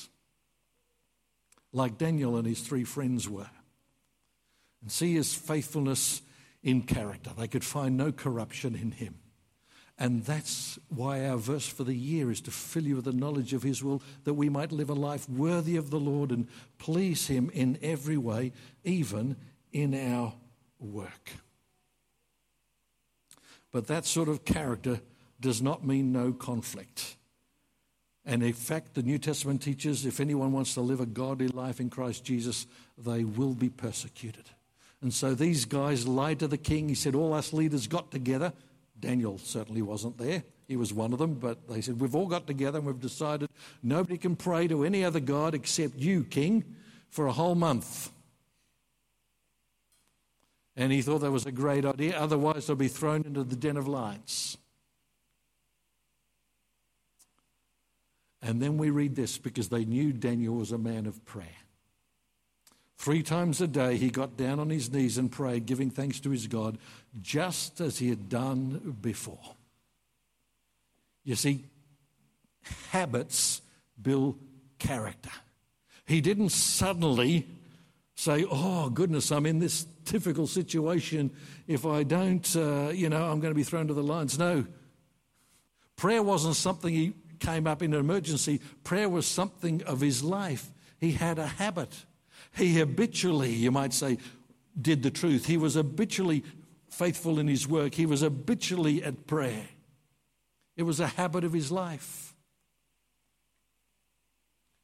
Like 1.72 1.98
Daniel 1.98 2.36
and 2.36 2.46
his 2.46 2.60
three 2.60 2.84
friends 2.84 3.28
were. 3.28 3.50
And 4.80 4.92
see 4.92 5.14
His 5.14 5.34
faithfulness 5.34 6.22
in 6.62 6.82
character. 6.82 7.30
They 7.36 7.48
could 7.48 7.64
find 7.64 7.96
no 7.96 8.12
corruption 8.12 8.74
in 8.74 8.92
Him. 8.92 9.16
And 9.98 10.24
that's 10.24 10.78
why 10.88 11.26
our 11.26 11.36
verse 11.36 11.66
for 11.66 11.82
the 11.82 11.94
year 11.94 12.30
is 12.30 12.40
to 12.42 12.52
fill 12.52 12.84
you 12.84 12.96
with 12.96 13.06
the 13.06 13.12
knowledge 13.12 13.52
of 13.52 13.64
His 13.64 13.82
will, 13.82 14.02
that 14.24 14.34
we 14.34 14.48
might 14.48 14.70
live 14.70 14.90
a 14.90 14.94
life 14.94 15.28
worthy 15.28 15.76
of 15.76 15.90
the 15.90 15.98
Lord 15.98 16.30
and 16.30 16.46
please 16.78 17.26
Him 17.26 17.50
in 17.52 17.78
every 17.82 18.16
way, 18.16 18.52
even 18.84 19.36
in 19.72 19.94
our 19.94 20.34
work. 20.78 21.32
But 23.72 23.88
that 23.88 24.06
sort 24.06 24.28
of 24.28 24.44
character 24.44 25.00
does 25.40 25.60
not 25.60 25.84
mean 25.84 26.12
no 26.12 26.32
conflict. 26.32 27.16
And 28.28 28.44
in 28.44 28.52
fact, 28.52 28.94
the 28.94 29.02
New 29.02 29.18
Testament 29.18 29.62
teaches 29.62 30.06
if 30.06 30.20
anyone 30.20 30.52
wants 30.52 30.74
to 30.74 30.80
live 30.80 31.00
a 31.00 31.06
godly 31.06 31.48
life 31.48 31.80
in 31.80 31.90
Christ 31.90 32.24
Jesus, 32.24 32.66
they 32.96 33.24
will 33.24 33.54
be 33.54 33.70
persecuted. 33.70 34.44
And 35.02 35.12
so 35.12 35.34
these 35.34 35.64
guys 35.64 36.06
lied 36.06 36.38
to 36.38 36.46
the 36.46 36.58
king. 36.58 36.88
He 36.88 36.94
said, 36.94 37.16
All 37.16 37.34
us 37.34 37.52
leaders 37.52 37.88
got 37.88 38.12
together 38.12 38.52
Daniel 39.00 39.38
certainly 39.38 39.82
wasn't 39.82 40.18
there. 40.18 40.42
He 40.66 40.76
was 40.76 40.92
one 40.92 41.12
of 41.12 41.18
them, 41.18 41.34
but 41.34 41.68
they 41.68 41.80
said, 41.80 42.00
We've 42.00 42.14
all 42.14 42.26
got 42.26 42.46
together 42.46 42.78
and 42.78 42.86
we've 42.86 43.00
decided 43.00 43.48
nobody 43.82 44.18
can 44.18 44.36
pray 44.36 44.68
to 44.68 44.84
any 44.84 45.04
other 45.04 45.20
God 45.20 45.54
except 45.54 45.96
you, 45.96 46.24
King, 46.24 46.64
for 47.10 47.26
a 47.26 47.32
whole 47.32 47.54
month. 47.54 48.10
And 50.76 50.92
he 50.92 51.02
thought 51.02 51.20
that 51.20 51.30
was 51.30 51.46
a 51.46 51.52
great 51.52 51.84
idea, 51.84 52.18
otherwise, 52.18 52.66
they'll 52.66 52.76
be 52.76 52.88
thrown 52.88 53.24
into 53.24 53.42
the 53.42 53.56
den 53.56 53.76
of 53.76 53.88
lions. 53.88 54.56
And 58.40 58.62
then 58.62 58.78
we 58.78 58.90
read 58.90 59.16
this 59.16 59.38
because 59.38 59.68
they 59.68 59.84
knew 59.84 60.12
Daniel 60.12 60.54
was 60.54 60.72
a 60.72 60.78
man 60.78 61.06
of 61.06 61.24
prayer. 61.24 61.46
Three 62.96 63.22
times 63.22 63.60
a 63.60 63.68
day 63.68 63.96
he 63.96 64.10
got 64.10 64.36
down 64.36 64.58
on 64.58 64.70
his 64.70 64.92
knees 64.92 65.18
and 65.18 65.30
prayed, 65.30 65.66
giving 65.66 65.90
thanks 65.90 66.18
to 66.20 66.30
his 66.30 66.46
God, 66.46 66.78
just 67.20 67.80
as 67.80 67.98
he 67.98 68.08
had 68.08 68.28
done 68.28 68.96
before. 69.00 69.54
You 71.24 71.36
see, 71.36 71.64
habits 72.90 73.62
build 74.00 74.38
character. 74.78 75.30
He 76.06 76.20
didn't 76.20 76.50
suddenly 76.50 77.46
say, 78.14 78.44
oh, 78.50 78.90
goodness, 78.90 79.30
I'm 79.30 79.46
in 79.46 79.60
this 79.60 79.84
difficult 79.84 80.48
situation. 80.48 81.30
If 81.68 81.86
I 81.86 82.02
don't, 82.02 82.56
uh, 82.56 82.88
you 82.92 83.08
know, 83.08 83.30
I'm 83.30 83.38
going 83.38 83.52
to 83.52 83.56
be 83.56 83.62
thrown 83.62 83.86
to 83.88 83.94
the 83.94 84.02
lions. 84.02 84.38
No. 84.38 84.66
Prayer 85.96 86.22
wasn't 86.22 86.56
something 86.56 86.92
he 86.92 87.14
came 87.38 87.66
up 87.66 87.82
in 87.82 87.94
an 87.94 88.00
emergency, 88.00 88.60
prayer 88.84 89.08
was 89.08 89.26
something 89.26 89.82
of 89.84 90.00
his 90.00 90.22
life. 90.22 90.70
He 90.98 91.12
had 91.12 91.38
a 91.38 91.46
habit. 91.46 92.04
He 92.56 92.78
habitually, 92.78 93.52
you 93.52 93.70
might 93.70 93.92
say, 93.92 94.18
did 94.80 95.02
the 95.02 95.10
truth. 95.10 95.46
He 95.46 95.56
was 95.56 95.74
habitually 95.74 96.44
faithful 96.90 97.38
in 97.38 97.48
his 97.48 97.68
work. 97.68 97.94
He 97.94 98.06
was 98.06 98.20
habitually 98.20 99.02
at 99.02 99.26
prayer. 99.26 99.66
It 100.76 100.84
was 100.84 101.00
a 101.00 101.06
habit 101.06 101.44
of 101.44 101.52
his 101.52 101.72
life. 101.72 102.34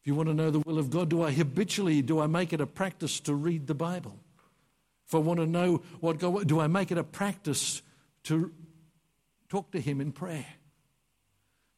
If 0.01 0.09
you 0.09 0.15
want 0.15 0.29
to 0.29 0.35
know 0.35 0.51
the 0.51 0.61
will 0.61 0.79
of 0.79 0.91
God, 0.91 1.09
do 1.09 1.23
I 1.23 1.31
habitually, 1.31 2.03
do 2.03 2.21
I 2.21 2.27
make 2.27 2.53
it 2.53 2.61
a 2.61 2.67
practice 2.67 3.21
to 3.21 3.35
read 3.35 3.67
the 3.67 3.75
Bible? 3.75 4.19
If 5.07 5.15
I 5.15 5.19
want 5.19 5.41
to 5.41 5.47
know 5.47 5.83
what 6.01 6.19
God, 6.19 6.47
do 6.47 6.61
I 6.61 6.67
make 6.67 6.91
it 6.91 6.99
a 6.99 7.05
practice 7.05 7.83
to 8.25 8.53
talk 9.49 9.71
to 9.71 9.81
Him 9.81 10.01
in 10.01 10.13
prayer? 10.13 10.47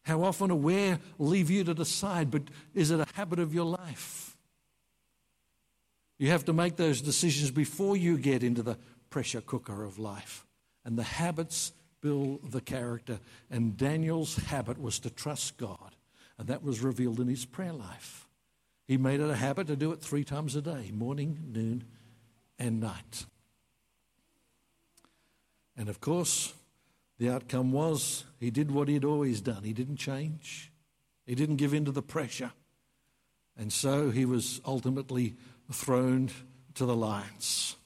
How 0.06 0.22
often 0.22 0.52
or 0.52 0.58
where 0.58 1.00
leave 1.18 1.50
you 1.50 1.64
to 1.64 1.74
decide, 1.74 2.30
but 2.30 2.42
is 2.74 2.92
it 2.92 3.00
a 3.00 3.06
habit 3.14 3.40
of 3.40 3.52
your 3.52 3.64
life? 3.64 4.36
You 6.16 6.28
have 6.30 6.44
to 6.44 6.52
make 6.52 6.76
those 6.76 7.00
decisions 7.00 7.50
before 7.50 7.96
you 7.96 8.16
get 8.16 8.44
into 8.44 8.62
the 8.62 8.78
pressure 9.10 9.40
cooker 9.40 9.82
of 9.82 9.98
life. 9.98 10.46
And 10.84 10.96
the 10.96 11.02
habits 11.02 11.72
build 12.00 12.52
the 12.52 12.60
character. 12.60 13.18
And 13.50 13.76
Daniel's 13.76 14.36
habit 14.36 14.80
was 14.80 15.00
to 15.00 15.10
trust 15.10 15.56
God. 15.56 15.96
And 16.38 16.46
that 16.46 16.62
was 16.62 16.82
revealed 16.82 17.18
in 17.18 17.26
his 17.26 17.44
prayer 17.44 17.72
life. 17.72 18.28
He 18.86 18.98
made 18.98 19.18
it 19.18 19.28
a 19.28 19.34
habit 19.34 19.66
to 19.66 19.74
do 19.74 19.90
it 19.90 20.00
three 20.00 20.22
times 20.22 20.54
a 20.54 20.62
day 20.62 20.92
morning, 20.94 21.42
noon, 21.48 21.82
and 22.60 22.78
night. 22.78 23.26
And 25.76 25.88
of 25.88 26.00
course, 26.00 26.54
the 27.18 27.30
outcome 27.30 27.72
was 27.72 28.24
he 28.38 28.50
did 28.50 28.70
what 28.70 28.88
he'd 28.88 29.04
always 29.04 29.40
done. 29.40 29.62
He 29.64 29.72
didn't 29.72 29.96
change, 29.96 30.72
he 31.24 31.34
didn't 31.34 31.56
give 31.56 31.74
in 31.74 31.84
to 31.84 31.92
the 31.92 32.02
pressure. 32.02 32.52
And 33.58 33.72
so 33.72 34.10
he 34.10 34.26
was 34.26 34.60
ultimately 34.66 35.34
thrown 35.72 36.30
to 36.74 36.84
the 36.84 36.94
lions. 36.94 37.76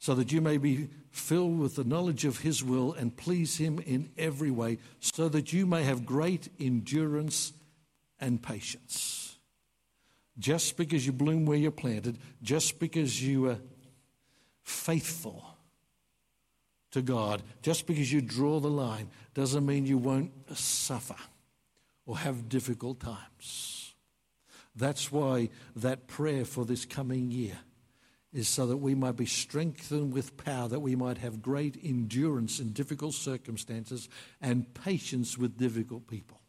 So 0.00 0.14
that 0.16 0.32
you 0.32 0.40
may 0.40 0.58
be 0.58 0.88
filled 1.12 1.58
with 1.58 1.76
the 1.76 1.84
knowledge 1.84 2.24
of 2.24 2.40
his 2.40 2.62
will 2.62 2.92
and 2.92 3.16
please 3.16 3.56
him 3.56 3.78
in 3.78 4.10
every 4.18 4.50
way, 4.50 4.78
so 5.00 5.28
that 5.28 5.52
you 5.52 5.64
may 5.66 5.84
have 5.84 6.04
great 6.04 6.48
endurance 6.58 7.52
and 8.18 8.42
patience. 8.42 9.38
Just 10.36 10.76
because 10.76 11.06
you 11.06 11.12
bloom 11.12 11.46
where 11.46 11.56
you're 11.56 11.70
planted, 11.70 12.18
just 12.42 12.80
because 12.80 13.22
you 13.22 13.48
are 13.48 13.58
faithful 14.64 15.44
to 16.90 17.02
God, 17.02 17.42
just 17.62 17.86
because 17.86 18.12
you 18.12 18.20
draw 18.20 18.60
the 18.60 18.68
line, 18.68 19.08
doesn't 19.34 19.64
mean 19.64 19.86
you 19.86 19.98
won't 19.98 20.32
suffer 20.56 21.16
or 22.06 22.18
have 22.18 22.48
difficult 22.48 23.00
times. 23.00 23.94
That's 24.76 25.12
why 25.12 25.50
that 25.76 26.08
prayer 26.08 26.44
for 26.44 26.64
this 26.64 26.84
coming 26.84 27.30
year 27.30 27.58
is 28.32 28.48
so 28.48 28.66
that 28.66 28.78
we 28.78 28.96
might 28.96 29.16
be 29.16 29.26
strengthened 29.26 30.12
with 30.12 30.36
power, 30.36 30.68
that 30.68 30.80
we 30.80 30.96
might 30.96 31.18
have 31.18 31.40
great 31.40 31.78
endurance 31.82 32.58
in 32.58 32.72
difficult 32.72 33.14
circumstances 33.14 34.08
and 34.40 34.74
patience 34.74 35.38
with 35.38 35.56
difficult 35.56 36.08
people 36.08 36.40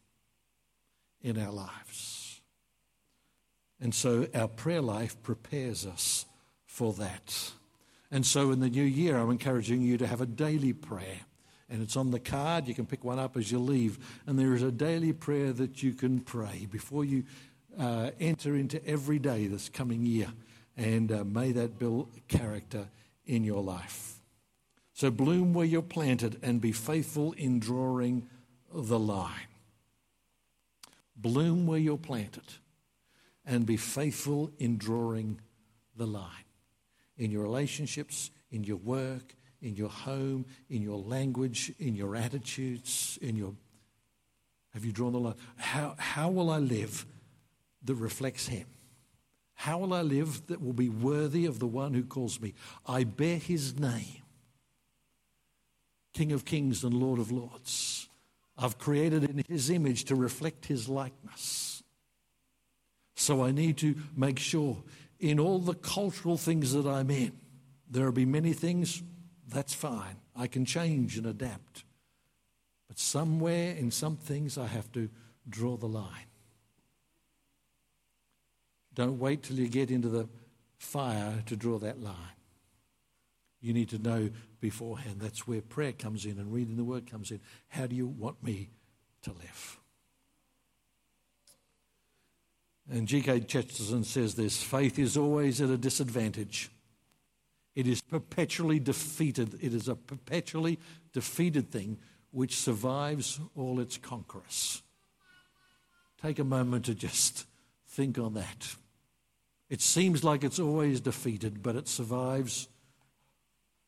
in 1.22 1.38
our 1.38 1.52
lives. 1.52 2.42
And 3.80 3.94
so 3.94 4.28
our 4.34 4.48
prayer 4.48 4.82
life 4.82 5.22
prepares 5.22 5.86
us 5.86 6.26
for 6.66 6.94
that. 6.94 7.52
And 8.16 8.26
so 8.26 8.52
in 8.52 8.62
the 8.62 8.70
new 8.70 8.82
year, 8.82 9.18
I'm 9.18 9.30
encouraging 9.30 9.82
you 9.82 9.98
to 9.98 10.08
have 10.08 10.22
a 10.22 10.26
daily 10.26 10.72
prayer. 10.72 11.20
And 11.70 11.82
it's 11.82 11.98
on 11.98 12.12
the 12.12 12.20
card. 12.20 12.66
You 12.66 12.74
can 12.74 12.86
pick 12.86 13.04
one 13.04 13.20
up 13.20 13.36
as 13.36 13.52
you 13.52 13.60
leave. 13.60 14.00
And 14.26 14.40
there 14.40 14.54
is 14.54 14.64
a 14.64 14.72
daily 14.72 15.12
prayer 15.12 15.52
that 15.52 15.84
you 15.84 15.92
can 15.92 16.22
pray 16.22 16.66
before 16.72 17.04
you 17.04 17.26
uh, 17.78 18.12
enter 18.22 18.56
into 18.56 18.82
every 18.88 19.20
day 19.20 19.48
this 19.48 19.68
coming 19.68 20.06
year. 20.06 20.30
And 20.78 21.12
uh, 21.12 21.26
may 21.26 21.52
that 21.52 21.78
build 21.78 22.10
character 22.30 22.88
in 23.26 23.44
your 23.44 23.62
life. 23.62 24.22
So 24.94 25.12
bloom 25.12 25.54
where 25.54 25.66
you're 25.66 25.82
planted 25.82 26.40
and 26.42 26.62
be 26.62 26.72
faithful 26.72 27.34
in 27.34 27.60
drawing 27.60 28.30
the 28.74 28.98
line. 28.98 29.50
Bloom 31.18 31.68
where 31.68 31.80
you're 31.80 31.98
planted 31.98 32.54
and 33.46 33.66
be 33.66 33.76
faithful 33.76 34.52
in 34.58 34.78
drawing 34.78 35.42
the 35.98 36.08
line 36.08 36.45
in 37.18 37.32
your 37.32 37.44
relationships, 37.44 38.32
in 38.52 38.64
your 38.64 38.78
work, 38.78 39.36
in 39.62 39.76
your 39.76 39.90
home, 39.90 40.46
in 40.70 40.82
your 40.82 40.98
language, 40.98 41.74
in 41.80 41.96
your 41.96 42.16
attitudes, 42.16 43.18
in 43.22 43.36
your. 43.36 43.54
Have 44.74 44.86
you 44.86 44.92
drawn 44.92 45.14
the 45.14 45.20
line? 45.20 45.36
How, 45.58 45.96
how 45.98 46.30
will 46.30 46.50
I 46.50 46.60
live 46.60 47.06
that 47.84 47.96
reflects 47.96 48.48
Him? 48.48 48.68
How 49.54 49.78
will 49.80 49.94
I 49.94 50.02
live 50.02 50.46
that 50.48 50.62
will 50.62 50.74
be 50.74 50.90
worthy 50.90 51.46
of 51.46 51.60
the 51.60 51.68
one 51.68 51.94
who 51.94 52.04
calls 52.04 52.42
me? 52.42 52.54
I 52.86 53.06
bear 53.06 53.38
His 53.38 53.80
name, 53.80 54.22
King 56.14 56.34
of 56.34 56.46
kings 56.46 56.84
and 56.84 56.94
Lord 56.94 57.20
of 57.20 57.32
lords. 57.32 58.10
I've 58.58 58.78
created 58.78 59.24
in 59.24 59.44
His 59.48 59.70
image 59.70 60.06
to 60.06 60.16
reflect 60.16 60.66
His 60.66 60.88
likeness. 60.90 61.84
So 63.16 63.44
I 63.44 63.52
need 63.52 63.78
to 63.78 63.96
make 64.16 64.40
sure 64.40 64.84
in 65.20 65.40
all 65.40 65.60
the 65.60 65.74
cultural 65.74 66.38
things 66.38 66.74
that 66.74 66.88
I'm 66.88 67.10
in. 67.10 67.34
There 67.90 68.06
will 68.06 68.12
be 68.12 68.26
many 68.26 68.54
things, 68.54 69.02
that's 69.48 69.74
fine. 69.74 70.18
I 70.36 70.48
can 70.48 70.66
change 70.66 71.18
and 71.18 71.26
adapt. 71.26 71.84
But 72.88 73.00
somewhere 73.00 73.76
in 73.76 73.92
some 73.92 74.18
things, 74.18 74.58
I 74.58 74.68
have 74.68 74.92
to 74.94 75.10
draw 75.48 75.78
the 75.78 75.88
line. 75.88 76.28
Don't 78.94 79.20
wait 79.20 79.44
till 79.44 79.58
you 79.58 79.68
get 79.68 79.92
into 79.92 80.10
the 80.10 80.28
fire 80.78 81.44
to 81.46 81.56
draw 81.56 81.78
that 81.80 82.02
line. 82.02 82.16
You 83.62 83.74
need 83.74 83.90
to 83.90 84.00
know 84.00 84.30
beforehand. 84.60 85.20
That's 85.20 85.48
where 85.48 85.62
prayer 85.62 85.92
comes 85.92 86.26
in 86.26 86.40
and 86.40 86.54
reading 86.54 86.78
the 86.78 86.84
word 86.84 87.10
comes 87.10 87.32
in. 87.32 87.42
How 87.68 87.88
do 87.88 87.96
you 87.96 88.08
want 88.08 88.42
me 88.44 88.70
to 89.24 89.32
live? 89.32 89.80
And 92.90 93.08
G.K. 93.08 93.42
Chesterton 93.42 94.04
says 94.04 94.36
this 94.36 94.62
faith 94.62 95.00
is 95.00 95.18
always 95.18 95.60
at 95.62 95.70
a 95.70 95.78
disadvantage. 95.78 96.70
It 97.76 97.88
is 97.88 98.02
perpetually 98.02 98.80
defeated. 98.80 99.58
It 99.62 99.74
is 99.74 99.88
a 99.88 99.96
perpetually 99.96 100.80
defeated 101.12 101.72
thing 101.72 101.98
which 102.32 102.56
survives 102.58 103.40
all 103.56 103.80
its 103.80 103.98
conquerors. 103.98 104.84
Take 106.22 106.40
a 106.40 106.44
moment 106.44 106.86
to 106.86 106.96
just 106.96 107.46
think 107.88 108.18
on 108.18 108.34
that. 108.36 108.76
It 109.70 109.82
seems 109.82 110.24
like 110.24 110.44
it's 110.44 110.60
always 110.60 111.02
defeated, 111.02 111.64
but 111.64 111.76
it 111.76 111.88
survives 111.88 112.68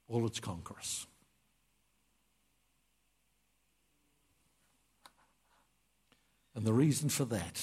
all 0.08 0.26
its 0.26 0.39
conquerors. 0.39 1.06
And 6.56 6.66
the 6.66 6.74
reason 6.74 7.10
for 7.10 7.26
that 7.26 7.62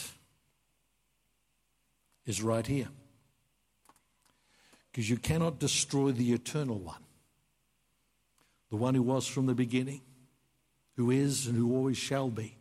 is 2.26 2.42
right 2.42 2.66
here. 2.66 2.88
Because 4.90 5.10
you 5.10 5.16
cannot 5.16 5.58
destroy 5.58 6.12
the 6.12 6.32
eternal 6.32 6.78
one, 6.78 7.02
the 8.70 8.76
one 8.76 8.94
who 8.94 9.02
was 9.02 9.26
from 9.26 9.46
the 9.46 9.54
beginning, 9.54 10.02
who 10.96 11.10
is 11.10 11.46
and 11.46 11.56
who 11.56 11.74
always 11.74 11.96
shall 11.96 12.30
be, 12.30 12.56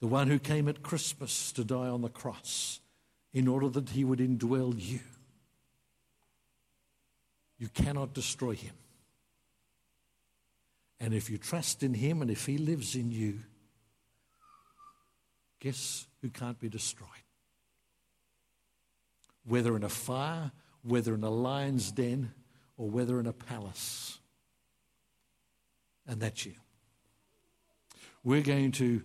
the 0.00 0.08
one 0.08 0.26
who 0.26 0.38
came 0.38 0.68
at 0.68 0.82
Christmas 0.82 1.52
to 1.52 1.64
die 1.64 1.88
on 1.88 2.02
the 2.02 2.08
cross 2.08 2.80
in 3.32 3.46
order 3.46 3.68
that 3.68 3.90
he 3.90 4.04
would 4.04 4.18
indwell 4.18 4.74
you. 4.76 5.00
You 7.58 7.68
cannot 7.68 8.12
destroy 8.12 8.54
him. 8.54 8.74
And 10.98 11.14
if 11.14 11.30
you 11.30 11.38
trust 11.38 11.82
in 11.82 11.94
him 11.94 12.22
and 12.22 12.30
if 12.30 12.46
he 12.46 12.58
lives 12.58 12.96
in 12.96 13.12
you, 13.12 13.40
guess 15.60 16.06
who 16.20 16.28
can't 16.28 16.58
be 16.58 16.68
destroyed? 16.68 17.08
Whether 19.44 19.76
in 19.76 19.82
a 19.82 19.88
fire, 19.88 20.52
whether 20.82 21.14
in 21.14 21.24
a 21.24 21.30
lion's 21.30 21.90
den, 21.90 22.32
or 22.76 22.88
whether 22.88 23.20
in 23.20 23.26
a 23.26 23.32
palace. 23.32 24.18
And 26.06 26.20
that's 26.20 26.44
you. 26.46 26.54
We're 28.24 28.42
going 28.42 28.72
to 28.72 29.02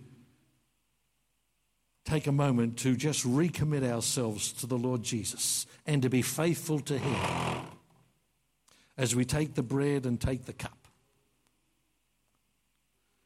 take 2.04 2.26
a 2.26 2.32
moment 2.32 2.78
to 2.78 2.96
just 2.96 3.26
recommit 3.26 3.88
ourselves 3.88 4.52
to 4.52 4.66
the 4.66 4.78
Lord 4.78 5.02
Jesus 5.02 5.66
and 5.86 6.02
to 6.02 6.08
be 6.08 6.22
faithful 6.22 6.80
to 6.80 6.98
Him 6.98 7.16
as 8.96 9.14
we 9.14 9.24
take 9.24 9.54
the 9.54 9.62
bread 9.62 10.06
and 10.06 10.20
take 10.20 10.44
the 10.44 10.52
cup. 10.52 10.88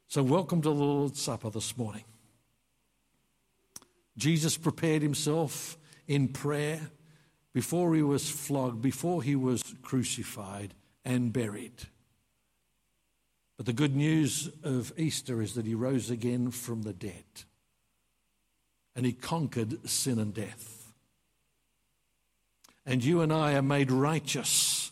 So, 0.08 0.22
welcome 0.22 0.60
to 0.62 0.68
the 0.68 0.74
Lord's 0.74 1.22
Supper 1.22 1.48
this 1.48 1.76
morning. 1.78 2.04
Jesus 4.18 4.58
prepared 4.58 5.00
himself 5.00 5.78
in 6.06 6.28
prayer 6.28 6.80
before 7.52 7.94
he 7.94 8.02
was 8.02 8.30
flogged, 8.30 8.80
before 8.80 9.22
he 9.22 9.36
was 9.36 9.74
crucified 9.82 10.74
and 11.04 11.32
buried. 11.32 11.88
But 13.56 13.66
the 13.66 13.72
good 13.72 13.94
news 13.94 14.50
of 14.62 14.92
Easter 14.96 15.42
is 15.42 15.54
that 15.54 15.66
he 15.66 15.74
rose 15.74 16.10
again 16.10 16.50
from 16.50 16.82
the 16.82 16.92
dead 16.92 17.24
and 18.96 19.06
he 19.06 19.12
conquered 19.12 19.88
sin 19.88 20.18
and 20.18 20.34
death. 20.34 20.92
And 22.84 23.04
you 23.04 23.20
and 23.20 23.32
I 23.32 23.54
are 23.54 23.62
made 23.62 23.90
righteous, 23.90 24.90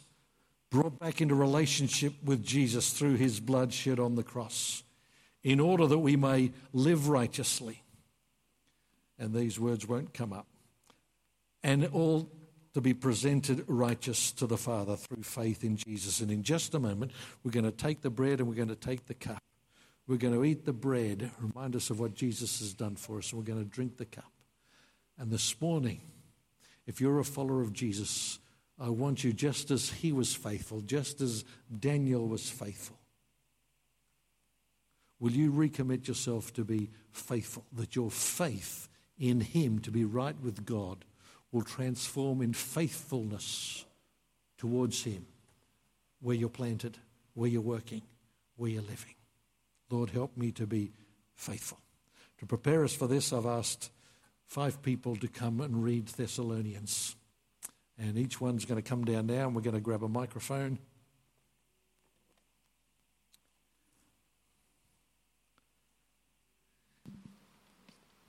brought 0.70 0.98
back 0.98 1.20
into 1.20 1.34
relationship 1.34 2.14
with 2.24 2.44
Jesus 2.44 2.92
through 2.92 3.16
his 3.16 3.40
blood 3.40 3.72
shed 3.72 3.98
on 3.98 4.14
the 4.14 4.22
cross, 4.22 4.84
in 5.42 5.58
order 5.58 5.86
that 5.86 5.98
we 5.98 6.16
may 6.16 6.52
live 6.72 7.08
righteously. 7.08 7.82
And 9.18 9.34
these 9.34 9.58
words 9.58 9.86
won't 9.86 10.14
come 10.14 10.32
up. 10.32 10.46
And 11.62 11.86
all 11.92 12.30
to 12.74 12.80
be 12.80 12.94
presented 12.94 13.64
righteous 13.66 14.30
to 14.32 14.46
the 14.46 14.56
Father 14.56 14.96
through 14.96 15.22
faith 15.22 15.64
in 15.64 15.76
Jesus. 15.76 16.20
And 16.20 16.30
in 16.30 16.42
just 16.42 16.74
a 16.74 16.78
moment, 16.78 17.12
we're 17.42 17.50
going 17.50 17.64
to 17.64 17.72
take 17.72 18.02
the 18.02 18.10
bread 18.10 18.38
and 18.38 18.48
we're 18.48 18.54
going 18.54 18.68
to 18.68 18.76
take 18.76 19.06
the 19.06 19.14
cup. 19.14 19.42
We're 20.06 20.16
going 20.16 20.34
to 20.34 20.44
eat 20.44 20.64
the 20.64 20.72
bread, 20.72 21.30
remind 21.40 21.76
us 21.76 21.90
of 21.90 22.00
what 22.00 22.14
Jesus 22.14 22.60
has 22.60 22.74
done 22.74 22.96
for 22.96 23.18
us, 23.18 23.30
and 23.30 23.38
we're 23.38 23.46
going 23.46 23.64
to 23.64 23.70
drink 23.70 23.96
the 23.96 24.04
cup. 24.04 24.32
And 25.18 25.30
this 25.30 25.60
morning, 25.60 26.00
if 26.86 27.00
you're 27.00 27.18
a 27.18 27.24
follower 27.24 27.60
of 27.60 27.72
Jesus, 27.72 28.38
I 28.78 28.88
want 28.88 29.22
you, 29.22 29.32
just 29.32 29.70
as 29.70 29.90
he 29.90 30.10
was 30.10 30.34
faithful, 30.34 30.80
just 30.80 31.20
as 31.20 31.44
Daniel 31.78 32.26
was 32.26 32.48
faithful, 32.48 32.98
will 35.20 35.32
you 35.32 35.52
recommit 35.52 36.08
yourself 36.08 36.52
to 36.54 36.64
be 36.64 36.90
faithful, 37.12 37.64
that 37.72 37.94
your 37.94 38.10
faith 38.10 38.88
in 39.18 39.40
him 39.40 39.78
to 39.80 39.90
be 39.90 40.04
right 40.04 40.40
with 40.40 40.64
God 40.64 41.04
will 41.52 41.62
transform 41.62 42.42
in 42.42 42.52
faithfulness 42.52 43.84
towards 44.58 45.02
Him 45.02 45.26
where 46.20 46.36
you're 46.36 46.48
planted, 46.48 46.98
where 47.34 47.48
you're 47.48 47.60
working, 47.60 48.02
where 48.56 48.70
you're 48.70 48.82
living. 48.82 49.14
Lord, 49.90 50.10
help 50.10 50.36
me 50.36 50.52
to 50.52 50.66
be 50.66 50.92
faithful. 51.34 51.80
To 52.38 52.46
prepare 52.46 52.84
us 52.84 52.94
for 52.94 53.06
this, 53.06 53.32
I've 53.32 53.46
asked 53.46 53.90
five 54.46 54.82
people 54.82 55.16
to 55.16 55.28
come 55.28 55.60
and 55.60 55.82
read 55.82 56.08
Thessalonians. 56.08 57.16
And 57.98 58.16
each 58.16 58.40
one's 58.40 58.64
going 58.64 58.80
to 58.80 58.88
come 58.88 59.04
down 59.04 59.26
now, 59.26 59.46
and 59.46 59.54
we're 59.54 59.62
going 59.62 59.74
to 59.74 59.80
grab 59.80 60.02
a 60.02 60.08
microphone. 60.08 60.78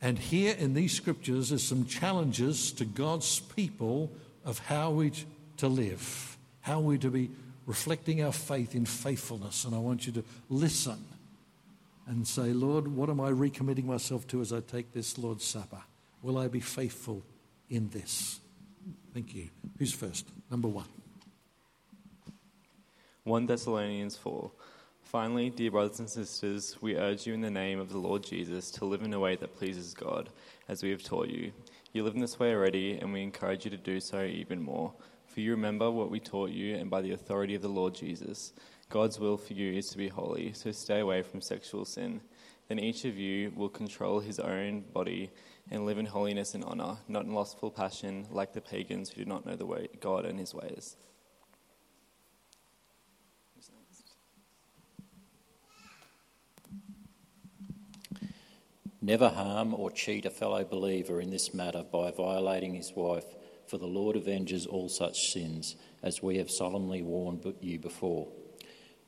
And 0.01 0.17
here 0.17 0.55
in 0.57 0.73
these 0.73 0.93
scriptures 0.93 1.51
is 1.51 1.65
some 1.65 1.85
challenges 1.85 2.71
to 2.73 2.85
God's 2.85 3.39
people 3.39 4.11
of 4.43 4.57
how 4.59 4.89
we 4.91 5.11
to 5.57 5.67
live, 5.67 6.37
how 6.61 6.79
we 6.79 6.97
to 6.97 7.11
be 7.11 7.29
reflecting 7.67 8.23
our 8.23 8.31
faith 8.31 8.73
in 8.73 8.85
faithfulness. 8.85 9.63
And 9.63 9.75
I 9.75 9.77
want 9.77 10.07
you 10.07 10.13
to 10.13 10.23
listen 10.49 11.05
and 12.07 12.27
say, 12.27 12.51
Lord, 12.51 12.87
what 12.87 13.09
am 13.09 13.21
I 13.21 13.29
recommitting 13.29 13.85
myself 13.85 14.27
to 14.29 14.41
as 14.41 14.51
I 14.51 14.61
take 14.61 14.91
this 14.91 15.17
Lord's 15.19 15.45
Supper? 15.45 15.83
Will 16.23 16.37
I 16.37 16.47
be 16.47 16.59
faithful 16.59 17.23
in 17.69 17.89
this? 17.89 18.39
Thank 19.13 19.35
you. 19.35 19.49
Who's 19.77 19.93
first? 19.93 20.27
Number 20.49 20.67
one. 20.67 20.85
1 23.23 23.45
Thessalonians 23.45 24.17
4. 24.17 24.51
Finally, 25.11 25.49
dear 25.49 25.69
brothers 25.69 25.99
and 25.99 26.09
sisters, 26.09 26.77
we 26.79 26.95
urge 26.95 27.27
you 27.27 27.33
in 27.33 27.41
the 27.41 27.51
name 27.51 27.81
of 27.81 27.89
the 27.89 27.97
Lord 27.97 28.23
Jesus 28.23 28.71
to 28.71 28.85
live 28.85 29.01
in 29.01 29.13
a 29.13 29.19
way 29.19 29.35
that 29.35 29.57
pleases 29.57 29.93
God, 29.93 30.29
as 30.69 30.81
we 30.81 30.89
have 30.89 31.03
taught 31.03 31.27
you. 31.27 31.51
You 31.91 32.05
live 32.05 32.15
in 32.15 32.21
this 32.21 32.39
way 32.39 32.53
already, 32.53 32.93
and 32.93 33.11
we 33.11 33.21
encourage 33.21 33.65
you 33.65 33.71
to 33.71 33.77
do 33.77 33.99
so 33.99 34.23
even 34.23 34.61
more. 34.61 34.93
For 35.25 35.41
you 35.41 35.51
remember 35.51 35.91
what 35.91 36.09
we 36.09 36.21
taught 36.21 36.51
you, 36.51 36.77
and 36.77 36.89
by 36.89 37.01
the 37.01 37.11
authority 37.11 37.55
of 37.55 37.61
the 37.61 37.67
Lord 37.67 37.93
Jesus. 37.93 38.53
God's 38.89 39.19
will 39.19 39.35
for 39.35 39.51
you 39.51 39.73
is 39.73 39.87
to 39.87 39.97
be 39.97 40.07
holy, 40.07 40.53
so 40.53 40.71
stay 40.71 41.01
away 41.01 41.23
from 41.23 41.41
sexual 41.41 41.83
sin. 41.83 42.21
Then 42.69 42.79
each 42.79 43.03
of 43.03 43.17
you 43.17 43.51
will 43.53 43.67
control 43.67 44.21
his 44.21 44.39
own 44.39 44.85
body 44.93 45.29
and 45.69 45.85
live 45.85 45.97
in 45.97 46.05
holiness 46.05 46.55
and 46.55 46.63
honor, 46.63 46.95
not 47.09 47.25
in 47.25 47.33
lustful 47.33 47.69
passion 47.69 48.27
like 48.31 48.53
the 48.53 48.61
pagans 48.61 49.09
who 49.09 49.25
do 49.25 49.29
not 49.29 49.45
know 49.45 49.57
the 49.57 49.65
way 49.65 49.89
God 49.99 50.23
and 50.23 50.39
his 50.39 50.53
ways. 50.53 50.95
Never 59.11 59.27
harm 59.27 59.73
or 59.73 59.91
cheat 59.91 60.25
a 60.25 60.29
fellow 60.29 60.63
believer 60.63 61.19
in 61.19 61.31
this 61.31 61.53
matter 61.53 61.83
by 61.83 62.11
violating 62.11 62.75
his 62.75 62.93
wife, 62.95 63.25
for 63.67 63.77
the 63.77 63.85
Lord 63.85 64.15
avenges 64.15 64.65
all 64.65 64.87
such 64.87 65.33
sins, 65.33 65.75
as 66.01 66.23
we 66.23 66.37
have 66.37 66.49
solemnly 66.49 67.01
warned 67.01 67.53
you 67.59 67.77
before. 67.77 68.29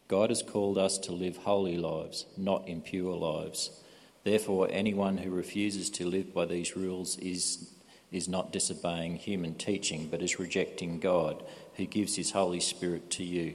God 0.10 0.30
has 0.30 0.43
called 0.43 0.78
us 0.78 0.97
to 0.97 1.14
live 1.14 1.38
holy 1.38 1.78
lives, 1.78 2.26
not 2.36 2.68
impure 2.68 3.16
lives. 3.16 3.82
Therefore, 4.26 4.68
anyone 4.70 5.20
who 5.20 5.32
refuses 5.32 5.89
to 5.91 6.06
live 6.06 6.34
by 6.34 6.47
these 6.47 6.76
rules 6.76 7.18
is, 7.20 7.72
is 8.12 8.28
not 8.28 8.51
disobeying 8.51 9.16
human 9.16 9.56
teaching, 9.56 10.10
but 10.12 10.22
is 10.22 10.38
rejecting 10.38 10.99
God, 10.99 11.41
who 11.76 11.86
gives 11.86 12.18
his 12.18 12.32
Holy 12.32 12.60
Spirit 12.60 13.10
to 13.12 13.24
you. 13.24 13.54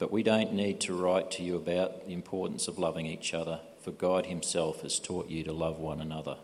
But 0.00 0.10
we 0.10 0.24
don't 0.24 0.54
need 0.54 0.80
to 0.80 0.92
write 0.92 1.30
to 1.30 1.44
you 1.44 1.54
about 1.54 2.04
the 2.04 2.12
importance 2.12 2.66
of 2.66 2.80
loving 2.80 3.06
each 3.06 3.32
other 3.32 3.60
for 3.82 3.90
God 3.90 4.26
Himself 4.26 4.82
has 4.82 4.98
taught 4.98 5.28
you 5.28 5.42
to 5.44 5.52
love 5.52 5.78
one 5.78 6.00
another. 6.00 6.36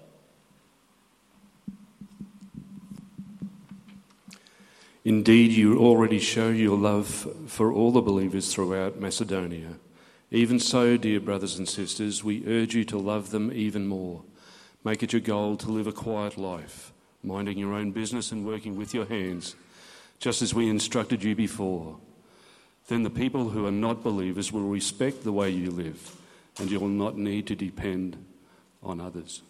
Indeed, 5.04 5.52
you 5.52 5.78
already 5.78 6.18
show 6.18 6.50
your 6.50 6.76
love 6.76 7.06
for 7.46 7.72
all 7.72 7.92
the 7.92 8.02
believers 8.02 8.52
throughout 8.52 9.00
Macedonia. 9.00 9.74
Even 10.30 10.58
so, 10.58 10.96
dear 10.96 11.20
brothers 11.20 11.56
and 11.56 11.68
sisters, 11.68 12.22
we 12.22 12.44
urge 12.46 12.74
you 12.74 12.84
to 12.84 12.98
love 12.98 13.30
them 13.30 13.50
even 13.52 13.86
more. 13.86 14.22
Make 14.84 15.02
it 15.02 15.12
your 15.12 15.20
goal 15.20 15.56
to 15.58 15.70
live 15.70 15.86
a 15.86 15.92
quiet 15.92 16.36
life, 16.36 16.92
minding 17.22 17.56
your 17.56 17.72
own 17.72 17.92
business 17.92 18.32
and 18.32 18.44
working 18.44 18.76
with 18.76 18.92
your 18.92 19.06
hands, 19.06 19.54
just 20.18 20.42
as 20.42 20.52
we 20.52 20.68
instructed 20.68 21.22
you 21.22 21.34
before. 21.34 21.96
Then 22.88 23.02
the 23.02 23.10
people 23.10 23.50
who 23.50 23.66
are 23.66 23.72
not 23.72 24.02
believers 24.02 24.52
will 24.52 24.68
respect 24.68 25.24
the 25.24 25.32
way 25.32 25.48
you 25.48 25.70
live 25.70 26.17
and 26.58 26.70
you 26.70 26.80
will 26.80 26.88
not 26.88 27.16
need 27.16 27.46
to 27.46 27.54
depend 27.54 28.16
on 28.82 29.00
others. 29.00 29.42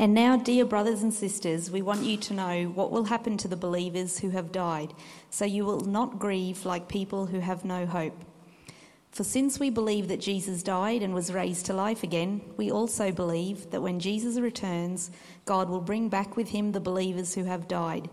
And 0.00 0.14
now, 0.14 0.36
dear 0.36 0.64
brothers 0.64 1.02
and 1.02 1.12
sisters, 1.12 1.72
we 1.72 1.82
want 1.82 2.04
you 2.04 2.16
to 2.18 2.34
know 2.34 2.64
what 2.66 2.92
will 2.92 3.04
happen 3.04 3.36
to 3.38 3.48
the 3.48 3.56
believers 3.56 4.20
who 4.20 4.30
have 4.30 4.52
died, 4.52 4.94
so 5.28 5.44
you 5.44 5.64
will 5.64 5.80
not 5.80 6.20
grieve 6.20 6.64
like 6.64 6.86
people 6.86 7.26
who 7.26 7.40
have 7.40 7.64
no 7.64 7.84
hope. 7.84 8.24
For 9.10 9.24
since 9.24 9.58
we 9.58 9.70
believe 9.70 10.06
that 10.06 10.20
Jesus 10.20 10.62
died 10.62 11.02
and 11.02 11.12
was 11.12 11.32
raised 11.32 11.66
to 11.66 11.72
life 11.72 12.04
again, 12.04 12.40
we 12.56 12.70
also 12.70 13.10
believe 13.10 13.70
that 13.70 13.82
when 13.82 13.98
Jesus 13.98 14.38
returns, 14.38 15.10
God 15.44 15.68
will 15.68 15.80
bring 15.80 16.08
back 16.08 16.36
with 16.36 16.50
him 16.50 16.70
the 16.70 16.78
believers 16.78 17.34
who 17.34 17.42
have 17.42 17.66
died. 17.66 18.08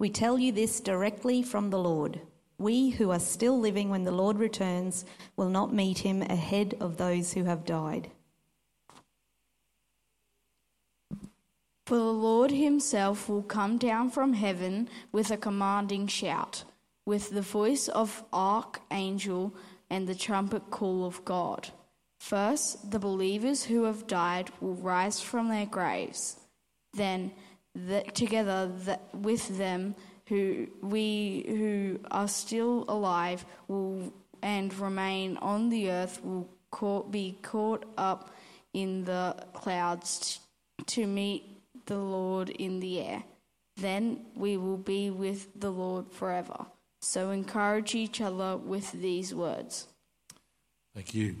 We 0.00 0.10
tell 0.10 0.40
you 0.40 0.50
this 0.50 0.80
directly 0.80 1.44
from 1.44 1.70
the 1.70 1.78
Lord. 1.78 2.20
We 2.62 2.90
who 2.90 3.10
are 3.10 3.18
still 3.18 3.58
living 3.58 3.90
when 3.90 4.04
the 4.04 4.12
Lord 4.12 4.38
returns 4.38 5.04
will 5.36 5.48
not 5.48 5.74
meet 5.74 5.98
him 5.98 6.22
ahead 6.22 6.76
of 6.78 6.96
those 6.96 7.32
who 7.32 7.42
have 7.42 7.64
died. 7.64 8.12
For 11.86 11.96
the 11.96 12.04
Lord 12.04 12.52
himself 12.52 13.28
will 13.28 13.42
come 13.42 13.78
down 13.78 14.10
from 14.10 14.34
heaven 14.34 14.88
with 15.10 15.32
a 15.32 15.36
commanding 15.36 16.06
shout, 16.06 16.62
with 17.04 17.30
the 17.30 17.42
voice 17.42 17.88
of 17.88 18.22
archangel 18.32 19.52
and 19.90 20.06
the 20.06 20.14
trumpet 20.14 20.70
call 20.70 21.04
of 21.04 21.24
God. 21.24 21.70
First, 22.20 22.92
the 22.92 23.00
believers 23.00 23.64
who 23.64 23.82
have 23.82 24.06
died 24.06 24.52
will 24.60 24.76
rise 24.76 25.20
from 25.20 25.48
their 25.48 25.66
graves. 25.66 26.36
Then, 26.94 27.32
the, 27.74 28.04
together 28.14 28.68
the, 28.68 29.00
with 29.12 29.58
them, 29.58 29.96
who 30.26 30.68
we 30.80 31.44
who 31.46 32.00
are 32.10 32.28
still 32.28 32.84
alive 32.88 33.44
will 33.68 34.12
and 34.42 34.76
remain 34.78 35.36
on 35.38 35.68
the 35.68 35.90
earth 35.90 36.22
will 36.24 36.48
caught, 36.70 37.10
be 37.10 37.38
caught 37.42 37.84
up 37.96 38.34
in 38.72 39.04
the 39.04 39.36
clouds 39.52 40.40
to 40.86 41.06
meet 41.06 41.60
the 41.86 41.98
Lord 41.98 42.50
in 42.50 42.80
the 42.80 43.00
air. 43.00 43.22
Then 43.76 44.26
we 44.34 44.56
will 44.56 44.76
be 44.76 45.10
with 45.10 45.48
the 45.58 45.70
Lord 45.70 46.10
forever. 46.10 46.66
So 47.00 47.30
encourage 47.30 47.94
each 47.94 48.20
other 48.20 48.56
with 48.56 48.92
these 48.92 49.34
words. 49.34 49.86
Thank 50.94 51.14
you. 51.14 51.36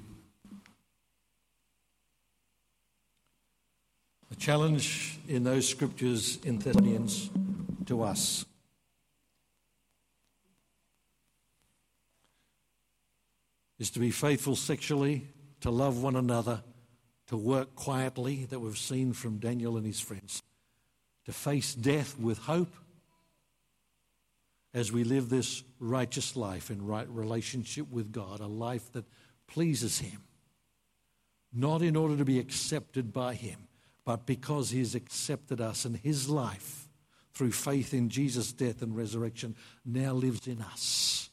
The 4.30 4.36
challenge 4.36 5.18
in 5.28 5.44
those 5.44 5.68
scriptures 5.68 6.38
in 6.42 6.58
Thessalonians 6.58 7.30
to 7.86 8.02
us 8.02 8.46
is 13.82 13.90
to 13.90 13.98
be 13.98 14.12
faithful 14.12 14.54
sexually, 14.54 15.26
to 15.60 15.68
love 15.68 16.00
one 16.00 16.14
another, 16.14 16.62
to 17.26 17.36
work 17.36 17.74
quietly 17.74 18.44
that 18.44 18.60
we've 18.60 18.78
seen 18.78 19.12
from 19.12 19.38
Daniel 19.38 19.76
and 19.76 19.84
his 19.84 19.98
friends, 19.98 20.40
to 21.24 21.32
face 21.32 21.74
death 21.74 22.16
with 22.16 22.38
hope 22.38 22.72
as 24.72 24.92
we 24.92 25.02
live 25.02 25.28
this 25.28 25.64
righteous 25.80 26.36
life 26.36 26.70
in 26.70 26.86
right 26.86 27.08
relationship 27.08 27.90
with 27.90 28.12
God, 28.12 28.38
a 28.38 28.46
life 28.46 28.92
that 28.92 29.04
pleases 29.48 29.98
Him, 29.98 30.22
not 31.52 31.82
in 31.82 31.96
order 31.96 32.16
to 32.16 32.24
be 32.24 32.38
accepted 32.38 33.12
by 33.12 33.34
Him, 33.34 33.66
but 34.04 34.26
because 34.26 34.70
He 34.70 34.78
has 34.78 34.94
accepted 34.94 35.60
us 35.60 35.84
and 35.84 35.96
His 35.96 36.28
life 36.28 36.88
through 37.34 37.50
faith 37.50 37.92
in 37.92 38.10
Jesus' 38.10 38.52
death 38.52 38.80
and 38.80 38.96
resurrection 38.96 39.56
now 39.84 40.12
lives 40.12 40.46
in 40.46 40.62
us. 40.62 41.30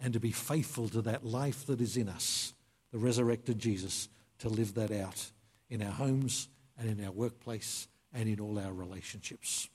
And 0.00 0.14
to 0.14 0.20
be 0.20 0.32
faithful 0.32 0.88
to 0.88 1.02
that 1.02 1.24
life 1.24 1.66
that 1.66 1.80
is 1.80 1.96
in 1.96 2.08
us, 2.08 2.54
the 2.90 2.98
resurrected 2.98 3.58
Jesus, 3.58 4.08
to 4.38 4.48
live 4.48 4.74
that 4.74 4.90
out 4.90 5.30
in 5.68 5.82
our 5.82 5.92
homes 5.92 6.48
and 6.78 6.88
in 6.88 7.04
our 7.04 7.12
workplace 7.12 7.86
and 8.12 8.28
in 8.28 8.40
all 8.40 8.58
our 8.58 8.72
relationships. 8.72 9.68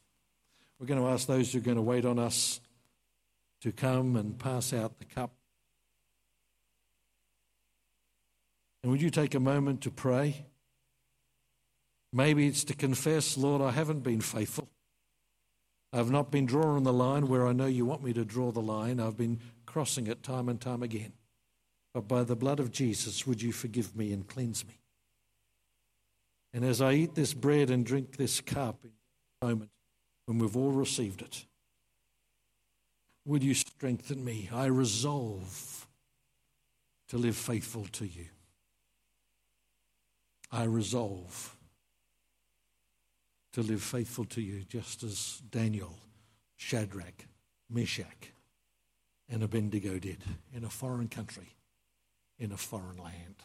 We're 0.80 0.88
going 0.88 1.00
to 1.00 1.08
ask 1.08 1.28
those 1.28 1.54
who 1.54 1.60
are 1.60 1.62
going 1.62 1.78
to 1.78 1.82
wait 1.82 2.06
on 2.06 2.20
us 2.20 2.60
to 3.62 3.72
come 3.72 4.16
and 4.16 4.38
pass 4.38 4.74
out 4.74 5.00
the 5.00 5.06
cup. 5.06 5.32
And 8.84 8.92
would 8.92 9.02
you 9.02 9.10
take 9.10 9.34
a 9.34 9.40
moment 9.40 9.82
to 9.82 9.92
pray? 9.92 10.46
Maybe 12.12 12.48
it's 12.48 12.64
to 12.66 12.74
confess, 12.74 13.38
Lord, 13.38 13.62
I 13.62 13.72
haven't 13.72 14.02
been 14.02 14.22
faithful. 14.22 14.70
I've 15.92 16.12
not 16.12 16.30
been 16.30 16.46
drawing 16.46 16.84
the 16.84 16.94
line 16.94 17.28
where 17.28 17.48
I 17.48 17.54
know 17.54 17.66
you 17.66 17.86
want 17.86 18.04
me 18.04 18.14
to 18.14 18.26
draw 18.26 18.52
the 18.52 18.62
line. 18.62 19.00
I've 19.00 19.18
been 19.18 19.40
crossing 19.76 20.08
it 20.08 20.24
time 20.24 20.48
and 20.48 20.62
time 20.62 20.82
again. 20.82 21.12
But 21.94 22.08
by 22.08 22.24
the 22.24 22.38
blood 22.38 22.62
of 22.62 22.72
Jesus, 22.72 23.28
would 23.28 23.42
you 23.42 23.52
forgive 23.52 23.94
me 23.94 24.14
and 24.14 24.26
cleanse 24.26 24.66
me? 24.66 24.80
And 26.54 26.64
as 26.64 26.80
I 26.82 26.94
eat 26.94 27.14
this 27.14 27.34
bread 27.34 27.70
and 27.70 27.86
drink 27.86 28.16
this 28.16 28.40
cup 28.40 28.86
in 28.86 28.92
a 29.42 29.46
moment 29.46 29.72
when 30.28 30.40
we've 30.40 30.56
all 30.56 30.72
received 30.72 31.22
it, 31.22 31.44
would 33.26 33.44
you 33.44 33.54
strengthen 33.54 34.24
me? 34.24 34.50
I 34.50 34.68
resolve 34.68 35.86
to 37.10 37.18
live 37.18 37.36
faithful 37.36 37.86
to 37.92 38.06
you. 38.06 38.28
I 40.54 40.64
resolve 40.64 41.54
to 43.52 43.62
live 43.62 43.84
faithful 43.84 44.24
to 44.24 44.42
you, 44.42 44.64
just 44.64 45.04
as 45.04 45.42
Daniel, 45.52 46.00
Shadrach, 46.56 47.26
Meshach, 47.70 48.32
and 49.30 49.44
Abednego 49.44 50.00
did 50.00 50.24
in 50.54 50.64
a 50.64 50.70
foreign 50.70 51.08
country, 51.08 51.56
in 52.38 52.52
a 52.52 52.58
foreign 52.58 52.98
land. 52.98 53.36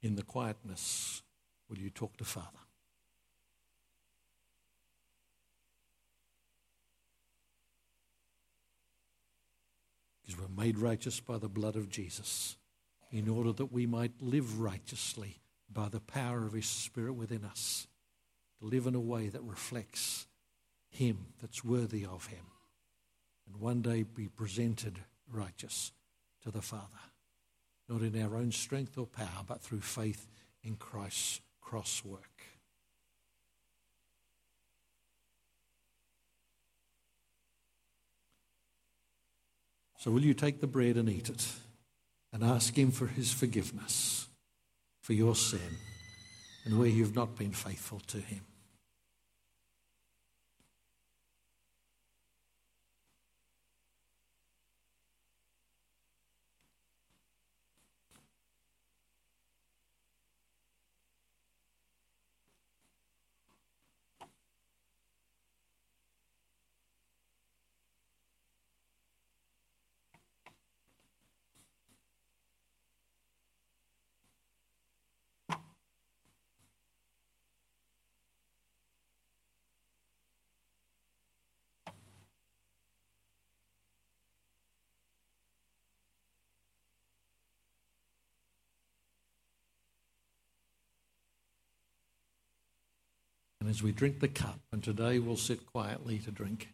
In 0.00 0.16
the 0.16 0.22
quietness 0.22 1.22
Will 1.72 1.78
you 1.78 1.88
talk 1.88 2.18
to 2.18 2.24
Father? 2.24 2.46
Because 10.20 10.38
we're 10.38 10.62
made 10.62 10.76
righteous 10.76 11.18
by 11.18 11.38
the 11.38 11.48
blood 11.48 11.76
of 11.76 11.88
Jesus 11.88 12.56
in 13.10 13.26
order 13.26 13.52
that 13.52 13.72
we 13.72 13.86
might 13.86 14.12
live 14.20 14.60
righteously 14.60 15.40
by 15.72 15.88
the 15.88 16.00
power 16.00 16.44
of 16.44 16.52
His 16.52 16.66
Spirit 16.66 17.14
within 17.14 17.44
us, 17.44 17.86
to 18.60 18.66
live 18.66 18.86
in 18.86 18.94
a 18.94 19.00
way 19.00 19.28
that 19.28 19.42
reflects 19.42 20.26
Him, 20.90 21.26
that's 21.40 21.64
worthy 21.64 22.04
of 22.04 22.26
Him, 22.26 22.44
and 23.46 23.60
one 23.60 23.82
day 23.82 24.02
be 24.02 24.28
presented 24.28 25.00
righteous 25.30 25.92
to 26.42 26.50
the 26.50 26.62
Father, 26.62 26.84
not 27.88 28.02
in 28.02 28.20
our 28.22 28.36
own 28.36 28.52
strength 28.52 28.98
or 28.98 29.06
power, 29.06 29.44
but 29.46 29.62
through 29.62 29.80
faith 29.80 30.28
in 30.62 30.76
Christ's 30.76 31.40
cross 31.60 32.02
work. 32.04 32.28
So, 39.98 40.10
will 40.10 40.24
you 40.24 40.34
take 40.34 40.60
the 40.60 40.66
bread 40.66 40.96
and 40.96 41.08
eat 41.08 41.28
it 41.28 41.46
and 42.32 42.42
ask 42.42 42.76
Him 42.76 42.90
for 42.90 43.06
His 43.06 43.32
forgiveness 43.32 44.26
for 45.02 45.12
your 45.12 45.34
sin 45.34 45.76
and 46.64 46.78
where 46.78 46.88
you've 46.88 47.14
not 47.14 47.36
been 47.36 47.52
faithful 47.52 48.00
to 48.06 48.18
Him? 48.18 48.40
As 93.72 93.82
we 93.82 93.90
drink 93.90 94.20
the 94.20 94.28
cup, 94.28 94.60
and 94.70 94.84
today 94.84 95.18
we'll 95.18 95.34
sit 95.34 95.64
quietly 95.64 96.18
to 96.18 96.30
drink, 96.30 96.68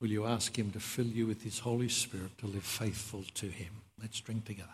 will 0.00 0.08
you 0.08 0.26
ask 0.26 0.58
Him 0.58 0.72
to 0.72 0.80
fill 0.80 1.06
you 1.06 1.28
with 1.28 1.44
His 1.44 1.60
Holy 1.60 1.88
Spirit 1.88 2.36
to 2.38 2.48
live 2.48 2.64
faithful 2.64 3.22
to 3.34 3.46
Him? 3.46 3.68
Let's 4.02 4.20
drink 4.20 4.46
together. 4.46 4.68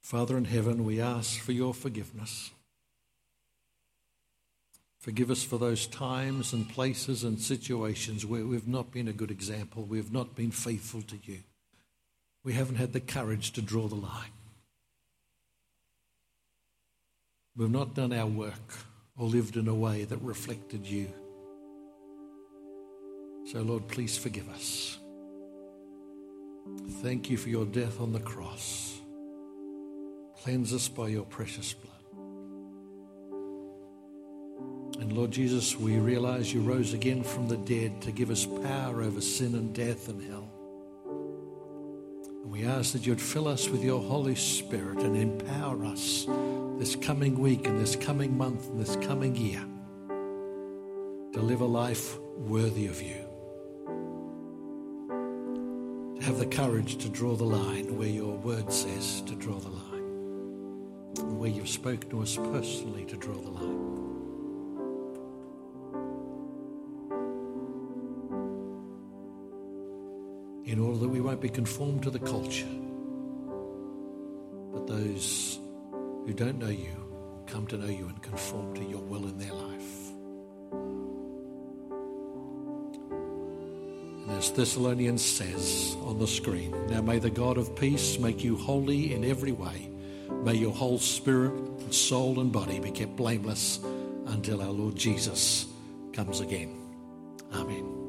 Father 0.00 0.38
in 0.38 0.46
heaven, 0.46 0.82
we 0.86 1.02
ask 1.02 1.40
for 1.40 1.52
your 1.52 1.74
forgiveness. 1.74 2.52
Forgive 4.98 5.30
us 5.30 5.42
for 5.42 5.58
those 5.58 5.86
times 5.86 6.54
and 6.54 6.70
places 6.70 7.22
and 7.22 7.38
situations 7.38 8.24
where 8.24 8.46
we've 8.46 8.66
not 8.66 8.90
been 8.90 9.08
a 9.08 9.12
good 9.12 9.30
example, 9.30 9.82
we've 9.82 10.12
not 10.12 10.34
been 10.34 10.52
faithful 10.52 11.02
to 11.02 11.18
you 11.24 11.40
we 12.44 12.52
haven't 12.52 12.76
had 12.76 12.92
the 12.92 13.00
courage 13.00 13.52
to 13.52 13.62
draw 13.62 13.88
the 13.88 13.94
line. 13.94 14.30
We've 17.56 17.70
not 17.70 17.94
done 17.94 18.12
our 18.12 18.26
work 18.26 18.74
or 19.16 19.26
lived 19.26 19.56
in 19.56 19.66
a 19.68 19.74
way 19.74 20.04
that 20.04 20.18
reflected 20.18 20.86
you. 20.86 21.08
So, 23.46 23.62
Lord, 23.62 23.88
please 23.88 24.18
forgive 24.18 24.48
us. 24.50 24.98
Thank 27.02 27.30
you 27.30 27.36
for 27.36 27.48
your 27.48 27.66
death 27.66 28.00
on 28.00 28.12
the 28.12 28.20
cross. 28.20 29.00
Cleanse 30.42 30.72
us 30.72 30.88
by 30.88 31.08
your 31.08 31.24
precious 31.24 31.72
blood. 31.72 31.92
And 35.00 35.12
Lord 35.12 35.30
Jesus, 35.30 35.76
we 35.76 35.98
realize 35.98 36.52
you 36.52 36.60
rose 36.60 36.92
again 36.94 37.22
from 37.22 37.48
the 37.48 37.56
dead 37.56 38.00
to 38.02 38.12
give 38.12 38.30
us 38.30 38.46
power 38.46 39.02
over 39.02 39.20
sin 39.20 39.54
and 39.54 39.74
death 39.74 40.08
and 40.08 40.22
hell. 40.22 40.43
We 42.44 42.66
ask 42.66 42.92
that 42.92 43.06
you'd 43.06 43.22
fill 43.22 43.48
us 43.48 43.70
with 43.70 43.82
your 43.82 44.02
Holy 44.02 44.34
Spirit 44.34 44.98
and 44.98 45.16
empower 45.16 45.82
us 45.86 46.26
this 46.78 46.94
coming 46.94 47.38
week 47.38 47.66
and 47.66 47.80
this 47.80 47.96
coming 47.96 48.36
month 48.36 48.68
and 48.68 48.78
this 48.78 48.96
coming 48.96 49.34
year 49.34 49.64
to 51.32 51.40
live 51.40 51.62
a 51.62 51.66
life 51.66 52.18
worthy 52.36 52.86
of 52.86 53.00
you. 53.00 53.24
To 56.20 56.26
have 56.26 56.38
the 56.38 56.46
courage 56.46 56.98
to 56.98 57.08
draw 57.08 57.34
the 57.34 57.44
line 57.44 57.96
where 57.96 58.08
your 58.08 58.36
word 58.36 58.70
says 58.70 59.22
to 59.22 59.34
draw 59.34 59.58
the 59.58 59.70
line, 59.70 61.14
and 61.18 61.38
where 61.38 61.50
you've 61.50 61.68
spoken 61.68 62.10
to 62.10 62.20
us 62.20 62.36
personally 62.36 63.06
to 63.06 63.16
draw 63.16 63.36
the 63.36 63.50
line. 63.50 64.13
In 70.74 70.80
order 70.80 70.98
that 70.98 71.08
we 71.08 71.20
won't 71.20 71.40
be 71.40 71.48
conformed 71.48 72.02
to 72.02 72.10
the 72.10 72.18
culture, 72.18 72.66
but 74.72 74.88
those 74.88 75.60
who 76.26 76.32
don't 76.34 76.58
know 76.58 76.68
you 76.68 77.44
come 77.46 77.64
to 77.64 77.76
know 77.76 77.86
you 77.86 78.08
and 78.08 78.20
conform 78.20 78.74
to 78.74 78.82
your 78.82 79.00
will 79.02 79.24
in 79.28 79.38
their 79.38 79.52
life. 79.52 80.10
And 84.26 84.36
as 84.36 84.50
Thessalonians 84.50 85.24
says 85.24 85.96
on 86.02 86.18
the 86.18 86.26
screen, 86.26 86.74
now 86.88 87.02
may 87.02 87.20
the 87.20 87.30
God 87.30 87.56
of 87.56 87.76
peace 87.76 88.18
make 88.18 88.42
you 88.42 88.56
holy 88.56 89.14
in 89.14 89.24
every 89.24 89.52
way, 89.52 89.88
May 90.42 90.54
your 90.54 90.72
whole 90.72 90.98
spirit, 90.98 91.52
and 91.52 91.94
soul, 91.94 92.40
and 92.40 92.50
body 92.50 92.80
be 92.80 92.90
kept 92.90 93.14
blameless 93.14 93.78
until 94.26 94.60
our 94.60 94.72
Lord 94.72 94.96
Jesus 94.96 95.66
comes 96.12 96.40
again. 96.40 96.74
Amen. 97.52 98.03